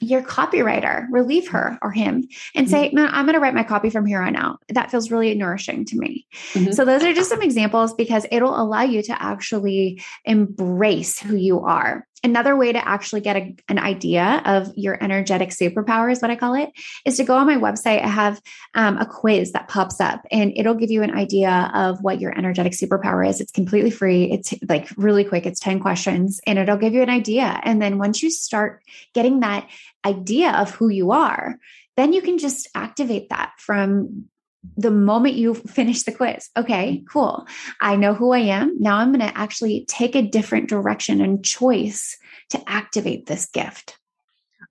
your 0.03 0.21
copywriter 0.21 1.07
relieve 1.11 1.47
her 1.47 1.77
or 1.81 1.91
him 1.91 2.27
and 2.55 2.69
say 2.69 2.87
mm-hmm. 2.87 2.97
no 2.97 3.05
i'm 3.07 3.25
going 3.25 3.33
to 3.33 3.39
write 3.39 3.53
my 3.53 3.63
copy 3.63 3.89
from 3.89 4.05
here 4.05 4.21
on 4.21 4.35
out 4.35 4.59
that 4.69 4.91
feels 4.91 5.11
really 5.11 5.33
nourishing 5.33 5.85
to 5.85 5.97
me 5.97 6.25
mm-hmm. 6.53 6.71
so 6.71 6.85
those 6.85 7.03
are 7.03 7.13
just 7.13 7.29
some 7.29 7.41
examples 7.41 7.93
because 7.93 8.25
it'll 8.31 8.59
allow 8.59 8.81
you 8.81 9.01
to 9.01 9.21
actually 9.21 10.01
embrace 10.25 11.19
who 11.19 11.35
you 11.35 11.61
are 11.61 12.05
Another 12.23 12.55
way 12.55 12.71
to 12.71 12.87
actually 12.87 13.19
get 13.21 13.35
a, 13.35 13.55
an 13.67 13.77
idea 13.77 14.41
of 14.45 14.71
your 14.77 14.97
energetic 15.03 15.49
superpower 15.49 16.11
is 16.11 16.21
what 16.21 16.31
I 16.31 16.35
call 16.35 16.53
it 16.53 16.71
is 17.05 17.17
to 17.17 17.23
go 17.23 17.35
on 17.35 17.47
my 17.47 17.57
website. 17.57 18.01
I 18.01 18.07
have 18.07 18.41
um, 18.75 18.97
a 18.97 19.05
quiz 19.05 19.51
that 19.51 19.67
pops 19.67 19.99
up 19.99 20.25
and 20.31 20.53
it'll 20.55 20.73
give 20.73 20.89
you 20.89 21.03
an 21.03 21.13
idea 21.13 21.69
of 21.73 22.01
what 22.01 22.21
your 22.21 22.37
energetic 22.37 22.73
superpower 22.73 23.27
is. 23.27 23.41
It's 23.41 23.51
completely 23.51 23.91
free. 23.91 24.31
It's 24.31 24.53
like 24.69 24.89
really 24.95 25.25
quick. 25.25 25.45
It's 25.45 25.59
10 25.59 25.81
questions 25.81 26.39
and 26.47 26.57
it'll 26.57 26.77
give 26.77 26.93
you 26.93 27.01
an 27.01 27.09
idea. 27.09 27.59
And 27.63 27.81
then 27.81 27.97
once 27.97 28.23
you 28.23 28.29
start 28.29 28.81
getting 29.13 29.41
that 29.41 29.69
idea 30.05 30.51
of 30.51 30.71
who 30.71 30.89
you 30.89 31.11
are, 31.11 31.57
then 31.97 32.13
you 32.13 32.21
can 32.21 32.37
just 32.37 32.69
activate 32.73 33.29
that 33.29 33.51
from 33.57 34.29
the 34.77 34.91
moment 34.91 35.35
you 35.35 35.53
finish 35.53 36.03
the 36.03 36.11
quiz. 36.11 36.49
Okay, 36.57 36.97
mm-hmm. 36.97 37.05
cool. 37.05 37.47
I 37.81 37.95
know 37.95 38.13
who 38.13 38.31
I 38.31 38.39
am. 38.39 38.75
Now 38.79 38.97
I'm 38.97 39.11
going 39.11 39.27
to 39.27 39.37
actually 39.37 39.85
take 39.87 40.15
a 40.15 40.21
different 40.21 40.69
direction 40.69 41.21
and 41.21 41.43
choice 41.43 42.17
to 42.49 42.61
activate 42.67 43.25
this 43.25 43.45
gift. 43.47 43.97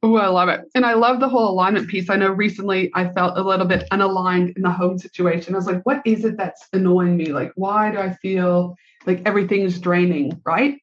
Oh, 0.04 0.16
I 0.16 0.26
love 0.26 0.48
it. 0.48 0.62
And 0.74 0.84
I 0.84 0.94
love 0.94 1.20
the 1.20 1.28
whole 1.28 1.48
alignment 1.48 1.88
piece. 1.88 2.10
I 2.10 2.16
know 2.16 2.30
recently 2.30 2.90
I 2.94 3.08
felt 3.12 3.38
a 3.38 3.42
little 3.42 3.66
bit 3.66 3.86
unaligned 3.92 4.56
in 4.56 4.62
the 4.62 4.70
home 4.70 4.98
situation. 4.98 5.54
I 5.54 5.58
was 5.58 5.66
like, 5.66 5.86
what 5.86 6.02
is 6.04 6.24
it 6.24 6.36
that's 6.36 6.66
annoying 6.72 7.16
me? 7.16 7.26
Like, 7.26 7.52
why 7.54 7.92
do 7.92 7.98
I 7.98 8.14
feel 8.14 8.74
like 9.06 9.22
everything's 9.26 9.78
draining? 9.78 10.40
Right. 10.44 10.80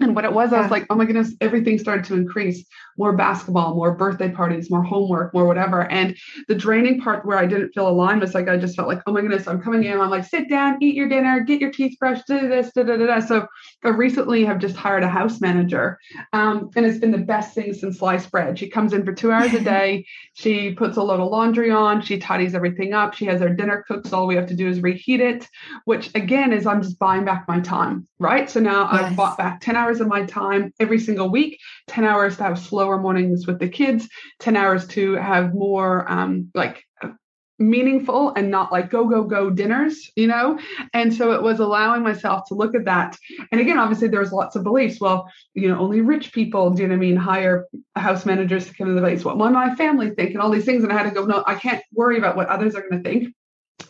And 0.00 0.14
what 0.14 0.24
it 0.24 0.32
was, 0.32 0.52
yeah. 0.52 0.58
I 0.58 0.62
was 0.62 0.70
like, 0.70 0.86
oh 0.88 0.94
my 0.94 1.04
goodness, 1.04 1.34
everything 1.40 1.78
started 1.78 2.06
to 2.06 2.14
increase 2.14 2.64
more 2.98 3.12
basketball, 3.12 3.74
more 3.74 3.92
birthday 3.94 4.30
parties, 4.30 4.70
more 4.70 4.82
homework, 4.82 5.32
more 5.32 5.46
whatever. 5.46 5.90
And 5.90 6.16
the 6.48 6.54
draining 6.54 7.00
part 7.00 7.24
where 7.24 7.38
I 7.38 7.46
didn't 7.46 7.72
feel 7.72 7.88
aligned 7.88 8.20
was 8.20 8.34
like, 8.34 8.48
I 8.48 8.56
just 8.56 8.76
felt 8.76 8.88
like, 8.88 9.00
oh 9.06 9.12
my 9.12 9.20
goodness, 9.20 9.46
I'm 9.46 9.62
coming 9.62 9.84
in. 9.84 10.00
I'm 10.00 10.10
like, 10.10 10.24
sit 10.24 10.48
down, 10.48 10.82
eat 10.82 10.94
your 10.94 11.08
dinner, 11.08 11.40
get 11.40 11.60
your 11.60 11.70
teeth 11.70 11.96
brushed, 11.98 12.26
do 12.26 12.48
this, 12.48 12.72
da 12.72 12.82
da 12.82 12.96
da 12.96 13.06
da. 13.06 13.20
So 13.20 13.46
I 13.84 13.90
recently 13.90 14.44
have 14.44 14.58
just 14.58 14.76
hired 14.76 15.02
a 15.02 15.08
house 15.08 15.40
manager. 15.40 15.98
Um, 16.32 16.70
and 16.76 16.84
it's 16.84 16.98
been 16.98 17.12
the 17.12 17.18
best 17.18 17.54
thing 17.54 17.72
since 17.72 17.98
sliced 17.98 18.30
bread. 18.30 18.58
She 18.58 18.68
comes 18.68 18.92
in 18.92 19.04
for 19.04 19.12
two 19.12 19.32
hours 19.32 19.54
a 19.54 19.60
day. 19.64 20.04
she 20.34 20.72
puts 20.72 20.96
a 20.96 21.02
load 21.02 21.20
of 21.20 21.30
laundry 21.30 21.70
on. 21.70 22.02
She 22.02 22.18
tidies 22.18 22.54
everything 22.54 22.94
up. 22.94 23.14
She 23.14 23.26
has 23.26 23.42
our 23.42 23.48
dinner 23.48 23.84
cooked. 23.86 24.08
So 24.08 24.18
all 24.18 24.26
we 24.26 24.36
have 24.36 24.46
to 24.48 24.56
do 24.56 24.68
is 24.68 24.80
reheat 24.80 25.20
it, 25.20 25.48
which 25.84 26.10
again 26.14 26.52
is 26.52 26.66
I'm 26.66 26.82
just 26.82 26.98
buying 26.98 27.24
back 27.24 27.46
my 27.48 27.60
time, 27.60 28.06
right? 28.18 28.50
So 28.50 28.60
now 28.60 28.90
yes. 28.92 29.02
I've 29.02 29.16
bought 29.16 29.38
back 29.38 29.60
10 29.60 29.76
hours 29.76 30.00
of 30.00 30.08
my 30.08 30.24
time 30.24 30.72
every 30.80 30.98
single 30.98 31.30
week, 31.30 31.58
10 31.88 32.04
hours 32.04 32.36
to 32.38 32.44
have 32.44 32.58
slower 32.88 32.98
mornings 32.98 33.46
with 33.46 33.58
the 33.58 33.68
kids, 33.68 34.08
10 34.40 34.56
hours 34.56 34.86
to 34.88 35.14
have 35.14 35.54
more 35.54 36.10
um, 36.10 36.50
like 36.54 36.82
meaningful 37.60 38.32
and 38.36 38.52
not 38.52 38.70
like 38.70 38.88
go 38.88 39.08
go 39.08 39.24
go 39.24 39.50
dinners 39.50 40.12
you 40.14 40.28
know? 40.28 40.58
And 40.94 41.12
so 41.12 41.32
it 41.32 41.42
was 41.42 41.58
allowing 41.58 42.04
myself 42.04 42.46
to 42.48 42.54
look 42.54 42.76
at 42.76 42.84
that. 42.84 43.16
And 43.50 43.60
again 43.60 43.78
obviously 43.78 44.08
there 44.08 44.20
was 44.20 44.32
lots 44.32 44.54
of 44.54 44.62
beliefs. 44.62 45.00
Well 45.00 45.28
you 45.54 45.68
know 45.68 45.78
only 45.78 46.00
rich 46.00 46.32
people 46.32 46.70
do 46.70 46.82
you 46.82 46.88
know 46.88 46.94
what 46.94 46.98
i 46.98 47.00
mean? 47.00 47.16
Hire 47.16 47.66
house 47.96 48.24
managers 48.24 48.66
to 48.66 48.74
come 48.74 48.88
into 48.88 49.00
the 49.00 49.06
place. 49.06 49.24
What 49.24 49.36
will 49.36 49.50
my 49.50 49.74
family 49.74 50.10
think 50.10 50.30
and 50.30 50.40
all 50.40 50.50
these 50.50 50.64
things 50.64 50.84
and 50.84 50.92
i 50.92 50.96
had 50.96 51.08
to 51.08 51.14
go 51.14 51.26
no 51.26 51.42
i 51.46 51.56
can't 51.56 51.82
worry 51.92 52.16
about 52.16 52.36
what 52.36 52.48
others 52.48 52.76
are 52.76 52.82
going 52.88 53.02
to 53.02 53.08
think. 53.10 53.34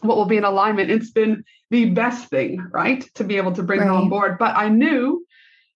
What 0.01 0.17
will 0.17 0.27
be 0.27 0.39
in 0.39 0.45
alignment? 0.45 0.91
It's 0.91 1.11
been 1.11 1.45
the 1.71 1.91
best 1.91 2.31
thing 2.31 2.67
right 2.73 3.03
to 3.17 3.25
be 3.25 3.37
able 3.37 3.53
to 3.53 3.63
bring 3.63 3.81
right. 3.81 3.91
on 3.91 4.09
board. 4.09 4.39
But 4.39 4.57
i 4.57 4.71
knew 4.71 5.27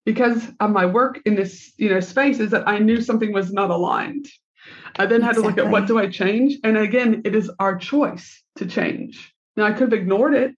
because 0.05 0.49
of 0.61 0.71
my 0.71 0.87
work 0.87 1.21
in 1.25 1.35
this 1.35 1.73
you 1.77 1.89
know 1.89 2.01
space 2.01 2.41
is 2.41 2.51
that 2.51 2.69
I 2.69 2.79
knew 2.79 3.01
something 3.01 3.33
was 3.33 3.53
not 3.53 3.71
aligned. 3.71 4.27
I 4.97 5.07
then 5.07 5.23
had 5.23 5.31
exactly. 5.31 5.43
to 5.43 5.49
look 5.49 5.67
at 5.67 5.73
what 5.73 5.87
do 5.87 5.99
I 5.99 6.09
change, 6.09 6.59
and 6.65 6.77
again, 6.77 7.23
it 7.25 7.35
is 7.35 7.51
our 7.59 7.77
choice 7.77 8.43
to 8.57 8.67
change. 8.67 9.33
Now 9.57 9.65
I 9.65 9.73
could 9.73 9.93
have 9.93 10.01
ignored 10.01 10.35
it, 10.35 10.55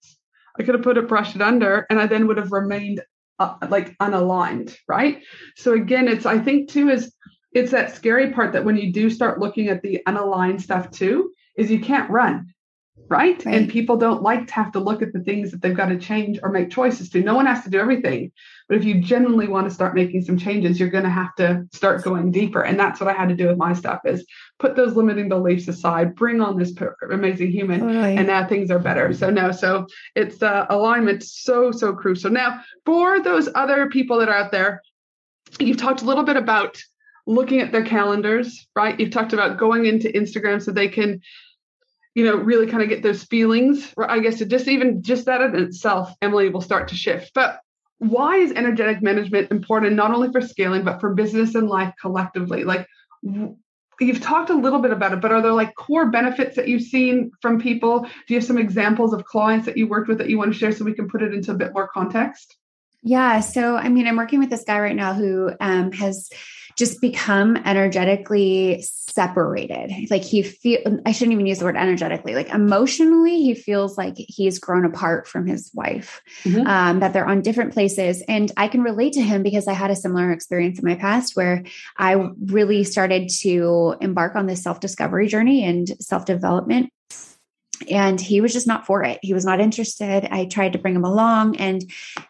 I 0.58 0.62
could 0.62 0.74
have 0.74 0.84
put 0.84 0.98
it, 0.98 1.08
brushed 1.08 1.36
it 1.36 1.42
under, 1.42 1.86
and 1.90 2.00
I 2.00 2.06
then 2.06 2.26
would 2.26 2.36
have 2.36 2.52
remained 2.52 3.02
uh, 3.38 3.56
like 3.68 3.96
unaligned, 3.98 4.76
right? 4.88 5.22
So 5.56 5.72
again, 5.72 6.08
it's 6.08 6.26
I 6.26 6.38
think 6.38 6.70
too 6.70 6.88
is 6.88 7.12
it's 7.52 7.70
that 7.70 7.94
scary 7.94 8.32
part 8.32 8.52
that 8.52 8.64
when 8.64 8.76
you 8.76 8.92
do 8.92 9.10
start 9.10 9.40
looking 9.40 9.68
at 9.68 9.82
the 9.82 10.00
unaligned 10.06 10.60
stuff 10.60 10.90
too, 10.90 11.32
is 11.56 11.70
you 11.70 11.80
can't 11.80 12.10
run 12.10 12.53
right? 13.08 13.44
right? 13.44 13.54
And 13.54 13.68
people 13.68 13.96
don't 13.96 14.22
like 14.22 14.46
to 14.48 14.54
have 14.54 14.72
to 14.72 14.80
look 14.80 15.02
at 15.02 15.12
the 15.12 15.20
things 15.20 15.50
that 15.50 15.62
they've 15.62 15.76
got 15.76 15.86
to 15.86 15.98
change 15.98 16.38
or 16.42 16.50
make 16.50 16.70
choices 16.70 17.10
to. 17.10 17.20
No 17.20 17.34
one 17.34 17.46
has 17.46 17.64
to 17.64 17.70
do 17.70 17.78
everything. 17.78 18.32
But 18.68 18.78
if 18.78 18.84
you 18.84 19.00
genuinely 19.00 19.46
want 19.46 19.68
to 19.68 19.74
start 19.74 19.94
making 19.94 20.22
some 20.22 20.38
changes, 20.38 20.80
you're 20.80 20.88
going 20.88 21.04
to 21.04 21.10
have 21.10 21.34
to 21.36 21.66
start 21.72 22.02
going 22.02 22.30
deeper. 22.30 22.62
And 22.62 22.78
that's 22.78 23.00
what 23.00 23.08
I 23.08 23.12
had 23.12 23.28
to 23.28 23.34
do 23.34 23.48
with 23.48 23.58
my 23.58 23.74
stuff 23.74 24.00
is 24.04 24.26
put 24.58 24.74
those 24.74 24.96
limiting 24.96 25.28
beliefs 25.28 25.68
aside, 25.68 26.14
bring 26.14 26.40
on 26.40 26.58
this 26.58 26.72
amazing 27.10 27.50
human, 27.50 27.80
totally. 27.80 28.16
and 28.16 28.26
now 28.26 28.46
things 28.46 28.70
are 28.70 28.78
better. 28.78 29.12
So 29.12 29.28
no, 29.28 29.52
so 29.52 29.86
it's 30.14 30.42
uh, 30.42 30.66
alignment 30.70 31.22
so, 31.22 31.72
so 31.72 31.92
crucial. 31.92 32.30
Now, 32.30 32.62
for 32.86 33.20
those 33.20 33.48
other 33.54 33.88
people 33.88 34.18
that 34.18 34.28
are 34.28 34.34
out 34.34 34.50
there, 34.50 34.80
you've 35.60 35.76
talked 35.76 36.02
a 36.02 36.06
little 36.06 36.24
bit 36.24 36.36
about 36.36 36.82
looking 37.26 37.60
at 37.60 37.72
their 37.72 37.84
calendars, 37.84 38.66
right? 38.76 38.98
You've 38.98 39.10
talked 39.10 39.32
about 39.32 39.58
going 39.58 39.86
into 39.86 40.08
Instagram 40.08 40.62
so 40.62 40.72
they 40.72 40.88
can 40.88 41.20
you 42.14 42.24
know, 42.24 42.36
really 42.36 42.66
kind 42.66 42.82
of 42.82 42.88
get 42.88 43.02
those 43.02 43.24
feelings. 43.24 43.92
I 43.98 44.20
guess 44.20 44.40
it 44.40 44.48
just 44.48 44.68
even 44.68 45.02
just 45.02 45.26
that 45.26 45.40
in 45.40 45.56
itself, 45.56 46.12
Emily 46.22 46.48
will 46.48 46.60
start 46.60 46.88
to 46.88 46.96
shift. 46.96 47.32
But 47.34 47.60
why 47.98 48.36
is 48.36 48.52
energetic 48.52 49.02
management 49.02 49.50
important 49.50 49.94
not 49.94 50.12
only 50.12 50.30
for 50.30 50.40
scaling 50.40 50.84
but 50.84 51.00
for 51.00 51.14
business 51.14 51.54
and 51.54 51.68
life 51.68 51.92
collectively? 52.00 52.64
Like 52.64 52.86
you've 54.00 54.20
talked 54.20 54.50
a 54.50 54.54
little 54.54 54.80
bit 54.80 54.90
about 54.90 55.12
it, 55.12 55.20
but 55.20 55.32
are 55.32 55.42
there 55.42 55.52
like 55.52 55.74
core 55.74 56.10
benefits 56.10 56.56
that 56.56 56.68
you've 56.68 56.82
seen 56.82 57.32
from 57.40 57.60
people? 57.60 58.00
Do 58.00 58.34
you 58.34 58.36
have 58.36 58.46
some 58.46 58.58
examples 58.58 59.12
of 59.12 59.24
clients 59.24 59.66
that 59.66 59.76
you 59.76 59.88
worked 59.88 60.08
with 60.08 60.18
that 60.18 60.28
you 60.28 60.38
want 60.38 60.52
to 60.52 60.58
share 60.58 60.72
so 60.72 60.84
we 60.84 60.94
can 60.94 61.08
put 61.08 61.22
it 61.22 61.32
into 61.32 61.52
a 61.52 61.54
bit 61.54 61.72
more 61.72 61.88
context? 61.88 62.56
Yeah. 63.02 63.40
So, 63.40 63.76
I 63.76 63.90
mean, 63.90 64.06
I'm 64.06 64.16
working 64.16 64.38
with 64.38 64.50
this 64.50 64.64
guy 64.64 64.80
right 64.80 64.96
now 64.96 65.12
who 65.12 65.50
um, 65.60 65.92
has 65.92 66.30
just 66.76 67.00
become 67.00 67.56
energetically 67.58 68.82
separated. 68.82 70.10
Like 70.10 70.22
he 70.22 70.42
feel 70.42 70.80
I 71.06 71.12
shouldn't 71.12 71.34
even 71.34 71.46
use 71.46 71.60
the 71.60 71.64
word 71.64 71.76
energetically, 71.76 72.34
like 72.34 72.48
emotionally, 72.48 73.42
he 73.42 73.54
feels 73.54 73.96
like 73.96 74.14
he's 74.16 74.58
grown 74.58 74.84
apart 74.84 75.28
from 75.28 75.46
his 75.46 75.70
wife, 75.72 76.20
mm-hmm. 76.42 76.66
um, 76.66 77.00
that 77.00 77.12
they're 77.12 77.26
on 77.26 77.42
different 77.42 77.72
places. 77.72 78.22
And 78.28 78.50
I 78.56 78.68
can 78.68 78.82
relate 78.82 79.12
to 79.14 79.22
him 79.22 79.42
because 79.42 79.68
I 79.68 79.72
had 79.72 79.90
a 79.90 79.96
similar 79.96 80.32
experience 80.32 80.78
in 80.78 80.88
my 80.88 80.96
past 80.96 81.36
where 81.36 81.64
I 81.96 82.28
really 82.46 82.82
started 82.82 83.28
to 83.40 83.94
embark 84.00 84.34
on 84.34 84.46
this 84.46 84.62
self 84.62 84.80
discovery 84.80 85.28
journey 85.28 85.64
and 85.64 85.88
self 86.00 86.24
development 86.24 86.90
and 87.90 88.20
he 88.20 88.40
was 88.40 88.52
just 88.52 88.66
not 88.66 88.86
for 88.86 89.02
it. 89.02 89.18
He 89.22 89.34
was 89.34 89.44
not 89.44 89.60
interested. 89.60 90.26
I 90.30 90.46
tried 90.46 90.72
to 90.72 90.78
bring 90.78 90.94
him 90.94 91.04
along, 91.04 91.56
and, 91.56 91.82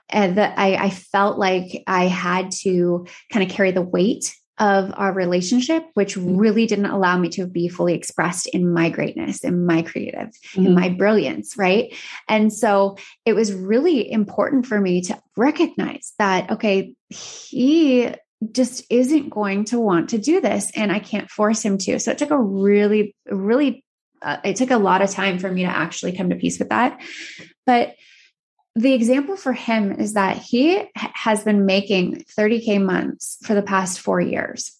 and 0.08 0.36
the, 0.36 0.58
I, 0.58 0.84
I 0.84 0.90
felt 0.90 1.38
like 1.38 1.82
I 1.86 2.04
had 2.04 2.52
to 2.62 3.06
kind 3.32 3.48
of 3.48 3.54
carry 3.54 3.70
the 3.70 3.82
weight 3.82 4.34
of 4.58 4.92
our 4.96 5.12
relationship, 5.12 5.84
which 5.94 6.14
mm-hmm. 6.14 6.36
really 6.36 6.66
didn't 6.66 6.86
allow 6.86 7.18
me 7.18 7.28
to 7.28 7.46
be 7.46 7.68
fully 7.68 7.94
expressed 7.94 8.46
in 8.46 8.72
my 8.72 8.88
greatness, 8.88 9.42
in 9.42 9.66
my 9.66 9.82
creative, 9.82 10.28
mm-hmm. 10.28 10.66
in 10.66 10.74
my 10.74 10.88
brilliance. 10.90 11.56
Right. 11.56 11.94
And 12.28 12.52
so 12.52 12.96
it 13.24 13.32
was 13.32 13.52
really 13.52 14.10
important 14.10 14.66
for 14.66 14.80
me 14.80 15.02
to 15.02 15.20
recognize 15.36 16.12
that, 16.18 16.52
okay, 16.52 16.94
he 17.08 18.14
just 18.52 18.84
isn't 18.90 19.30
going 19.30 19.64
to 19.64 19.80
want 19.80 20.10
to 20.10 20.18
do 20.18 20.40
this 20.40 20.70
and 20.76 20.92
I 20.92 20.98
can't 20.98 21.30
force 21.30 21.64
him 21.64 21.78
to. 21.78 21.98
So 21.98 22.10
it 22.10 22.18
took 22.18 22.30
a 22.30 22.40
really, 22.40 23.16
really 23.26 23.83
uh, 24.24 24.38
it 24.42 24.56
took 24.56 24.70
a 24.70 24.78
lot 24.78 25.02
of 25.02 25.10
time 25.10 25.38
for 25.38 25.50
me 25.50 25.62
to 25.62 25.68
actually 25.68 26.16
come 26.16 26.30
to 26.30 26.36
peace 26.36 26.58
with 26.58 26.70
that. 26.70 27.00
But 27.66 27.94
the 28.74 28.92
example 28.92 29.36
for 29.36 29.52
him 29.52 29.92
is 29.92 30.14
that 30.14 30.38
he 30.38 30.84
has 30.94 31.44
been 31.44 31.66
making 31.66 32.24
30K 32.36 32.82
months 32.82 33.38
for 33.44 33.54
the 33.54 33.62
past 33.62 34.00
four 34.00 34.20
years. 34.20 34.72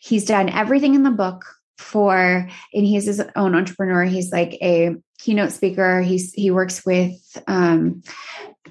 He's 0.00 0.24
done 0.24 0.48
everything 0.48 0.94
in 0.94 1.04
the 1.04 1.10
book 1.10 1.44
for, 1.76 2.48
and 2.74 2.86
he's 2.86 3.06
his 3.06 3.22
own 3.36 3.54
entrepreneur. 3.54 4.04
He's 4.04 4.32
like 4.32 4.54
a 4.54 4.96
keynote 5.18 5.52
speaker. 5.52 6.00
He's, 6.00 6.32
he 6.32 6.50
works 6.50 6.84
with, 6.84 7.14
um, 7.46 8.02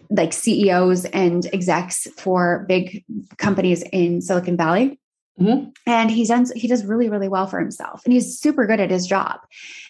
like 0.09 0.33
CEOs 0.33 1.05
and 1.05 1.45
execs 1.53 2.07
for 2.17 2.65
big 2.67 3.03
companies 3.37 3.83
in 3.83 4.21
Silicon 4.21 4.57
Valley. 4.57 4.99
Mm-hmm. 5.39 5.69
And 5.85 6.09
he's 6.09 6.29
done, 6.29 6.47
he 6.55 6.67
does 6.67 6.85
really, 6.85 7.09
really 7.09 7.27
well 7.27 7.45
for 7.45 7.59
himself 7.59 8.01
and 8.03 8.13
he's 8.13 8.39
super 8.39 8.65
good 8.65 8.79
at 8.79 8.89
his 8.89 9.05
job. 9.05 9.39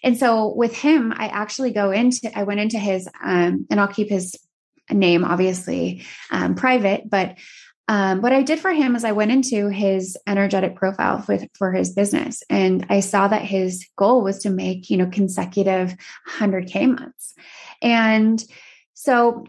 And 0.03 0.17
so 0.17 0.53
with 0.53 0.75
him, 0.75 1.13
I 1.15 1.27
actually 1.27 1.71
go 1.71 1.91
into, 1.91 2.37
I 2.37 2.43
went 2.43 2.59
into 2.59 2.77
his, 2.77 3.07
um, 3.23 3.65
and 3.69 3.79
I'll 3.79 3.87
keep 3.87 4.09
his 4.09 4.35
name 4.91 5.23
obviously 5.23 6.05
um, 6.31 6.55
private, 6.55 7.09
but 7.09 7.37
um, 7.89 8.21
what 8.21 8.33
I 8.33 8.41
did 8.41 8.59
for 8.59 8.73
him 8.73 8.97
is 8.97 9.05
I 9.05 9.13
went 9.13 9.31
into 9.31 9.69
his 9.69 10.17
energetic 10.27 10.75
profile 10.75 11.23
with, 11.27 11.47
for 11.57 11.71
his 11.71 11.93
business 11.93 12.43
and 12.49 12.85
I 12.89 12.99
saw 12.99 13.29
that 13.29 13.43
his 13.43 13.87
goal 13.95 14.23
was 14.23 14.39
to 14.39 14.49
make, 14.49 14.89
you 14.89 14.97
know, 14.97 15.07
consecutive 15.07 15.95
100K 16.29 16.93
months. 16.93 17.33
And 17.81 18.43
so 18.93 19.45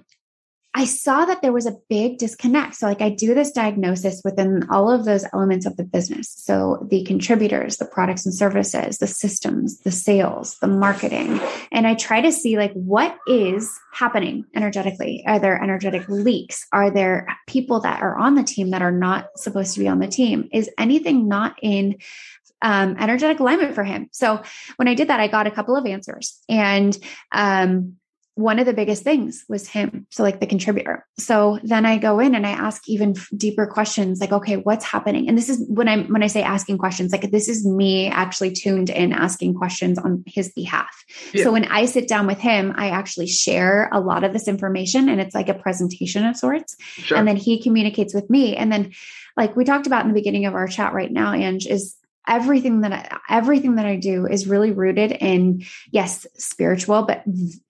I 0.75 0.85
saw 0.85 1.25
that 1.25 1.41
there 1.41 1.53
was 1.53 1.67
a 1.67 1.77
big 1.89 2.19
disconnect. 2.19 2.75
So, 2.75 2.87
like, 2.87 3.01
I 3.01 3.09
do 3.09 3.35
this 3.35 3.51
diagnosis 3.51 4.21
within 4.25 4.69
all 4.71 4.91
of 4.91 5.07
those 5.07 5.25
elements 5.33 5.65
of 5.65 5.77
the 5.77 5.83
business. 5.83 6.33
So, 6.37 6.87
the 6.91 7.05
contributors, 7.05 7.79
the 7.79 7.87
products 7.87 8.27
and 8.27 8.35
services, 8.35 8.99
the 8.99 9.07
systems, 9.07 9.81
the 9.81 9.91
sales, 9.91 10.57
the 10.61 10.69
marketing. 10.69 11.41
And 11.73 11.87
I 11.87 11.95
try 11.95 12.21
to 12.21 12.31
see, 12.31 12.59
like, 12.59 12.73
what 12.75 13.17
is 13.27 13.73
happening 13.93 14.45
energetically? 14.55 15.25
Are 15.27 15.39
there 15.39 15.61
energetic 15.61 16.07
leaks? 16.09 16.67
Are 16.71 16.91
there 16.91 17.27
people 17.47 17.81
that 17.81 18.03
are 18.03 18.19
on 18.19 18.35
the 18.35 18.45
team 18.45 18.71
that 18.71 18.83
are 18.83 18.93
not 18.93 19.31
supposed 19.37 19.75
to 19.75 19.81
be 19.81 19.89
on 19.89 20.01
the 20.01 20.07
team? 20.09 20.49
Is 20.53 20.71
anything 20.79 21.29
not 21.29 21.57
in 21.63 21.97
um, 22.61 22.97
energetic 22.99 23.41
alignment 23.41 23.75
for 23.75 23.85
him? 23.85 24.09
So, 24.13 24.43
when 24.77 24.87
I 24.87 24.95
did 24.95 25.09
that, 25.09 25.19
I 25.19 25.29
got 25.29 25.47
a 25.47 25.51
couple 25.51 25.77
of 25.77 25.87
answers. 25.87 26.39
And, 26.47 26.97
um, 27.33 27.97
one 28.39 28.61
of 28.61 28.67
the 28.67 28.73
biggest 28.73 29.03
things 29.03 29.45
was 29.49 29.67
him 29.69 30.07
so 30.11 30.23
like 30.23 30.39
the 30.39 30.47
contributor. 30.47 31.05
So 31.19 31.59
then 31.65 31.85
i 31.85 31.99
go 31.99 32.21
in 32.21 32.37
and 32.37 32.47
i 32.47 32.51
ask 32.51 32.89
even 32.89 33.17
deeper 33.37 33.67
questions 33.67 34.21
like 34.21 34.31
okay 34.31 34.57
what's 34.57 34.85
happening? 34.85 35.29
And 35.29 35.37
this 35.37 35.49
is 35.49 35.67
when 35.69 35.89
i'm 35.89 36.07
when 36.07 36.23
i 36.23 36.29
say 36.29 36.43
asking 36.43 36.79
questions 36.79 37.11
like 37.11 37.29
this 37.33 37.49
is 37.49 37.67
me 37.67 38.07
actually 38.09 38.53
tuned 38.53 38.91
in 38.91 39.13
asking 39.13 39.55
questions 39.55 39.99
on 39.99 40.23
his 40.25 40.53
behalf. 40.53 40.89
Yeah. 41.35 41.43
so 41.43 41.53
when 41.53 41.65
i 41.65 41.85
sit 41.87 42.07
down 42.07 42.29
with 42.29 42.39
him 42.39 42.73
i 42.77 42.91
actually 42.91 43.27
share 43.27 43.91
a 43.93 43.99
lot 43.99 44.23
of 44.23 44.33
this 44.33 44.47
information 44.47 45.09
and 45.09 45.21
it's 45.21 45.35
like 45.35 45.49
a 45.49 45.55
presentation 45.55 46.25
of 46.25 46.37
sorts. 46.37 46.77
Sure. 46.79 47.19
and 47.19 47.27
then 47.27 47.37
he 47.37 47.61
communicates 47.61 48.15
with 48.15 48.31
me. 48.31 48.55
And 48.55 48.71
then 48.71 48.93
like 49.37 49.57
we 49.57 49.65
talked 49.65 49.89
about 49.89 50.03
in 50.03 50.09
the 50.09 50.15
beginning 50.15 50.47
of 50.47 50.55
our 50.55 50.69
chat 50.69 50.93
right 50.93 51.11
now 51.11 51.33
ange 51.33 51.67
is 51.67 51.98
everything 52.29 52.83
that 52.83 52.93
I, 52.93 53.19
everything 53.35 53.77
that 53.77 53.87
I 53.87 53.97
do 53.97 54.27
is 54.27 54.47
really 54.47 54.71
rooted 54.71 55.13
in 55.13 55.65
yes, 55.91 56.27
spiritual, 56.35 57.03
but 57.03 57.25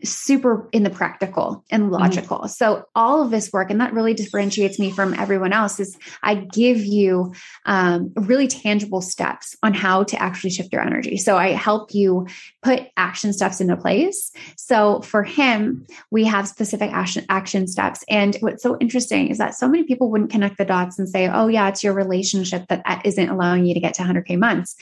super 0.05 0.69
in 0.73 0.83
the 0.83 0.91
practical 0.91 1.65
and 1.71 1.85
mm-hmm. 1.85 1.93
logical. 1.93 2.39
Mm-hmm. 2.39 2.49
So 2.49 2.85
all 2.95 3.23
of 3.23 3.31
this 3.31 3.53
work, 3.53 3.71
and 3.71 3.81
that 3.81 3.95
really 3.95 4.15
differentiates 4.15 4.79
me 4.79 4.91
from 4.91 5.15
everyone 5.15 5.53
else, 5.53 5.79
is 5.81 5.97
I 6.23 6.35
give 6.35 6.79
you 6.79 7.33
um, 7.65 8.13
really 8.17 8.49
tangible 8.49 9.01
steps 9.01 9.57
on 9.63 9.75
how 9.75 10.03
to 10.05 10.21
actually 10.21 10.51
shift 10.51 10.73
your 10.73 10.83
energy. 10.83 11.17
So 11.17 11.37
I 11.37 11.51
help 11.51 11.95
you 11.95 12.27
put 12.63 12.83
action 12.97 13.33
steps 13.33 13.61
into 13.61 13.77
place. 13.77 14.33
So 14.57 15.01
for 15.03 15.23
him, 15.23 15.87
we 16.11 16.25
have 16.25 16.49
specific 16.49 16.91
action 16.93 17.25
action 17.29 17.67
steps. 17.69 18.05
And 18.09 18.37
what's 18.41 18.63
so 18.63 18.77
interesting 18.81 19.29
is 19.29 19.39
that 19.39 19.55
so 19.55 19.69
many 19.69 19.85
people 19.85 20.11
wouldn't 20.11 20.31
connect 20.31 20.59
the 20.59 20.65
dots 20.65 20.99
and 20.99 21.09
say, 21.09 21.29
"Oh 21.29 21.47
yeah, 21.47 21.69
it's 21.69 21.85
your 21.85 21.95
relationship 21.95 22.67
that 22.69 22.83
isn't 23.05 23.29
allowing 23.29 23.65
you 23.65 23.75
to 23.75 23.81
get 23.81 23.95
to 23.95 24.03
100k 24.03 24.37
months. 24.49 24.77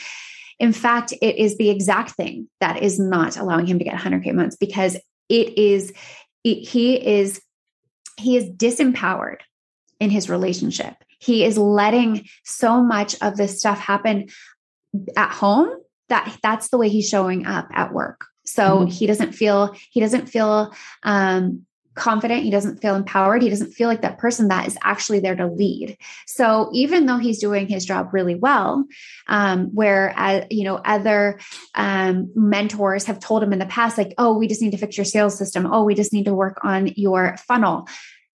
In 0.58 0.72
fact, 0.72 1.12
it 1.20 1.36
is 1.36 1.56
the 1.56 1.70
exact 1.70 2.12
thing 2.12 2.48
that 2.60 2.82
is 2.82 2.98
not 2.98 3.36
allowing 3.36 3.66
him 3.66 3.78
to 3.78 3.84
get 3.84 3.94
100K 3.94 4.32
months 4.32 4.56
because 4.56 4.96
it 5.28 5.58
is, 5.58 5.92
it, 6.44 6.66
he 6.66 6.94
is, 6.94 7.40
he 8.16 8.36
is 8.36 8.48
disempowered 8.50 9.40
in 10.00 10.10
his 10.10 10.30
relationship. 10.30 10.94
He 11.18 11.44
is 11.44 11.58
letting 11.58 12.26
so 12.44 12.82
much 12.82 13.16
of 13.20 13.36
this 13.36 13.58
stuff 13.58 13.78
happen 13.78 14.28
at 15.16 15.30
home 15.30 15.68
that 16.08 16.36
that's 16.42 16.68
the 16.68 16.78
way 16.78 16.88
he's 16.88 17.08
showing 17.08 17.46
up 17.46 17.68
at 17.72 17.92
work. 17.92 18.24
So 18.44 18.62
mm-hmm. 18.62 18.86
he 18.86 19.06
doesn't 19.06 19.32
feel, 19.32 19.74
he 19.90 20.00
doesn't 20.00 20.26
feel, 20.26 20.72
um, 21.02 21.66
confident 21.96 22.44
he 22.44 22.50
doesn't 22.50 22.80
feel 22.80 22.94
empowered 22.94 23.42
he 23.42 23.48
doesn't 23.48 23.72
feel 23.72 23.88
like 23.88 24.02
that 24.02 24.18
person 24.18 24.48
that 24.48 24.68
is 24.68 24.78
actually 24.82 25.18
there 25.18 25.34
to 25.34 25.46
lead. 25.46 25.96
So 26.26 26.70
even 26.72 27.06
though 27.06 27.16
he's 27.16 27.40
doing 27.40 27.66
his 27.66 27.84
job 27.84 28.10
really 28.12 28.34
well 28.34 28.84
um, 29.26 29.74
where 29.74 30.14
uh, 30.16 30.44
you 30.50 30.64
know 30.64 30.76
other 30.76 31.40
um, 31.74 32.30
mentors 32.34 33.06
have 33.06 33.18
told 33.18 33.42
him 33.42 33.52
in 33.52 33.58
the 33.58 33.66
past 33.66 33.98
like 33.98 34.14
oh 34.18 34.36
we 34.36 34.46
just 34.46 34.62
need 34.62 34.72
to 34.72 34.78
fix 34.78 34.96
your 34.96 35.04
sales 35.04 35.36
system. 35.36 35.66
Oh 35.66 35.84
we 35.84 35.94
just 35.94 36.12
need 36.12 36.26
to 36.26 36.34
work 36.34 36.58
on 36.62 36.88
your 36.96 37.36
funnel. 37.38 37.88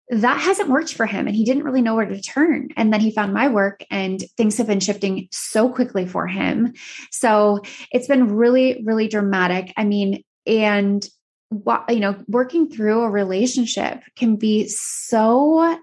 That 0.09 0.39
hasn't 0.39 0.69
worked 0.69 0.93
for 0.93 1.05
him 1.05 1.27
and 1.27 1.35
he 1.35 1.45
didn't 1.45 1.63
really 1.63 1.83
know 1.83 1.93
where 1.93 2.05
to 2.05 2.19
turn. 2.19 2.69
And 2.75 2.91
then 2.91 2.99
he 2.99 3.11
found 3.11 3.31
my 3.31 3.47
work 3.47 3.83
and 3.91 4.23
things 4.37 4.57
have 4.57 4.65
been 4.65 4.79
shifting 4.79 5.27
so 5.31 5.69
quickly 5.69 6.07
for 6.07 6.25
him. 6.25 6.73
So 7.11 7.61
it's 7.91 8.07
been 8.07 8.35
really 8.35 8.81
really 8.85 9.07
dramatic. 9.07 9.73
I 9.75 9.83
mean 9.83 10.23
and 10.47 11.07
you 11.51 11.99
know 11.99 12.15
working 12.27 12.69
through 12.69 13.01
a 13.01 13.09
relationship 13.09 14.01
can 14.15 14.35
be 14.35 14.67
so 14.67 15.77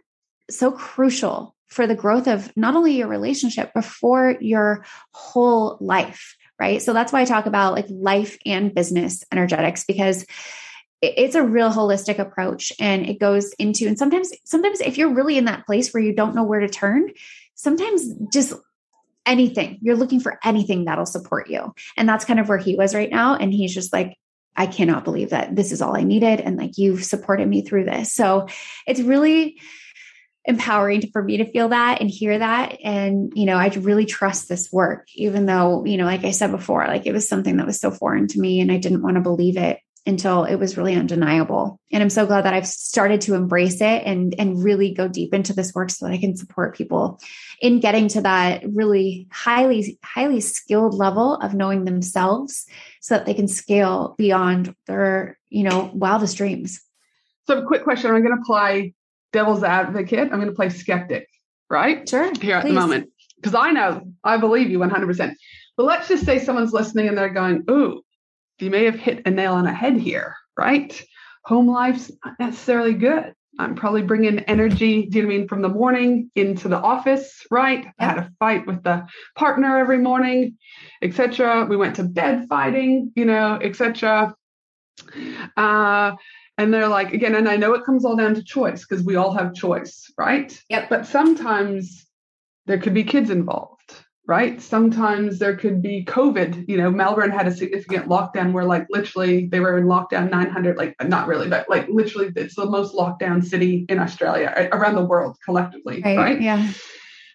so 0.49 0.71
crucial 0.71 1.55
for 1.67 1.87
the 1.87 1.95
growth 1.95 2.29
of 2.29 2.57
not 2.57 2.77
only 2.77 2.97
your 2.97 3.09
relationship 3.09 3.73
but 3.75 3.85
for 3.85 4.37
your 4.41 4.85
whole 5.13 5.77
life 5.81 6.37
right? 6.59 6.81
So 6.81 6.95
that's 6.95 7.13
why 7.13 7.21
i 7.21 7.25
talk 7.25 7.47
about 7.47 7.75
like 7.75 7.87
life 7.91 8.39
and 8.47 8.75
business 8.75 9.23
energetics 9.31 9.85
because 9.85 10.25
it's 11.03 11.35
a 11.35 11.43
real 11.43 11.71
holistic 11.71 12.19
approach 12.19 12.73
and 12.81 13.07
it 13.07 13.21
goes 13.21 13.53
into 13.59 13.87
and 13.87 13.99
sometimes 13.99 14.31
sometimes 14.45 14.81
if 14.81 14.97
you're 14.97 15.13
really 15.13 15.37
in 15.37 15.45
that 15.45 15.67
place 15.67 15.93
where 15.93 16.03
you 16.03 16.15
don't 16.15 16.35
know 16.35 16.45
where 16.45 16.61
to 16.61 16.69
turn 16.69 17.11
sometimes 17.55 18.09
just 18.33 18.55
anything 19.27 19.79
you're 19.83 19.97
looking 19.97 20.21
for 20.21 20.39
anything 20.45 20.85
that'll 20.85 21.05
support 21.05 21.51
you. 21.51 21.75
And 21.97 22.09
that's 22.09 22.25
kind 22.25 22.41
of 22.41 22.49
where 22.49 22.59
he 22.59 22.77
was 22.77 22.95
right 22.95 23.11
now 23.11 23.35
and 23.35 23.53
he's 23.53 23.75
just 23.75 23.93
like 23.93 24.17
I 24.57 24.67
cannot 24.67 25.05
believe 25.05 25.31
that 25.31 25.55
this 25.55 25.73
is 25.73 25.83
all 25.83 25.97
I 25.97 26.03
needed. 26.03 26.41
And 26.41 26.57
like 26.57 26.79
you've 26.79 27.05
supported 27.05 27.49
me 27.49 27.63
through 27.63 27.85
this. 27.85 28.13
So 28.13 28.49
it's 28.87 29.01
really 29.01 29.61
empowering 30.47 31.11
for 31.11 31.23
me 31.23 31.39
to 31.39 31.51
feel 31.51 31.71
that 31.71 32.01
and 32.01 32.09
hear 32.09 32.39
that. 32.39 32.79
And, 32.83 33.33
you 33.35 33.47
know, 33.47 33.57
I 33.57 33.69
really 33.69 34.07
trust 34.07 34.49
this 34.49 34.73
work, 34.73 35.09
even 35.15 35.47
though, 35.47 35.85
you 35.85 35.97
know, 35.97 36.05
like 36.05 36.25
I 36.25 36.31
said 36.31 36.53
before, 36.53 36.87
like 36.87 37.05
it 37.05 37.13
was 37.13 37.29
something 37.29 37.57
that 37.57 37.67
was 37.67 37.81
so 37.81 37.91
foreign 37.91 38.29
to 38.29 38.41
me 38.41 38.61
and 38.61 38.71
I 38.71 38.77
didn't 38.77 39.03
want 39.03 39.17
to 39.17 39.23
believe 39.23 39.57
it 39.57 39.81
until 40.07 40.45
it 40.45 40.55
was 40.55 40.77
really 40.77 40.95
undeniable. 40.95 41.81
And 41.91 42.01
I'm 42.01 42.11
so 42.11 42.27
glad 42.27 42.45
that 42.45 42.55
I've 42.55 42.67
started 42.67 43.23
to 43.23 43.35
embrace 43.35 43.81
it 43.81 44.03
and 44.07 44.35
and 44.39 44.63
really 44.63 44.95
go 44.95 45.09
deep 45.09 45.35
into 45.35 45.53
this 45.53 45.75
work 45.75 45.91
so 45.91 46.07
that 46.07 46.13
I 46.13 46.19
can 46.19 46.37
support 46.37 46.77
people 46.77 47.19
in 47.61 47.81
getting 47.81 48.07
to 48.09 48.21
that 48.21 48.63
really 48.73 49.27
highly 49.33 49.99
highly 50.05 50.41
skilled 50.41 50.95
level 50.95 51.35
of 51.35 51.55
knowing 51.55 51.85
themselves 51.85 52.67
so 53.07 53.15
that 53.15 53.25
they 53.25 53.35
can 53.35 53.47
scale 53.47 54.17
beyond 54.19 54.75
their, 54.89 55.39
you 55.49 55.63
know, 55.63 55.93
wildest 55.95 56.37
dreams. 56.37 56.81
So 57.47 57.63
a 57.63 57.65
quick 57.65 57.85
question, 57.85 58.11
I'm 58.11 58.25
going 58.25 58.37
to 58.37 58.45
play 58.45 58.95
devil's 59.33 59.63
advocate. 59.63 60.33
I'm 60.33 60.41
going 60.41 60.49
to 60.49 60.57
play 60.57 60.71
skeptic, 60.71 61.29
right? 61.71 62.09
Sure. 62.09 62.33
Here 62.41 62.57
at 62.57 62.63
please. 62.63 62.71
the 62.71 62.81
moment. 62.81 63.11
Because 63.37 63.55
I 63.55 63.71
know, 63.71 64.03
I 64.25 64.39
believe 64.39 64.71
you 64.71 64.81
100%. 64.81 65.35
But 65.77 65.87
let's 65.87 66.09
just 66.09 66.25
say 66.25 66.41
someone's 66.41 66.73
listening 66.73 67.07
and 67.07 67.17
they're 67.17 67.29
going, 67.29 67.63
ooh, 67.71 68.03
you 68.59 68.71
may 68.71 68.87
have 68.87 68.97
hit 68.97 69.23
a 69.25 69.31
nail 69.31 69.53
on 69.53 69.67
the 69.67 69.73
head 69.73 69.97
here, 69.99 70.35
right? 70.59 71.01
Home 71.45 71.69
life's 71.69 72.11
not 72.25 72.35
necessarily 72.41 72.95
good. 72.95 73.35
I'm 73.59 73.75
probably 73.75 74.03
bringing 74.03 74.41
energy, 74.41 75.07
do 75.07 75.19
you 75.19 75.23
know 75.23 75.29
what 75.29 75.35
I 75.35 75.39
mean, 75.39 75.49
from 75.49 75.63
the 75.63 75.69
morning 75.69 76.31
into 76.35 76.69
the 76.69 76.79
office, 76.79 77.47
right? 77.51 77.85
Yep. 77.85 77.95
I 77.99 78.05
had 78.05 78.19
a 78.19 78.31
fight 78.39 78.67
with 78.67 78.83
the 78.83 79.07
partner 79.35 79.79
every 79.79 79.99
morning, 79.99 80.59
etc. 81.03 81.67
We 81.67 81.77
went 81.77 81.97
to 81.97 82.05
bed 82.05 82.47
fighting, 82.49 83.13
you 83.17 83.25
know, 83.25 83.59
etc. 83.61 84.35
Uh, 85.57 86.13
and 86.59 86.73
they're 86.73 86.89
like, 86.89 87.13
again, 87.13 87.35
and 87.35 87.49
I 87.49 87.57
know 87.57 87.75
it 87.75 87.85
comes 87.85 88.05
all 88.05 88.17
down 88.17 88.35
to 88.35 88.43
choice 88.43 88.87
because 88.87 89.05
we 89.05 89.17
all 89.17 89.33
have 89.33 89.55
choice, 89.55 90.11
right? 90.17 90.59
Yep. 90.71 90.89
But 90.89 91.07
sometimes 91.07 92.07
there 92.67 92.79
could 92.79 92.95
be 92.95 93.05
kids 93.05 93.31
involved 93.31 94.06
right? 94.27 94.61
Sometimes 94.61 95.39
there 95.39 95.57
could 95.57 95.81
be 95.81 96.05
COVID. 96.05 96.69
You 96.69 96.77
know, 96.77 96.91
Melbourne 96.91 97.31
had 97.31 97.47
a 97.47 97.55
significant 97.55 98.09
lockdown 98.09 98.53
where, 98.53 98.65
like, 98.65 98.87
literally 98.91 99.47
they 99.47 99.61
were 99.61 99.79
in 99.79 99.85
lockdown 99.85 100.31
900, 100.31 100.77
like, 100.77 100.97
not 101.05 101.29
really, 101.29 101.49
but 101.49 101.69
like, 101.69 101.87
literally, 101.89 102.33
it's 102.35 102.57
the 102.57 102.67
most 102.67 102.95
lockdown 102.95 103.45
city 103.45 103.87
in 103.89 103.99
Australia, 103.99 104.69
around 104.73 104.97
the 104.97 105.05
world 105.05 105.37
collectively, 105.45 106.03
right? 106.05 106.17
right? 106.17 106.41
Yeah. 106.41 106.73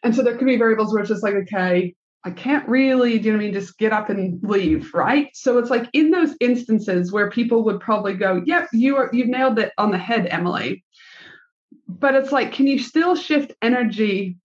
And 0.03 0.15
so 0.15 0.21
there 0.21 0.35
could 0.35 0.47
be 0.47 0.57
variables 0.57 0.91
where 0.91 1.01
it's 1.01 1.09
just 1.09 1.23
like, 1.23 1.35
okay, 1.35 1.95
I 2.23 2.31
can't 2.31 2.67
really, 2.67 3.17
do 3.17 3.25
you 3.25 3.31
know 3.31 3.37
what 3.37 3.43
I 3.43 3.45
mean? 3.45 3.53
Just 3.53 3.77
get 3.77 3.93
up 3.93 4.09
and 4.09 4.39
leave, 4.43 4.93
right? 4.93 5.29
So 5.33 5.57
it's 5.57 5.69
like 5.69 5.89
in 5.93 6.11
those 6.11 6.35
instances 6.39 7.11
where 7.11 7.31
people 7.31 7.63
would 7.63 7.79
probably 7.79 8.13
go, 8.13 8.43
yep, 8.45 8.67
you 8.73 8.97
are, 8.97 9.09
you've 9.13 9.27
nailed 9.27 9.57
it 9.57 9.71
on 9.77 9.91
the 9.91 9.97
head, 9.97 10.27
Emily. 10.27 10.83
But 11.87 12.15
it's 12.15 12.31
like, 12.31 12.51
can 12.51 12.67
you 12.67 12.79
still 12.79 13.15
shift 13.15 13.53
energy 13.61 14.37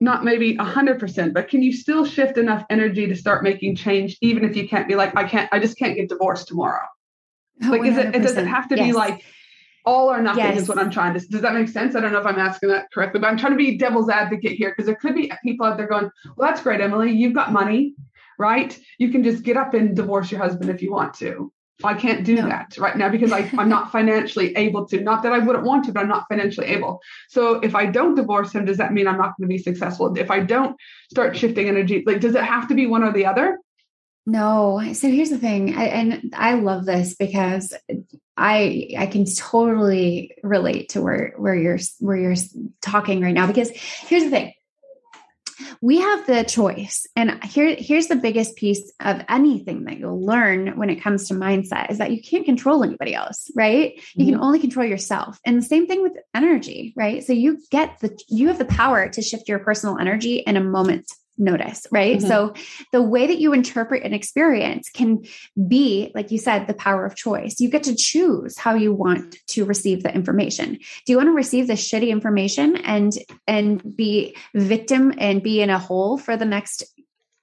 not 0.00 0.24
maybe 0.24 0.56
100% 0.56 1.32
but 1.34 1.48
can 1.48 1.62
you 1.62 1.72
still 1.72 2.04
shift 2.04 2.38
enough 2.38 2.64
energy 2.70 3.06
to 3.06 3.16
start 3.16 3.42
making 3.42 3.74
change 3.74 4.16
even 4.20 4.44
if 4.44 4.54
you 4.56 4.68
can't 4.68 4.86
be 4.86 4.94
like 4.94 5.14
i 5.16 5.24
can't 5.24 5.48
i 5.52 5.58
just 5.58 5.76
can't 5.78 5.96
get 5.96 6.08
divorced 6.08 6.48
tomorrow 6.48 6.86
oh, 7.64 7.70
like 7.70 7.84
is 7.84 7.96
it, 7.96 8.14
it 8.14 8.46
have 8.46 8.68
to 8.68 8.76
yes. 8.76 8.86
be 8.86 8.92
like 8.92 9.24
all 9.88 10.10
or 10.10 10.20
nothing 10.20 10.44
yes. 10.44 10.60
is 10.60 10.68
what 10.68 10.78
I'm 10.78 10.90
trying 10.90 11.14
to. 11.14 11.20
Does 11.28 11.40
that 11.40 11.54
make 11.54 11.68
sense? 11.68 11.96
I 11.96 12.00
don't 12.00 12.12
know 12.12 12.18
if 12.18 12.26
I'm 12.26 12.38
asking 12.38 12.68
that 12.68 12.92
correctly, 12.92 13.20
but 13.20 13.26
I'm 13.28 13.38
trying 13.38 13.52
to 13.52 13.56
be 13.56 13.78
devil's 13.78 14.10
advocate 14.10 14.52
here 14.52 14.70
because 14.70 14.84
there 14.84 14.96
could 14.96 15.14
be 15.14 15.32
people 15.42 15.64
out 15.64 15.78
there 15.78 15.88
going, 15.88 16.10
"Well, 16.36 16.48
that's 16.48 16.62
great, 16.62 16.82
Emily. 16.82 17.10
You've 17.10 17.32
got 17.32 17.52
money, 17.52 17.94
right? 18.38 18.78
You 18.98 19.10
can 19.10 19.24
just 19.24 19.44
get 19.44 19.56
up 19.56 19.72
and 19.72 19.96
divorce 19.96 20.30
your 20.30 20.40
husband 20.40 20.68
if 20.68 20.82
you 20.82 20.92
want 20.92 21.14
to." 21.14 21.50
I 21.84 21.94
can't 21.94 22.24
do 22.24 22.36
no. 22.36 22.48
that 22.48 22.76
right 22.78 22.96
now 22.96 23.08
because 23.08 23.32
I, 23.32 23.50
I'm 23.56 23.68
not 23.68 23.92
financially 23.92 24.56
able 24.56 24.86
to. 24.86 25.00
Not 25.00 25.22
that 25.22 25.32
I 25.32 25.38
wouldn't 25.38 25.64
want 25.64 25.84
to, 25.84 25.92
but 25.92 26.00
I'm 26.00 26.08
not 26.08 26.26
financially 26.28 26.66
able. 26.68 27.00
So 27.28 27.60
if 27.60 27.74
I 27.74 27.86
don't 27.86 28.14
divorce 28.14 28.52
him, 28.52 28.64
does 28.64 28.78
that 28.78 28.92
mean 28.92 29.06
I'm 29.06 29.18
not 29.18 29.36
going 29.38 29.48
to 29.48 29.54
be 29.54 29.58
successful? 29.58 30.16
If 30.16 30.30
I 30.30 30.40
don't 30.40 30.76
start 31.10 31.36
shifting 31.36 31.68
energy, 31.68 32.02
like 32.06 32.20
does 32.20 32.34
it 32.34 32.42
have 32.42 32.68
to 32.68 32.74
be 32.74 32.86
one 32.86 33.02
or 33.02 33.12
the 33.12 33.26
other? 33.26 33.58
No. 34.26 34.92
So 34.92 35.08
here's 35.08 35.30
the 35.30 35.38
thing, 35.38 35.74
I, 35.74 35.84
and 35.84 36.34
I 36.36 36.54
love 36.54 36.84
this 36.84 37.14
because 37.14 37.72
I 38.36 38.90
I 38.98 39.06
can 39.06 39.24
totally 39.24 40.36
relate 40.42 40.90
to 40.90 41.00
where 41.00 41.32
where 41.38 41.54
you're 41.54 41.78
where 42.00 42.16
you're 42.16 42.36
talking 42.82 43.22
right 43.22 43.32
now. 43.32 43.46
Because 43.46 43.70
here's 43.70 44.24
the 44.24 44.30
thing, 44.30 44.52
we 45.80 45.98
have 45.98 46.26
the 46.26 46.44
choice, 46.44 47.06
and 47.16 47.42
here 47.44 47.74
here's 47.76 48.08
the 48.08 48.16
biggest 48.16 48.56
piece 48.56 48.92
of 49.00 49.22
anything 49.28 49.84
that 49.84 49.98
you'll 49.98 50.24
learn 50.24 50.76
when 50.76 50.90
it 50.90 51.02
comes 51.02 51.28
to 51.28 51.34
mindset 51.34 51.90
is 51.90 51.98
that 51.98 52.12
you 52.12 52.20
can't 52.22 52.44
control 52.44 52.82
anybody 52.84 53.14
else, 53.14 53.50
right? 53.54 53.94
You 54.14 54.24
mm-hmm. 54.24 54.32
can 54.32 54.40
only 54.40 54.58
control 54.58 54.86
yourself, 54.86 55.38
and 55.44 55.58
the 55.58 55.62
same 55.62 55.86
thing 55.86 56.02
with 56.02 56.12
energy, 56.34 56.92
right? 56.96 57.24
So 57.24 57.32
you 57.32 57.58
get 57.70 57.98
the 58.00 58.18
you 58.28 58.48
have 58.48 58.58
the 58.58 58.64
power 58.64 59.08
to 59.08 59.22
shift 59.22 59.48
your 59.48 59.58
personal 59.58 59.98
energy 59.98 60.38
in 60.38 60.56
a 60.56 60.62
moment 60.62 61.10
notice, 61.38 61.86
right? 61.90 62.18
Mm-hmm. 62.18 62.26
So 62.26 62.54
the 62.92 63.02
way 63.02 63.26
that 63.26 63.38
you 63.38 63.52
interpret 63.52 64.02
an 64.04 64.12
experience 64.12 64.90
can 64.90 65.24
be, 65.66 66.10
like 66.14 66.30
you 66.30 66.38
said, 66.38 66.66
the 66.66 66.74
power 66.74 67.04
of 67.06 67.16
choice. 67.16 67.60
You 67.60 67.70
get 67.70 67.84
to 67.84 67.94
choose 67.94 68.58
how 68.58 68.74
you 68.74 68.92
want 68.92 69.36
to 69.48 69.64
receive 69.64 70.02
the 70.02 70.14
information. 70.14 70.78
Do 71.06 71.12
you 71.12 71.16
want 71.16 71.28
to 71.28 71.32
receive 71.34 71.66
the 71.66 71.74
shitty 71.74 72.08
information 72.08 72.76
and 72.76 73.12
and 73.46 73.96
be 73.96 74.36
victim 74.54 75.14
and 75.18 75.42
be 75.42 75.60
in 75.60 75.70
a 75.70 75.78
hole 75.78 76.18
for 76.18 76.36
the 76.36 76.44
next 76.44 76.84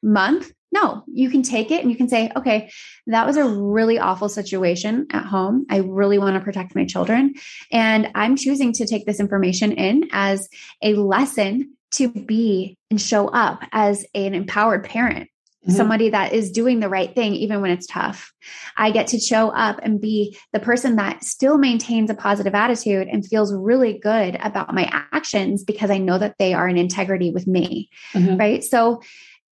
month? 0.02 0.52
No, 0.72 1.04
you 1.08 1.30
can 1.30 1.42
take 1.42 1.72
it 1.72 1.82
and 1.82 1.90
you 1.90 1.96
can 1.96 2.10
say, 2.10 2.30
okay, 2.36 2.70
that 3.08 3.26
was 3.26 3.38
a 3.38 3.48
really 3.48 3.98
awful 3.98 4.28
situation 4.28 5.08
at 5.10 5.26
home. 5.26 5.66
I 5.70 5.78
really 5.78 6.18
want 6.18 6.36
to 6.36 6.42
protect 6.44 6.76
my 6.76 6.86
children. 6.86 7.36
And 7.72 8.12
I'm 8.14 8.36
choosing 8.36 8.74
to 8.74 8.86
take 8.86 9.06
this 9.06 9.22
information 9.22 9.72
in 9.72 10.10
as 10.12 10.50
a 10.84 10.96
lesson 10.96 11.75
to 11.96 12.10
be 12.10 12.78
and 12.90 13.00
show 13.00 13.28
up 13.28 13.64
as 13.72 14.06
an 14.14 14.34
empowered 14.34 14.84
parent 14.84 15.30
Mm-hmm. 15.66 15.78
somebody 15.78 16.10
that 16.12 16.32
is 16.32 16.52
doing 16.52 16.80
the 16.80 16.90
right 16.90 17.16
thing 17.16 17.34
even 17.34 17.60
when 17.60 17.72
it's 17.72 17.88
tough. 17.88 18.32
I 18.78 18.92
get 18.92 19.08
to 19.08 19.20
show 19.20 19.50
up 19.50 19.80
and 19.82 20.00
be 20.00 20.38
the 20.54 20.60
person 20.60 20.98
that 20.98 21.24
still 21.24 21.58
maintains 21.58 22.12
a 22.12 22.14
positive 22.14 22.54
attitude 22.54 23.08
and 23.08 23.26
feels 23.26 23.52
really 23.52 23.98
good 23.98 24.38
about 24.44 24.76
my 24.76 24.88
actions 25.12 25.64
because 25.64 25.90
I 25.90 25.98
know 25.98 26.20
that 26.20 26.36
they 26.38 26.54
are 26.54 26.70
in 26.70 26.78
integrity 26.78 27.32
with 27.32 27.48
me. 27.48 27.90
Mm-hmm. 28.14 28.38
Right. 28.38 28.64
So 28.64 29.02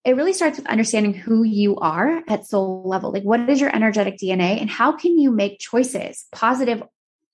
it 0.06 0.16
really 0.16 0.34
starts 0.34 0.60
with 0.60 0.68
understanding 0.68 1.16
who 1.16 1.42
you 1.42 1.78
are 1.78 2.22
at 2.28 2.46
soul 2.46 2.84
level. 2.86 3.12
Like, 3.12 3.24
what 3.24 3.50
is 3.50 3.60
your 3.60 3.76
energetic 3.76 4.18
DNA 4.18 4.62
and 4.62 4.70
how 4.70 4.92
can 4.92 5.18
you 5.18 5.32
make 5.32 5.58
choices, 5.58 6.26
positive 6.32 6.84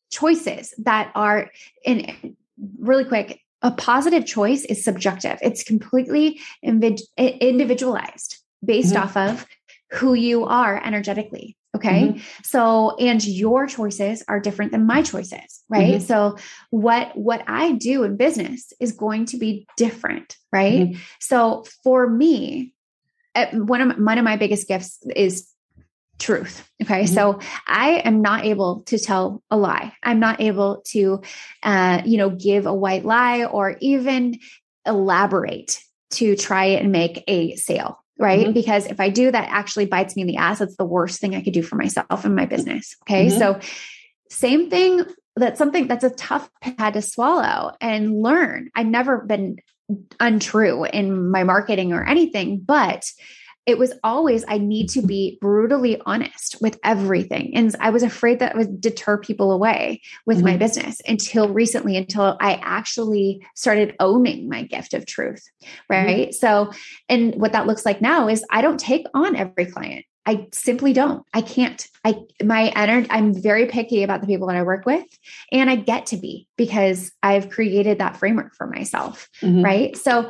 choices 0.09 0.73
that 0.77 1.11
are 1.15 1.51
in 1.83 2.37
really 2.77 3.03
quick 3.03 3.41
a 3.61 3.71
positive 3.71 4.25
choice 4.25 4.65
is 4.65 4.83
subjective. 4.83 5.37
It's 5.41 5.63
completely 5.63 6.39
individualized 6.63 8.37
based 8.63 8.93
mm-hmm. 8.93 9.03
off 9.03 9.17
of 9.17 9.45
who 9.91 10.13
you 10.13 10.45
are 10.45 10.81
energetically. 10.85 11.57
Okay. 11.75 12.09
Mm-hmm. 12.09 12.19
So, 12.43 12.95
and 12.97 13.23
your 13.23 13.67
choices 13.67 14.23
are 14.27 14.39
different 14.39 14.71
than 14.71 14.87
my 14.87 15.03
choices, 15.03 15.63
right? 15.69 15.95
Mm-hmm. 15.95 16.03
So, 16.03 16.37
what 16.71 17.15
what 17.15 17.43
I 17.47 17.73
do 17.73 18.03
in 18.03 18.17
business 18.17 18.73
is 18.79 18.91
going 18.91 19.25
to 19.27 19.37
be 19.37 19.67
different, 19.77 20.35
right? 20.51 20.89
Mm-hmm. 20.89 20.99
So, 21.19 21.65
for 21.83 22.09
me, 22.09 22.73
one 23.53 23.81
of 23.81 23.97
one 23.99 24.17
of 24.17 24.23
my 24.23 24.35
biggest 24.35 24.67
gifts 24.67 24.99
is 25.15 25.47
truth. 26.19 26.69
Okay. 26.83 27.03
Mm-hmm. 27.03 27.13
So 27.13 27.39
I 27.65 28.01
am 28.05 28.21
not 28.21 28.45
able 28.45 28.81
to 28.87 28.99
tell 28.99 29.41
a 29.49 29.57
lie. 29.57 29.93
I'm 30.03 30.19
not 30.19 30.41
able 30.41 30.83
to, 30.87 31.21
uh, 31.63 32.01
you 32.05 32.17
know, 32.17 32.29
give 32.29 32.65
a 32.65 32.73
white 32.73 33.05
lie 33.05 33.45
or 33.45 33.77
even 33.79 34.39
elaborate 34.85 35.81
to 36.11 36.35
try 36.35 36.65
and 36.65 36.91
make 36.91 37.23
a 37.27 37.55
sale. 37.55 38.03
Right. 38.17 38.45
Mm-hmm. 38.45 38.53
Because 38.53 38.85
if 38.85 38.99
I 38.99 39.09
do, 39.09 39.31
that 39.31 39.47
actually 39.49 39.85
bites 39.85 40.15
me 40.15 40.23
in 40.23 40.27
the 40.27 40.37
ass. 40.37 40.59
That's 40.59 40.75
the 40.75 40.85
worst 40.85 41.21
thing 41.21 41.35
I 41.35 41.41
could 41.41 41.53
do 41.53 41.63
for 41.63 41.77
myself 41.77 42.25
and 42.25 42.35
my 42.35 42.45
business. 42.45 42.95
Okay. 43.03 43.27
Mm-hmm. 43.27 43.37
So, 43.37 43.59
same 44.29 44.69
thing. 44.69 45.05
That's 45.37 45.57
something 45.57 45.87
that's 45.87 46.03
a 46.03 46.09
tough 46.09 46.49
had 46.61 46.95
to 46.95 47.01
swallow 47.01 47.71
and 47.79 48.21
learn. 48.21 48.69
I've 48.75 48.87
never 48.87 49.19
been 49.19 49.59
untrue 50.19 50.83
in 50.83 51.31
my 51.31 51.43
marketing 51.43 51.93
or 51.93 52.03
anything, 52.03 52.59
but 52.59 53.09
it 53.69 53.77
was 53.77 53.93
always 54.03 54.43
I 54.47 54.57
need 54.57 54.89
to 54.89 55.01
be 55.03 55.37
brutally 55.39 56.01
honest 56.07 56.57
with 56.59 56.79
everything. 56.83 57.55
And 57.55 57.75
I 57.79 57.91
was 57.91 58.01
afraid 58.01 58.39
that 58.39 58.57
would 58.57 58.81
deter 58.81 59.19
people 59.19 59.51
away 59.51 60.01
with 60.25 60.37
mm-hmm. 60.37 60.47
my 60.47 60.57
business 60.57 60.99
until 61.07 61.49
recently, 61.49 61.95
until 61.95 62.35
I 62.41 62.59
actually 62.63 63.45
started 63.55 63.95
owning 63.99 64.49
my 64.49 64.63
gift 64.63 64.95
of 64.95 65.05
truth. 65.05 65.47
Right. 65.87 66.29
Mm-hmm. 66.29 66.31
So, 66.31 66.71
and 67.07 67.35
what 67.35 67.51
that 67.51 67.67
looks 67.67 67.85
like 67.85 68.01
now 68.01 68.27
is 68.27 68.43
I 68.49 68.61
don't 68.61 68.79
take 68.79 69.05
on 69.13 69.35
every 69.35 69.67
client. 69.67 70.05
I 70.25 70.47
simply 70.51 70.91
don't. 70.91 71.23
I 71.33 71.41
can't. 71.41 71.87
I 72.03 72.21
my 72.43 72.71
energy. 72.75 73.07
I'm 73.11 73.39
very 73.39 73.67
picky 73.67 74.01
about 74.01 74.21
the 74.21 74.27
people 74.27 74.47
that 74.47 74.57
I 74.57 74.63
work 74.63 74.85
with, 74.85 75.05
and 75.51 75.69
I 75.69 75.75
get 75.75 76.07
to 76.07 76.17
be 76.17 76.47
because 76.57 77.11
I've 77.21 77.49
created 77.49 77.99
that 77.99 78.17
framework 78.17 78.55
for 78.55 78.67
myself. 78.67 79.29
Mm-hmm. 79.41 79.63
Right. 79.63 79.97
So 79.97 80.29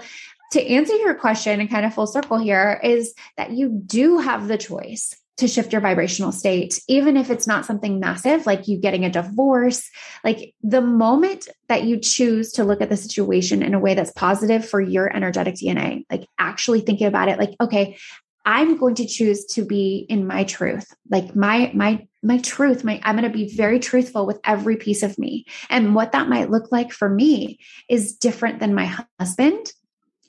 to 0.52 0.66
answer 0.66 0.96
your 0.96 1.16
question 1.16 1.60
and 1.60 1.70
kind 1.70 1.86
of 1.86 1.94
full 1.94 2.08
circle 2.08 2.38
here 2.38 2.80
is 2.84 3.14
that 3.38 3.52
you 3.52 3.70
do 3.70 4.20
have 4.20 4.48
the 4.48 4.58
choice 4.58 5.16
to 5.40 5.48
shift 5.48 5.72
your 5.72 5.82
vibrational 5.82 6.34
state, 6.34 6.82
even 6.90 7.16
if 7.16 7.30
it's 7.30 7.48
not 7.48 7.66
something 7.66 8.00
massive, 8.00 8.46
like 8.46 8.68
you 8.68 8.78
getting 8.78 9.06
a 9.06 9.10
divorce. 9.10 9.90
Like 10.24 10.54
the 10.62 10.82
moment 10.82 11.48
that 11.70 11.86
you 11.86 11.98
choose 11.98 12.52
to 12.54 12.66
look 12.66 12.82
at 12.82 12.90
the 12.90 12.98
situation 12.98 13.64
in 13.64 13.74
a 13.74 13.80
way 13.80 13.94
that's 13.94 14.12
positive 14.12 14.68
for 14.68 14.82
your 14.82 15.16
energetic 15.16 15.56
DNA, 15.56 16.04
like 16.12 16.28
actually 16.38 16.82
thinking 16.82 17.08
about 17.08 17.30
it, 17.30 17.40
like, 17.40 17.56
okay, 17.62 17.98
I'm 18.46 18.78
going 18.78 18.96
to 18.96 19.06
choose 19.06 19.46
to 19.48 19.64
be 19.64 20.06
in 20.10 20.28
my 20.28 20.44
truth, 20.44 20.94
like 21.10 21.36
my, 21.36 21.72
my, 21.74 22.06
my 22.22 22.40
truth, 22.40 22.84
my, 22.84 23.00
I'm 23.04 23.16
going 23.16 23.30
to 23.30 23.38
be 23.38 23.56
very 23.56 23.80
truthful 23.80 24.26
with 24.26 24.40
every 24.44 24.76
piece 24.76 25.04
of 25.04 25.18
me. 25.18 25.46
And 25.70 25.96
what 25.96 26.12
that 26.12 26.28
might 26.28 26.50
look 26.50 26.72
like 26.72 26.92
for 26.92 27.08
me 27.08 27.60
is 27.88 28.16
different 28.16 28.60
than 28.60 28.76
my 28.76 28.94
husband 29.20 29.72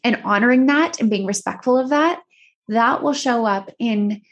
and 0.05 0.21
honoring 0.25 0.67
that 0.67 1.01
and 1.01 1.11
being 1.11 1.27
respectful 1.27 1.79
of 1.79 1.91
that, 1.91 2.21
that 2.69 3.03
will 3.03 3.13
show 3.13 3.45
up 3.45 3.71
in 3.79 4.23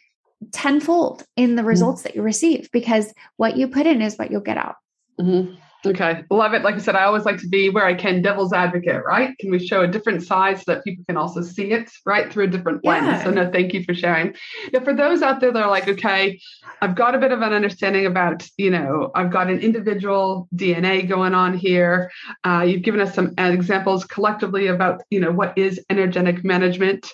tenfold 0.53 1.25
in 1.37 1.57
the 1.57 1.63
mm-hmm. 1.63 1.69
results 1.69 2.01
mm-hmm. 2.01 2.09
that 2.09 2.17
you 2.17 2.23
receive 2.23 2.71
because 2.73 3.13
what 3.37 3.57
you 3.57 3.69
put 3.69 3.87
in 3.87 4.03
is 4.03 4.17
what 4.17 4.31
you'll 4.31 4.41
get 4.41 4.57
out. 4.57 4.77
Mm-hmm. 5.21 5.55
Okay, 5.87 6.25
love 6.29 6.55
it. 6.55 6.63
Like 6.63 6.75
I 6.75 6.79
said, 6.79 6.97
I 6.97 7.05
always 7.05 7.25
like 7.25 7.39
to 7.39 7.49
be 7.49 7.71
where 7.71 7.87
I 7.87 7.95
can 7.95 8.21
devil's 8.21 8.53
advocate, 8.53 9.05
right? 9.05 9.39
Can 9.39 9.53
we 9.53 9.65
show 9.65 9.83
a 9.83 9.87
different 9.87 10.25
side 10.25 10.59
so 10.59 10.65
that 10.67 10.83
people 10.83 11.05
can 11.07 11.17
also 11.17 11.41
see 11.41 11.71
it, 11.71 11.89
right, 12.05 12.33
through 12.33 12.45
a 12.45 12.49
different 12.49 12.85
lens? 12.85 13.23
So, 13.23 13.31
no, 13.31 13.49
thank 13.49 13.73
you 13.73 13.85
for 13.85 13.95
sharing. 13.95 14.35
Now, 14.73 14.81
for 14.81 14.93
those 14.93 15.23
out 15.23 15.41
there 15.41 15.53
that 15.53 15.63
are 15.63 15.71
like, 15.71 15.87
okay, 15.87 16.41
I've 16.83 16.97
got 16.97 17.15
a 17.15 17.19
bit 17.19 17.31
of 17.31 17.43
an 17.43 17.53
understanding 17.53 18.07
about, 18.07 18.45
you 18.57 18.71
know, 18.71 19.13
I've 19.15 19.31
got 19.31 19.51
an 19.51 19.61
individual 19.61 20.49
DNA 20.53 21.09
going 21.09 21.33
on 21.33 21.57
here. 21.57 22.11
Uh, 22.43 22.65
you've 22.67 22.83
given 22.83 23.01
us 23.01 23.15
some 23.15 23.35
examples 23.39 24.05
collectively 24.05 24.67
about, 24.67 25.03
you 25.11 25.21
know, 25.21 25.31
what 25.31 25.57
is 25.57 25.81
energetic 25.91 26.45
management. 26.45 27.09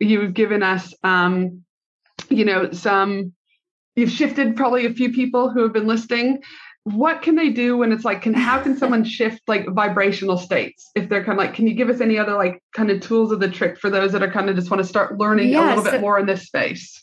You've 0.00 0.34
given 0.34 0.64
us, 0.64 0.92
um, 1.04 1.62
you 2.30 2.44
know, 2.44 2.72
some 2.72 3.32
you've 3.94 4.10
shifted 4.10 4.56
probably 4.56 4.86
a 4.86 4.92
few 4.92 5.12
people 5.12 5.50
who 5.50 5.62
have 5.62 5.72
been 5.72 5.86
listening 5.86 6.40
what 6.92 7.22
can 7.22 7.34
they 7.34 7.50
do 7.50 7.76
when 7.76 7.92
it's 7.92 8.04
like 8.04 8.22
can 8.22 8.34
how 8.34 8.60
can 8.60 8.76
someone 8.78 9.04
shift 9.04 9.42
like 9.46 9.66
vibrational 9.68 10.36
states 10.38 10.90
if 10.94 11.08
they're 11.08 11.24
kind 11.24 11.38
of 11.38 11.44
like 11.44 11.54
can 11.54 11.66
you 11.66 11.74
give 11.74 11.88
us 11.88 12.00
any 12.00 12.18
other 12.18 12.34
like 12.34 12.62
kind 12.72 12.90
of 12.90 13.00
tools 13.00 13.32
of 13.32 13.40
the 13.40 13.48
trick 13.48 13.78
for 13.78 13.90
those 13.90 14.12
that 14.12 14.22
are 14.22 14.30
kind 14.30 14.48
of 14.48 14.56
just 14.56 14.70
want 14.70 14.82
to 14.82 14.88
start 14.88 15.18
learning 15.18 15.50
yeah, 15.50 15.66
a 15.66 15.68
little 15.68 15.84
so, 15.84 15.90
bit 15.92 16.00
more 16.00 16.18
in 16.18 16.26
this 16.26 16.42
space? 16.46 17.02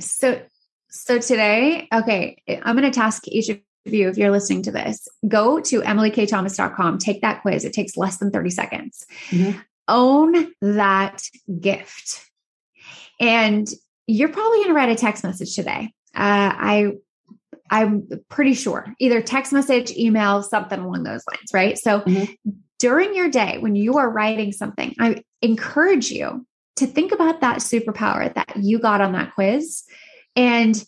So 0.00 0.40
so 0.88 1.18
today 1.18 1.86
okay 1.94 2.42
i'm 2.64 2.76
going 2.76 2.90
to 2.90 2.96
task 2.96 3.28
each 3.28 3.48
of 3.48 3.60
you 3.84 4.08
if 4.08 4.18
you're 4.18 4.30
listening 4.30 4.62
to 4.62 4.72
this 4.72 5.08
go 5.28 5.60
to 5.60 5.80
emilykthomas.com 5.82 6.98
take 6.98 7.22
that 7.22 7.42
quiz 7.42 7.64
it 7.64 7.72
takes 7.72 7.96
less 7.96 8.18
than 8.18 8.30
30 8.30 8.50
seconds. 8.50 9.06
Mm-hmm. 9.30 9.58
own 9.88 10.52
that 10.60 11.22
gift. 11.60 12.26
And 13.20 13.68
you're 14.06 14.28
probably 14.28 14.58
going 14.58 14.68
to 14.68 14.74
write 14.74 14.88
a 14.88 14.96
text 14.96 15.22
message 15.24 15.54
today. 15.54 15.92
Uh, 16.14 16.52
I 16.56 16.92
I'm 17.70 18.08
pretty 18.28 18.54
sure 18.54 18.92
either 18.98 19.22
text 19.22 19.52
message, 19.52 19.92
email, 19.92 20.42
something 20.42 20.80
along 20.80 21.04
those 21.04 21.22
lines, 21.30 21.50
right? 21.54 21.78
So 21.78 22.00
mm-hmm. 22.00 22.50
during 22.78 23.14
your 23.14 23.30
day, 23.30 23.58
when 23.58 23.76
you 23.76 23.98
are 23.98 24.10
writing 24.10 24.52
something, 24.52 24.94
I 24.98 25.22
encourage 25.40 26.10
you 26.10 26.46
to 26.76 26.86
think 26.86 27.12
about 27.12 27.40
that 27.42 27.58
superpower 27.58 28.32
that 28.34 28.56
you 28.56 28.78
got 28.78 29.00
on 29.00 29.12
that 29.12 29.34
quiz 29.34 29.84
and 30.34 30.82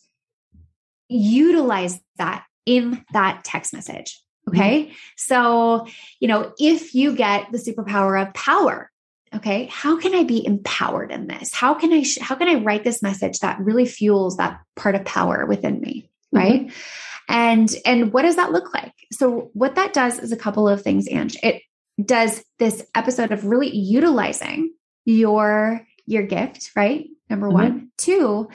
utilize 1.08 2.00
that 2.16 2.44
in 2.66 3.04
that 3.12 3.44
text 3.44 3.72
message. 3.72 4.20
Okay. 4.48 4.84
Mm-hmm. 4.84 4.92
So, 5.16 5.86
you 6.18 6.28
know, 6.28 6.52
if 6.58 6.94
you 6.94 7.14
get 7.14 7.52
the 7.52 7.58
superpower 7.58 8.20
of 8.20 8.34
power, 8.34 8.90
okay, 9.34 9.68
how 9.70 9.98
can 9.98 10.14
I 10.14 10.24
be 10.24 10.44
empowered 10.44 11.12
in 11.12 11.26
this? 11.26 11.54
How 11.54 11.74
can 11.74 11.92
I, 11.92 12.02
sh- 12.02 12.18
how 12.20 12.34
can 12.34 12.48
I 12.48 12.62
write 12.62 12.84
this 12.84 13.02
message 13.02 13.38
that 13.40 13.60
really 13.60 13.86
fuels 13.86 14.36
that 14.38 14.60
part 14.74 14.94
of 14.94 15.04
power 15.04 15.46
within 15.46 15.80
me? 15.80 16.10
Mm-hmm. 16.34 16.36
Right. 16.36 16.66
Mm-hmm. 16.66 17.34
And, 17.34 17.74
and 17.86 18.12
what 18.12 18.22
does 18.22 18.36
that 18.36 18.52
look 18.52 18.74
like? 18.74 18.92
So 19.12 19.50
what 19.54 19.76
that 19.76 19.92
does 19.92 20.18
is 20.18 20.32
a 20.32 20.36
couple 20.36 20.68
of 20.68 20.82
things, 20.82 21.08
Ange. 21.08 21.36
It 21.42 21.62
does 22.04 22.44
this 22.58 22.84
episode 22.94 23.32
of 23.32 23.46
really 23.46 23.74
utilizing 23.74 24.72
your, 25.04 25.86
your 26.06 26.24
gift, 26.24 26.72
right? 26.74 27.06
Number 27.30 27.46
mm-hmm. 27.46 27.56
one. 27.56 27.90
Two, 27.96 28.48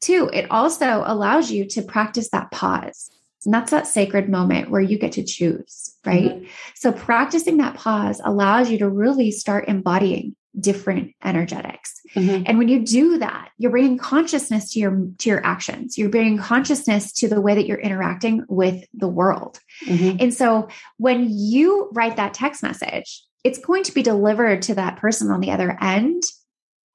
two, 0.00 0.30
it 0.32 0.50
also 0.50 1.02
allows 1.06 1.50
you 1.50 1.66
to 1.68 1.82
practice 1.82 2.30
that 2.30 2.50
pause 2.50 3.10
and 3.44 3.54
that's 3.54 3.70
that 3.70 3.86
sacred 3.86 4.28
moment 4.28 4.70
where 4.70 4.80
you 4.80 4.98
get 4.98 5.12
to 5.12 5.24
choose, 5.24 5.94
right? 6.04 6.30
Mm-hmm. 6.30 6.44
So 6.74 6.92
practicing 6.92 7.56
that 7.58 7.74
pause 7.74 8.20
allows 8.24 8.70
you 8.70 8.78
to 8.78 8.88
really 8.88 9.30
start 9.30 9.68
embodying 9.68 10.36
different 10.58 11.14
energetics. 11.22 12.00
Mm-hmm. 12.14 12.44
And 12.46 12.58
when 12.58 12.68
you 12.68 12.84
do 12.84 13.18
that, 13.18 13.50
you're 13.58 13.70
bringing 13.70 13.98
consciousness 13.98 14.72
to 14.72 14.80
your 14.80 15.08
to 15.18 15.28
your 15.28 15.44
actions. 15.44 15.96
You're 15.96 16.08
bringing 16.08 16.38
consciousness 16.38 17.12
to 17.14 17.28
the 17.28 17.40
way 17.40 17.54
that 17.54 17.66
you're 17.66 17.78
interacting 17.78 18.44
with 18.48 18.84
the 18.92 19.08
world. 19.08 19.60
Mm-hmm. 19.86 20.16
And 20.20 20.34
so 20.34 20.68
when 20.96 21.28
you 21.30 21.88
write 21.92 22.16
that 22.16 22.34
text 22.34 22.62
message, 22.62 23.22
it's 23.44 23.58
going 23.58 23.84
to 23.84 23.92
be 23.92 24.02
delivered 24.02 24.62
to 24.62 24.74
that 24.74 24.96
person 24.96 25.30
on 25.30 25.40
the 25.40 25.52
other 25.52 25.76
end 25.80 26.22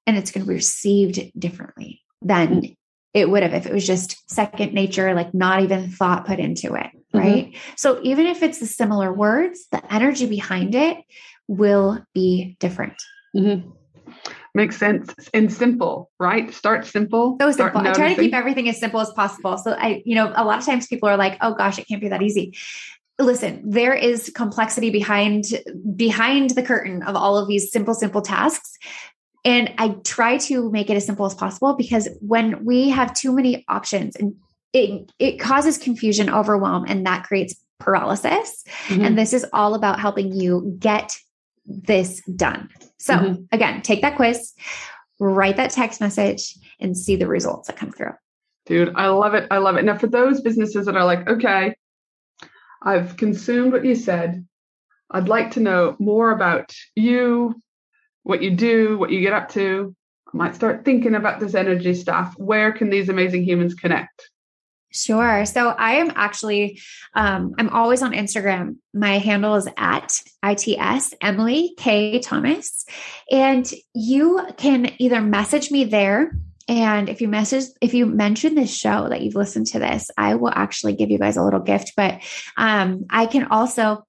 and 0.05 0.17
it's 0.17 0.31
going 0.31 0.45
to 0.45 0.49
be 0.49 0.55
received 0.55 1.31
differently 1.39 2.01
than 2.21 2.47
mm-hmm 2.47 2.73
it 3.15 3.29
would 3.29 3.43
have 3.43 3.53
if 3.53 3.65
it 3.65 3.73
was 3.73 3.87
just 3.87 4.29
second 4.29 4.73
nature, 4.73 5.13
like 5.13 5.33
not 5.33 5.63
even 5.63 5.89
thought 5.89 6.27
put 6.27 6.37
into 6.37 6.75
it. 6.75 6.87
Mm-hmm. 6.87 7.17
Right. 7.17 7.57
So 7.77 8.01
even 8.03 8.27
if 8.27 8.43
it's 8.43 8.59
the 8.59 8.65
similar 8.65 9.11
words, 9.11 9.67
the 9.71 9.81
energy 9.91 10.25
behind 10.25 10.75
it 10.75 10.97
will 11.47 12.05
be 12.13 12.57
different. 12.59 13.01
Mm-hmm. 13.35 13.69
Makes 14.53 14.77
sense 14.77 15.13
and 15.33 15.51
simple, 15.51 16.11
right? 16.19 16.53
Start 16.53 16.85
simple. 16.85 17.37
So 17.41 17.51
simple. 17.51 17.81
I 17.81 17.91
try 17.91 18.13
to 18.13 18.21
keep 18.21 18.33
everything 18.33 18.69
as 18.69 18.79
simple 18.79 19.01
as 19.01 19.11
possible. 19.11 19.57
So 19.57 19.73
I, 19.73 20.01
you 20.05 20.15
know, 20.15 20.31
a 20.35 20.45
lot 20.45 20.59
of 20.59 20.65
times 20.65 20.87
people 20.87 21.09
are 21.09 21.17
like, 21.17 21.37
oh 21.41 21.53
gosh, 21.53 21.77
it 21.77 21.87
can't 21.87 22.01
be 22.01 22.09
that 22.09 22.21
easy 22.21 22.55
listen 23.17 23.61
there 23.63 23.93
is 23.93 24.29
complexity 24.35 24.89
behind 24.89 25.45
behind 25.95 26.49
the 26.49 26.61
curtain 26.61 27.01
of 27.03 27.15
all 27.15 27.37
of 27.37 27.47
these 27.47 27.71
simple 27.71 27.93
simple 27.93 28.21
tasks 28.21 28.77
and 29.45 29.71
I 29.77 29.89
try 30.03 30.37
to 30.39 30.71
make 30.71 30.89
it 30.89 30.97
as 30.97 31.05
simple 31.05 31.27
as 31.27 31.35
possible 31.35 31.75
because 31.75 32.09
when 32.19 32.65
we 32.65 32.89
have 32.89 33.13
too 33.13 33.31
many 33.31 33.63
options 33.69 34.15
and 34.15 34.35
it, 34.73 35.11
it 35.19 35.39
causes 35.39 35.77
confusion, 35.77 36.29
overwhelm, 36.29 36.83
and 36.87 37.05
that 37.05 37.23
creates 37.23 37.55
paralysis. 37.79 38.65
Mm-hmm. 38.87 39.01
And 39.05 39.17
this 39.17 39.31
is 39.31 39.45
all 39.53 39.75
about 39.75 39.99
helping 39.99 40.33
you 40.33 40.75
get 40.79 41.15
this 41.65 42.21
done. 42.35 42.69
So, 42.97 43.15
mm-hmm. 43.15 43.43
again, 43.51 43.81
take 43.81 44.01
that 44.01 44.15
quiz, 44.15 44.53
write 45.19 45.57
that 45.57 45.71
text 45.71 46.01
message, 46.01 46.55
and 46.79 46.97
see 46.97 47.15
the 47.15 47.27
results 47.27 47.67
that 47.67 47.77
come 47.77 47.91
through. 47.91 48.13
Dude, 48.65 48.93
I 48.95 49.07
love 49.07 49.33
it. 49.35 49.47
I 49.51 49.59
love 49.59 49.77
it. 49.77 49.85
Now, 49.85 49.97
for 49.97 50.07
those 50.07 50.41
businesses 50.41 50.85
that 50.87 50.97
are 50.97 51.05
like, 51.05 51.27
okay, 51.27 51.75
I've 52.81 53.15
consumed 53.17 53.73
what 53.73 53.85
you 53.85 53.95
said, 53.95 54.45
I'd 55.11 55.27
like 55.27 55.51
to 55.51 55.59
know 55.59 55.95
more 55.99 56.31
about 56.31 56.73
you, 56.95 57.55
what 58.23 58.41
you 58.41 58.51
do, 58.51 58.97
what 58.97 59.11
you 59.11 59.21
get 59.21 59.33
up 59.33 59.49
to. 59.49 59.95
I 60.33 60.37
might 60.37 60.55
start 60.55 60.83
thinking 60.83 61.15
about 61.15 61.39
this 61.39 61.53
energy 61.53 61.93
stuff. 61.93 62.33
Where 62.37 62.71
can 62.71 62.89
these 62.89 63.09
amazing 63.09 63.43
humans 63.43 63.75
connect? 63.75 64.29
Sure. 64.95 65.45
So 65.45 65.69
I 65.69 65.95
am 65.95 66.11
actually, 66.15 66.79
um, 67.13 67.53
I'm 67.57 67.69
always 67.69 68.01
on 68.01 68.13
Instagram. 68.13 68.77
My 68.93 69.17
handle 69.17 69.55
is 69.55 69.67
at 69.77 70.13
ITS 70.43 71.13
Emily 71.21 71.73
K 71.77 72.19
Thomas. 72.19 72.85
And 73.29 73.69
you 73.93 74.47
can 74.57 74.93
either 74.99 75.19
message 75.21 75.69
me 75.69 75.83
there. 75.83 76.37
And 76.67 77.09
if 77.09 77.21
you 77.21 77.27
message, 77.27 77.65
if 77.81 77.93
you 77.93 78.05
mention 78.05 78.55
this 78.55 78.75
show 78.75 79.09
that 79.09 79.21
you've 79.21 79.35
listened 79.35 79.67
to 79.67 79.79
this, 79.79 80.09
I 80.17 80.35
will 80.35 80.49
actually 80.49 80.95
give 80.95 81.11
you 81.11 81.19
guys 81.19 81.37
a 81.37 81.43
little 81.43 81.59
gift. 81.59 81.93
But 81.95 82.21
um, 82.57 83.05
I 83.09 83.27
can 83.27 83.47
also 83.47 84.05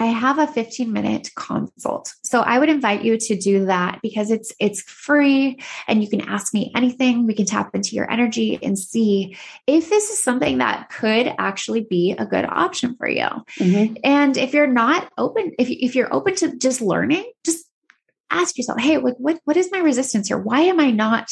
I 0.00 0.06
have 0.06 0.38
a 0.38 0.46
15 0.46 0.92
minute 0.92 1.30
consult. 1.34 2.14
So 2.22 2.40
I 2.40 2.58
would 2.58 2.68
invite 2.68 3.02
you 3.02 3.18
to 3.18 3.36
do 3.36 3.66
that 3.66 3.98
because 4.00 4.30
it's 4.30 4.52
it's 4.60 4.82
free 4.82 5.58
and 5.88 6.02
you 6.02 6.08
can 6.08 6.20
ask 6.20 6.54
me 6.54 6.70
anything. 6.76 7.26
We 7.26 7.34
can 7.34 7.46
tap 7.46 7.74
into 7.74 7.96
your 7.96 8.10
energy 8.10 8.58
and 8.62 8.78
see 8.78 9.36
if 9.66 9.88
this 9.88 10.10
is 10.10 10.22
something 10.22 10.58
that 10.58 10.88
could 10.90 11.34
actually 11.38 11.80
be 11.80 12.12
a 12.12 12.26
good 12.26 12.44
option 12.44 12.94
for 12.96 13.08
you. 13.08 13.26
Mm-hmm. 13.58 13.96
And 14.04 14.36
if 14.36 14.54
you're 14.54 14.68
not 14.68 15.10
open 15.18 15.52
if 15.58 15.68
if 15.68 15.96
you're 15.96 16.14
open 16.14 16.36
to 16.36 16.56
just 16.56 16.80
learning, 16.80 17.24
just 17.44 17.66
ask 18.30 18.56
yourself, 18.56 18.78
"Hey, 18.78 18.98
like 18.98 19.16
what 19.18 19.40
what 19.44 19.56
is 19.56 19.72
my 19.72 19.78
resistance 19.78 20.28
here? 20.28 20.38
Why 20.38 20.60
am 20.60 20.78
I 20.78 20.92
not 20.92 21.28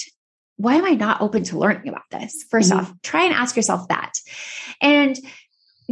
why 0.56 0.74
am 0.74 0.86
I 0.86 0.94
not 0.94 1.20
open 1.20 1.44
to 1.44 1.58
learning 1.58 1.88
about 1.88 2.10
this?" 2.10 2.44
1st 2.52 2.72
mm-hmm. 2.72 2.78
off, 2.80 2.92
try 3.02 3.24
and 3.24 3.34
ask 3.34 3.54
yourself 3.54 3.86
that. 3.88 4.14
And 4.80 5.16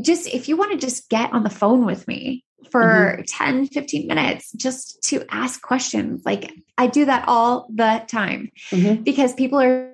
just 0.00 0.26
if 0.26 0.48
you 0.48 0.56
want 0.56 0.72
to 0.72 0.84
just 0.84 1.08
get 1.08 1.32
on 1.32 1.44
the 1.44 1.50
phone 1.50 1.86
with 1.86 2.08
me 2.08 2.42
for 2.74 3.18
mm-hmm. 3.20 3.22
10, 3.22 3.68
15 3.68 4.08
minutes 4.08 4.50
just 4.50 5.00
to 5.04 5.24
ask 5.30 5.62
questions. 5.62 6.22
Like 6.26 6.52
I 6.76 6.88
do 6.88 7.04
that 7.04 7.28
all 7.28 7.68
the 7.72 8.02
time 8.08 8.50
mm-hmm. 8.72 9.04
because 9.04 9.32
people 9.32 9.60
are 9.60 9.92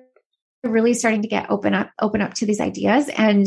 really 0.63 0.95
starting 0.95 1.21
to 1.21 1.27
get 1.27 1.51
open 1.51 1.75
up, 1.75 1.91
open 2.01 2.21
up 2.21 2.33
to 2.35 2.47
these 2.47 2.59
ideas. 2.59 3.07
And 3.09 3.45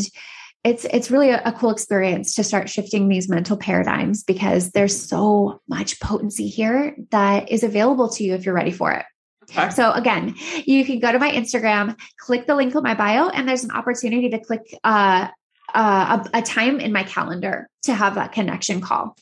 it's 0.62 0.84
it's 0.84 1.10
really 1.10 1.30
a, 1.30 1.42
a, 1.44 1.50
cool 1.50 1.70
experience 1.70 2.36
to 2.36 2.44
start 2.44 2.70
shifting 2.70 3.08
these 3.08 3.28
mental 3.28 3.56
paradigms 3.56 4.22
because 4.22 4.70
there's 4.70 5.08
so 5.08 5.60
much 5.68 5.98
potency 5.98 6.46
here 6.46 6.94
that 7.10 7.50
is 7.50 7.64
available 7.64 8.08
to 8.10 8.22
you 8.22 8.34
if 8.34 8.46
you're 8.46 8.54
ready 8.54 8.70
for 8.70 8.92
it. 8.92 9.04
Okay. 9.50 9.68
So 9.70 9.90
again, 9.90 10.36
you 10.64 10.84
can 10.84 11.00
go 11.00 11.10
to 11.10 11.18
my 11.18 11.32
Instagram, 11.32 12.00
click 12.20 12.46
the 12.46 12.54
link 12.54 12.72
in 12.72 12.82
my 12.84 12.94
bio, 12.94 13.30
and 13.30 13.48
there's 13.48 13.64
an 13.64 13.72
opportunity 13.72 14.30
to 14.30 14.38
click 14.38 14.62
uh, 14.84 15.26
uh, 15.74 16.24
a, 16.32 16.38
a 16.38 16.42
time 16.42 16.78
in 16.78 16.92
my 16.92 17.02
calendar 17.02 17.68
to 17.82 17.92
have 17.92 18.14
that 18.14 18.32
connection 18.32 18.80
call. 18.80 19.16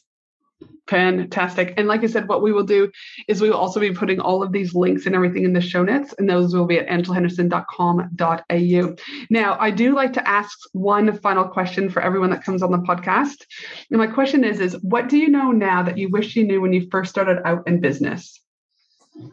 Fantastic. 0.88 1.74
And 1.76 1.86
like 1.86 2.02
I 2.02 2.06
said, 2.06 2.26
what 2.28 2.42
we 2.42 2.52
will 2.52 2.64
do 2.64 2.90
is 3.28 3.40
we 3.40 3.48
will 3.48 3.56
also 3.56 3.78
be 3.78 3.92
putting 3.92 4.18
all 4.18 4.42
of 4.42 4.50
these 4.50 4.74
links 4.74 5.06
and 5.06 5.14
everything 5.14 5.44
in 5.44 5.52
the 5.52 5.60
show 5.60 5.84
notes, 5.84 6.12
and 6.18 6.28
those 6.28 6.52
will 6.54 6.66
be 6.66 6.78
at 6.78 6.88
angelahenderson.com.au. 6.88 8.96
Now, 9.30 9.56
I 9.60 9.70
do 9.70 9.94
like 9.94 10.12
to 10.14 10.28
ask 10.28 10.58
one 10.72 11.16
final 11.18 11.44
question 11.44 11.88
for 11.88 12.02
everyone 12.02 12.30
that 12.30 12.42
comes 12.42 12.64
on 12.64 12.72
the 12.72 12.78
podcast. 12.78 13.46
And 13.90 13.98
my 13.98 14.08
question 14.08 14.42
is, 14.44 14.58
is 14.58 14.74
what 14.82 15.08
do 15.08 15.18
you 15.18 15.28
know 15.28 15.52
now 15.52 15.84
that 15.84 15.98
you 15.98 16.08
wish 16.08 16.34
you 16.34 16.44
knew 16.44 16.60
when 16.60 16.72
you 16.72 16.88
first 16.90 17.10
started 17.10 17.40
out 17.44 17.62
in 17.68 17.80
business? 17.80 18.40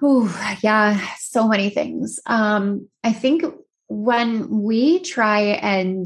Oh, 0.01 0.57
yeah, 0.61 0.99
so 1.17 1.47
many 1.47 1.69
things. 1.69 2.19
Um, 2.25 2.87
I 3.03 3.11
think 3.11 3.43
when 3.87 4.61
we 4.61 4.99
try 4.99 5.41
and 5.41 6.05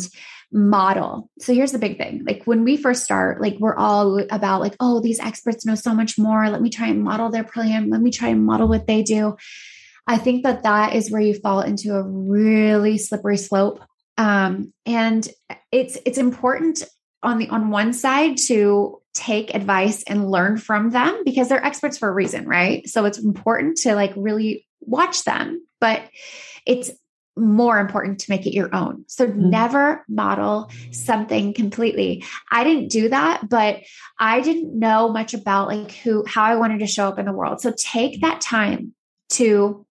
model. 0.53 1.29
So 1.39 1.53
here's 1.53 1.71
the 1.71 1.79
big 1.79 1.97
thing. 1.97 2.23
Like 2.25 2.43
when 2.45 2.63
we 2.63 2.77
first 2.77 3.03
start, 3.03 3.41
like 3.41 3.57
we're 3.59 3.75
all 3.75 4.19
about 4.31 4.61
like, 4.61 4.75
oh, 4.79 5.01
these 5.01 5.19
experts 5.19 5.65
know 5.65 5.75
so 5.75 5.93
much 5.93 6.17
more. 6.17 6.49
Let 6.49 6.61
me 6.61 6.69
try 6.69 6.87
and 6.87 7.03
model 7.03 7.29
their 7.29 7.43
plan. 7.43 7.89
Let 7.89 8.01
me 8.01 8.11
try 8.11 8.29
and 8.29 8.45
model 8.45 8.67
what 8.67 8.85
they 8.85 9.01
do. 9.01 9.35
I 10.05 10.17
think 10.17 10.43
that 10.43 10.63
that 10.63 10.95
is 10.95 11.11
where 11.11 11.21
you 11.21 11.33
fall 11.33 11.61
into 11.61 11.95
a 11.95 12.03
really 12.03 12.97
slippery 12.97 13.37
slope. 13.37 13.81
Um, 14.17 14.73
and 14.85 15.27
it's 15.71 15.97
it's 16.05 16.19
important 16.19 16.83
on 17.23 17.39
the 17.39 17.49
on 17.49 17.71
one 17.71 17.93
side 17.93 18.37
to 18.47 19.01
take 19.13 19.55
advice 19.55 20.03
and 20.03 20.29
learn 20.29 20.57
from 20.57 20.89
them 20.89 21.23
because 21.23 21.49
they're 21.49 21.65
experts 21.65 21.97
for 21.97 22.09
a 22.09 22.13
reason, 22.13 22.47
right? 22.47 22.87
So 22.87 23.05
it's 23.05 23.17
important 23.17 23.77
to 23.77 23.95
like 23.95 24.13
really 24.15 24.67
watch 24.81 25.23
them, 25.23 25.65
but 25.79 26.03
it's 26.65 26.91
more 27.35 27.79
important 27.79 28.19
to 28.19 28.29
make 28.29 28.45
it 28.45 28.53
your 28.53 28.73
own. 28.75 29.03
So 29.07 29.27
mm-hmm. 29.27 29.49
never 29.49 30.05
model 30.07 30.69
something 30.91 31.53
completely. 31.53 32.23
I 32.51 32.63
didn't 32.63 32.89
do 32.89 33.09
that, 33.09 33.49
but 33.49 33.81
I 34.19 34.41
didn't 34.41 34.77
know 34.77 35.09
much 35.09 35.33
about 35.33 35.67
like 35.67 35.91
who 35.91 36.23
how 36.27 36.43
I 36.43 36.55
wanted 36.55 36.79
to 36.79 36.87
show 36.87 37.07
up 37.07 37.19
in 37.19 37.25
the 37.25 37.33
world. 37.33 37.61
So 37.61 37.73
take 37.77 38.21
that 38.21 38.41
time 38.41 38.93
to 39.31 39.85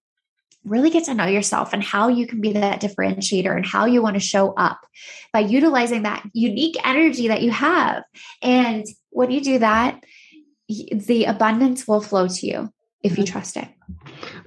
really 0.64 0.90
get 0.90 1.04
to 1.04 1.14
know 1.14 1.26
yourself 1.26 1.72
and 1.72 1.82
how 1.82 2.08
you 2.08 2.26
can 2.26 2.40
be 2.40 2.52
that 2.52 2.80
differentiator 2.80 3.54
and 3.54 3.66
how 3.66 3.84
you 3.84 4.00
want 4.00 4.14
to 4.14 4.20
show 4.20 4.52
up 4.52 4.86
by 5.32 5.40
utilizing 5.40 6.04
that 6.04 6.24
unique 6.32 6.76
energy 6.84 7.28
that 7.28 7.42
you 7.42 7.50
have. 7.50 8.04
And 8.40 8.86
when 9.10 9.32
you 9.32 9.40
do 9.40 9.58
that, 9.58 10.04
the 10.68 11.24
abundance 11.24 11.88
will 11.88 12.00
flow 12.00 12.28
to 12.28 12.46
you 12.46 12.72
if 13.02 13.18
you 13.18 13.24
mm-hmm. 13.24 13.32
trust 13.32 13.56
it. 13.56 13.68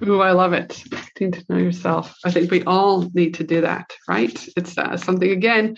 Ooh, 0.06 0.22
I 0.22 0.32
love 0.32 0.54
it. 0.54 0.82
Getting 1.16 1.32
to 1.32 1.44
know 1.48 1.58
yourself. 1.58 2.16
I 2.24 2.30
think 2.30 2.50
we 2.50 2.62
all 2.64 3.10
need 3.14 3.34
to 3.34 3.44
do 3.44 3.60
that, 3.62 3.90
right? 4.08 4.48
It's 4.56 4.76
uh, 4.76 4.96
something, 4.96 5.30
again, 5.30 5.76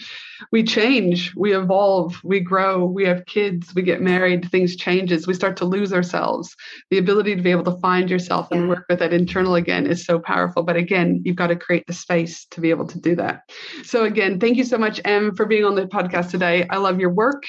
we 0.52 0.62
change, 0.62 1.34
we 1.36 1.56
evolve, 1.56 2.20
we 2.24 2.40
grow, 2.40 2.84
we 2.84 3.04
have 3.04 3.26
kids, 3.26 3.74
we 3.74 3.82
get 3.82 4.00
married, 4.00 4.48
things 4.50 4.76
changes, 4.76 5.26
we 5.26 5.34
start 5.34 5.56
to 5.58 5.64
lose 5.64 5.92
ourselves. 5.92 6.54
The 6.90 6.98
ability 6.98 7.36
to 7.36 7.42
be 7.42 7.50
able 7.50 7.64
to 7.64 7.78
find 7.80 8.10
yourself 8.10 8.50
and 8.50 8.68
work 8.68 8.86
with 8.88 8.98
that 9.00 9.12
internal 9.12 9.56
again 9.56 9.86
is 9.86 10.04
so 10.04 10.18
powerful. 10.18 10.62
But 10.62 10.76
again, 10.76 11.22
you've 11.24 11.36
got 11.36 11.48
to 11.48 11.56
create 11.56 11.86
the 11.86 11.92
space 11.92 12.46
to 12.46 12.60
be 12.60 12.70
able 12.70 12.86
to 12.86 13.00
do 13.00 13.16
that. 13.16 13.42
So 13.84 14.04
again, 14.04 14.38
thank 14.38 14.56
you 14.56 14.64
so 14.64 14.78
much, 14.78 15.00
Em, 15.04 15.34
for 15.34 15.46
being 15.46 15.64
on 15.64 15.74
the 15.74 15.86
podcast 15.86 16.30
today. 16.30 16.66
I 16.70 16.76
love 16.76 17.00
your 17.00 17.10
work. 17.10 17.44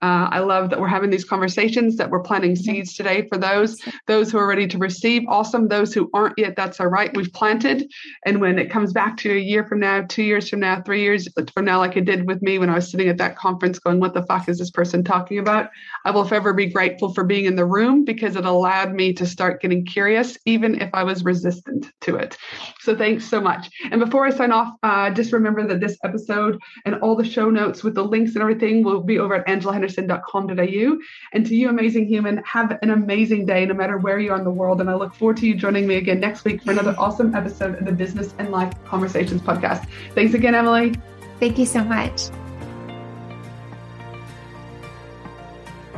Uh, 0.00 0.28
I 0.30 0.40
love 0.40 0.70
that 0.70 0.80
we're 0.80 0.88
having 0.88 1.10
these 1.10 1.24
conversations, 1.24 1.96
that 1.96 2.10
we're 2.10 2.20
planting 2.22 2.56
seeds 2.56 2.94
today 2.94 3.26
for 3.28 3.38
those, 3.38 3.78
those 4.06 4.32
who 4.32 4.38
are 4.38 4.46
ready 4.46 4.66
to 4.68 4.78
receive. 4.78 5.22
Awesome. 5.28 5.68
Those 5.68 5.92
who 5.92 6.10
aren't 6.14 6.38
yet, 6.38 6.56
that's 6.56 6.80
all 6.80 6.86
right. 6.86 7.14
We've 7.22 7.32
planted. 7.32 7.88
And 8.26 8.40
when 8.40 8.58
it 8.58 8.68
comes 8.68 8.92
back 8.92 9.16
to 9.18 9.30
a 9.30 9.38
year 9.38 9.64
from 9.64 9.78
now, 9.78 10.04
two 10.08 10.24
years 10.24 10.48
from 10.48 10.58
now, 10.58 10.82
three 10.82 11.02
years 11.02 11.28
from 11.54 11.64
now, 11.64 11.78
like 11.78 11.96
it 11.96 12.04
did 12.04 12.26
with 12.26 12.42
me 12.42 12.58
when 12.58 12.68
I 12.68 12.74
was 12.74 12.90
sitting 12.90 13.08
at 13.08 13.18
that 13.18 13.36
conference 13.36 13.78
going, 13.78 14.00
what 14.00 14.12
the 14.12 14.24
fuck 14.24 14.48
is 14.48 14.58
this 14.58 14.72
person 14.72 15.04
talking 15.04 15.38
about? 15.38 15.70
I 16.04 16.10
will 16.10 16.24
forever 16.24 16.52
be 16.52 16.66
grateful 16.66 17.14
for 17.14 17.22
being 17.22 17.44
in 17.44 17.54
the 17.54 17.64
room 17.64 18.04
because 18.04 18.34
it 18.34 18.44
allowed 18.44 18.92
me 18.92 19.12
to 19.12 19.24
start 19.24 19.62
getting 19.62 19.86
curious, 19.86 20.36
even 20.46 20.80
if 20.82 20.90
I 20.94 21.04
was 21.04 21.22
resistant 21.22 21.92
to 22.00 22.16
it. 22.16 22.36
So 22.80 22.96
thanks 22.96 23.24
so 23.24 23.40
much. 23.40 23.70
And 23.92 24.00
before 24.00 24.26
I 24.26 24.30
sign 24.30 24.50
off, 24.50 24.74
uh, 24.82 25.10
just 25.10 25.32
remember 25.32 25.64
that 25.68 25.78
this 25.78 25.96
episode 26.02 26.60
and 26.84 26.96
all 26.96 27.14
the 27.14 27.24
show 27.24 27.50
notes 27.50 27.84
with 27.84 27.94
the 27.94 28.02
links 28.02 28.32
and 28.32 28.42
everything 28.42 28.82
will 28.82 29.00
be 29.00 29.20
over 29.20 29.36
at 29.36 29.46
angelahenderson.com.au. 29.46 30.98
And 31.34 31.46
to 31.46 31.54
you, 31.54 31.68
amazing 31.68 32.08
human, 32.08 32.42
have 32.44 32.76
an 32.82 32.90
amazing 32.90 33.46
day 33.46 33.64
no 33.64 33.74
matter 33.74 33.98
where 33.98 34.18
you 34.18 34.32
are 34.32 34.38
in 34.38 34.44
the 34.44 34.50
world. 34.50 34.80
And 34.80 34.90
I 34.90 34.94
look 34.94 35.14
forward 35.14 35.36
to 35.36 35.46
you 35.46 35.54
joining 35.54 35.86
me 35.86 35.98
again 35.98 36.18
next 36.18 36.44
week 36.44 36.64
for 36.64 36.72
another 36.72 36.96
awesome 37.12 37.34
episode 37.34 37.78
of 37.78 37.84
the 37.84 37.92
Business 37.92 38.34
and 38.38 38.50
Life 38.50 38.72
Conversations 38.86 39.42
podcast. 39.42 39.86
Thanks 40.14 40.32
again, 40.32 40.54
Emily. 40.54 40.94
Thank 41.38 41.58
you 41.58 41.66
so 41.66 41.84
much. 41.84 42.30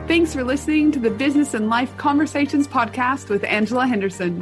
Thanks 0.08 0.34
for 0.34 0.42
listening 0.42 0.90
to 0.90 0.98
the 0.98 1.10
Business 1.10 1.54
and 1.54 1.68
Life 1.68 1.96
Conversations 1.98 2.66
podcast 2.66 3.28
with 3.28 3.44
Angela 3.44 3.86
Henderson. 3.86 4.40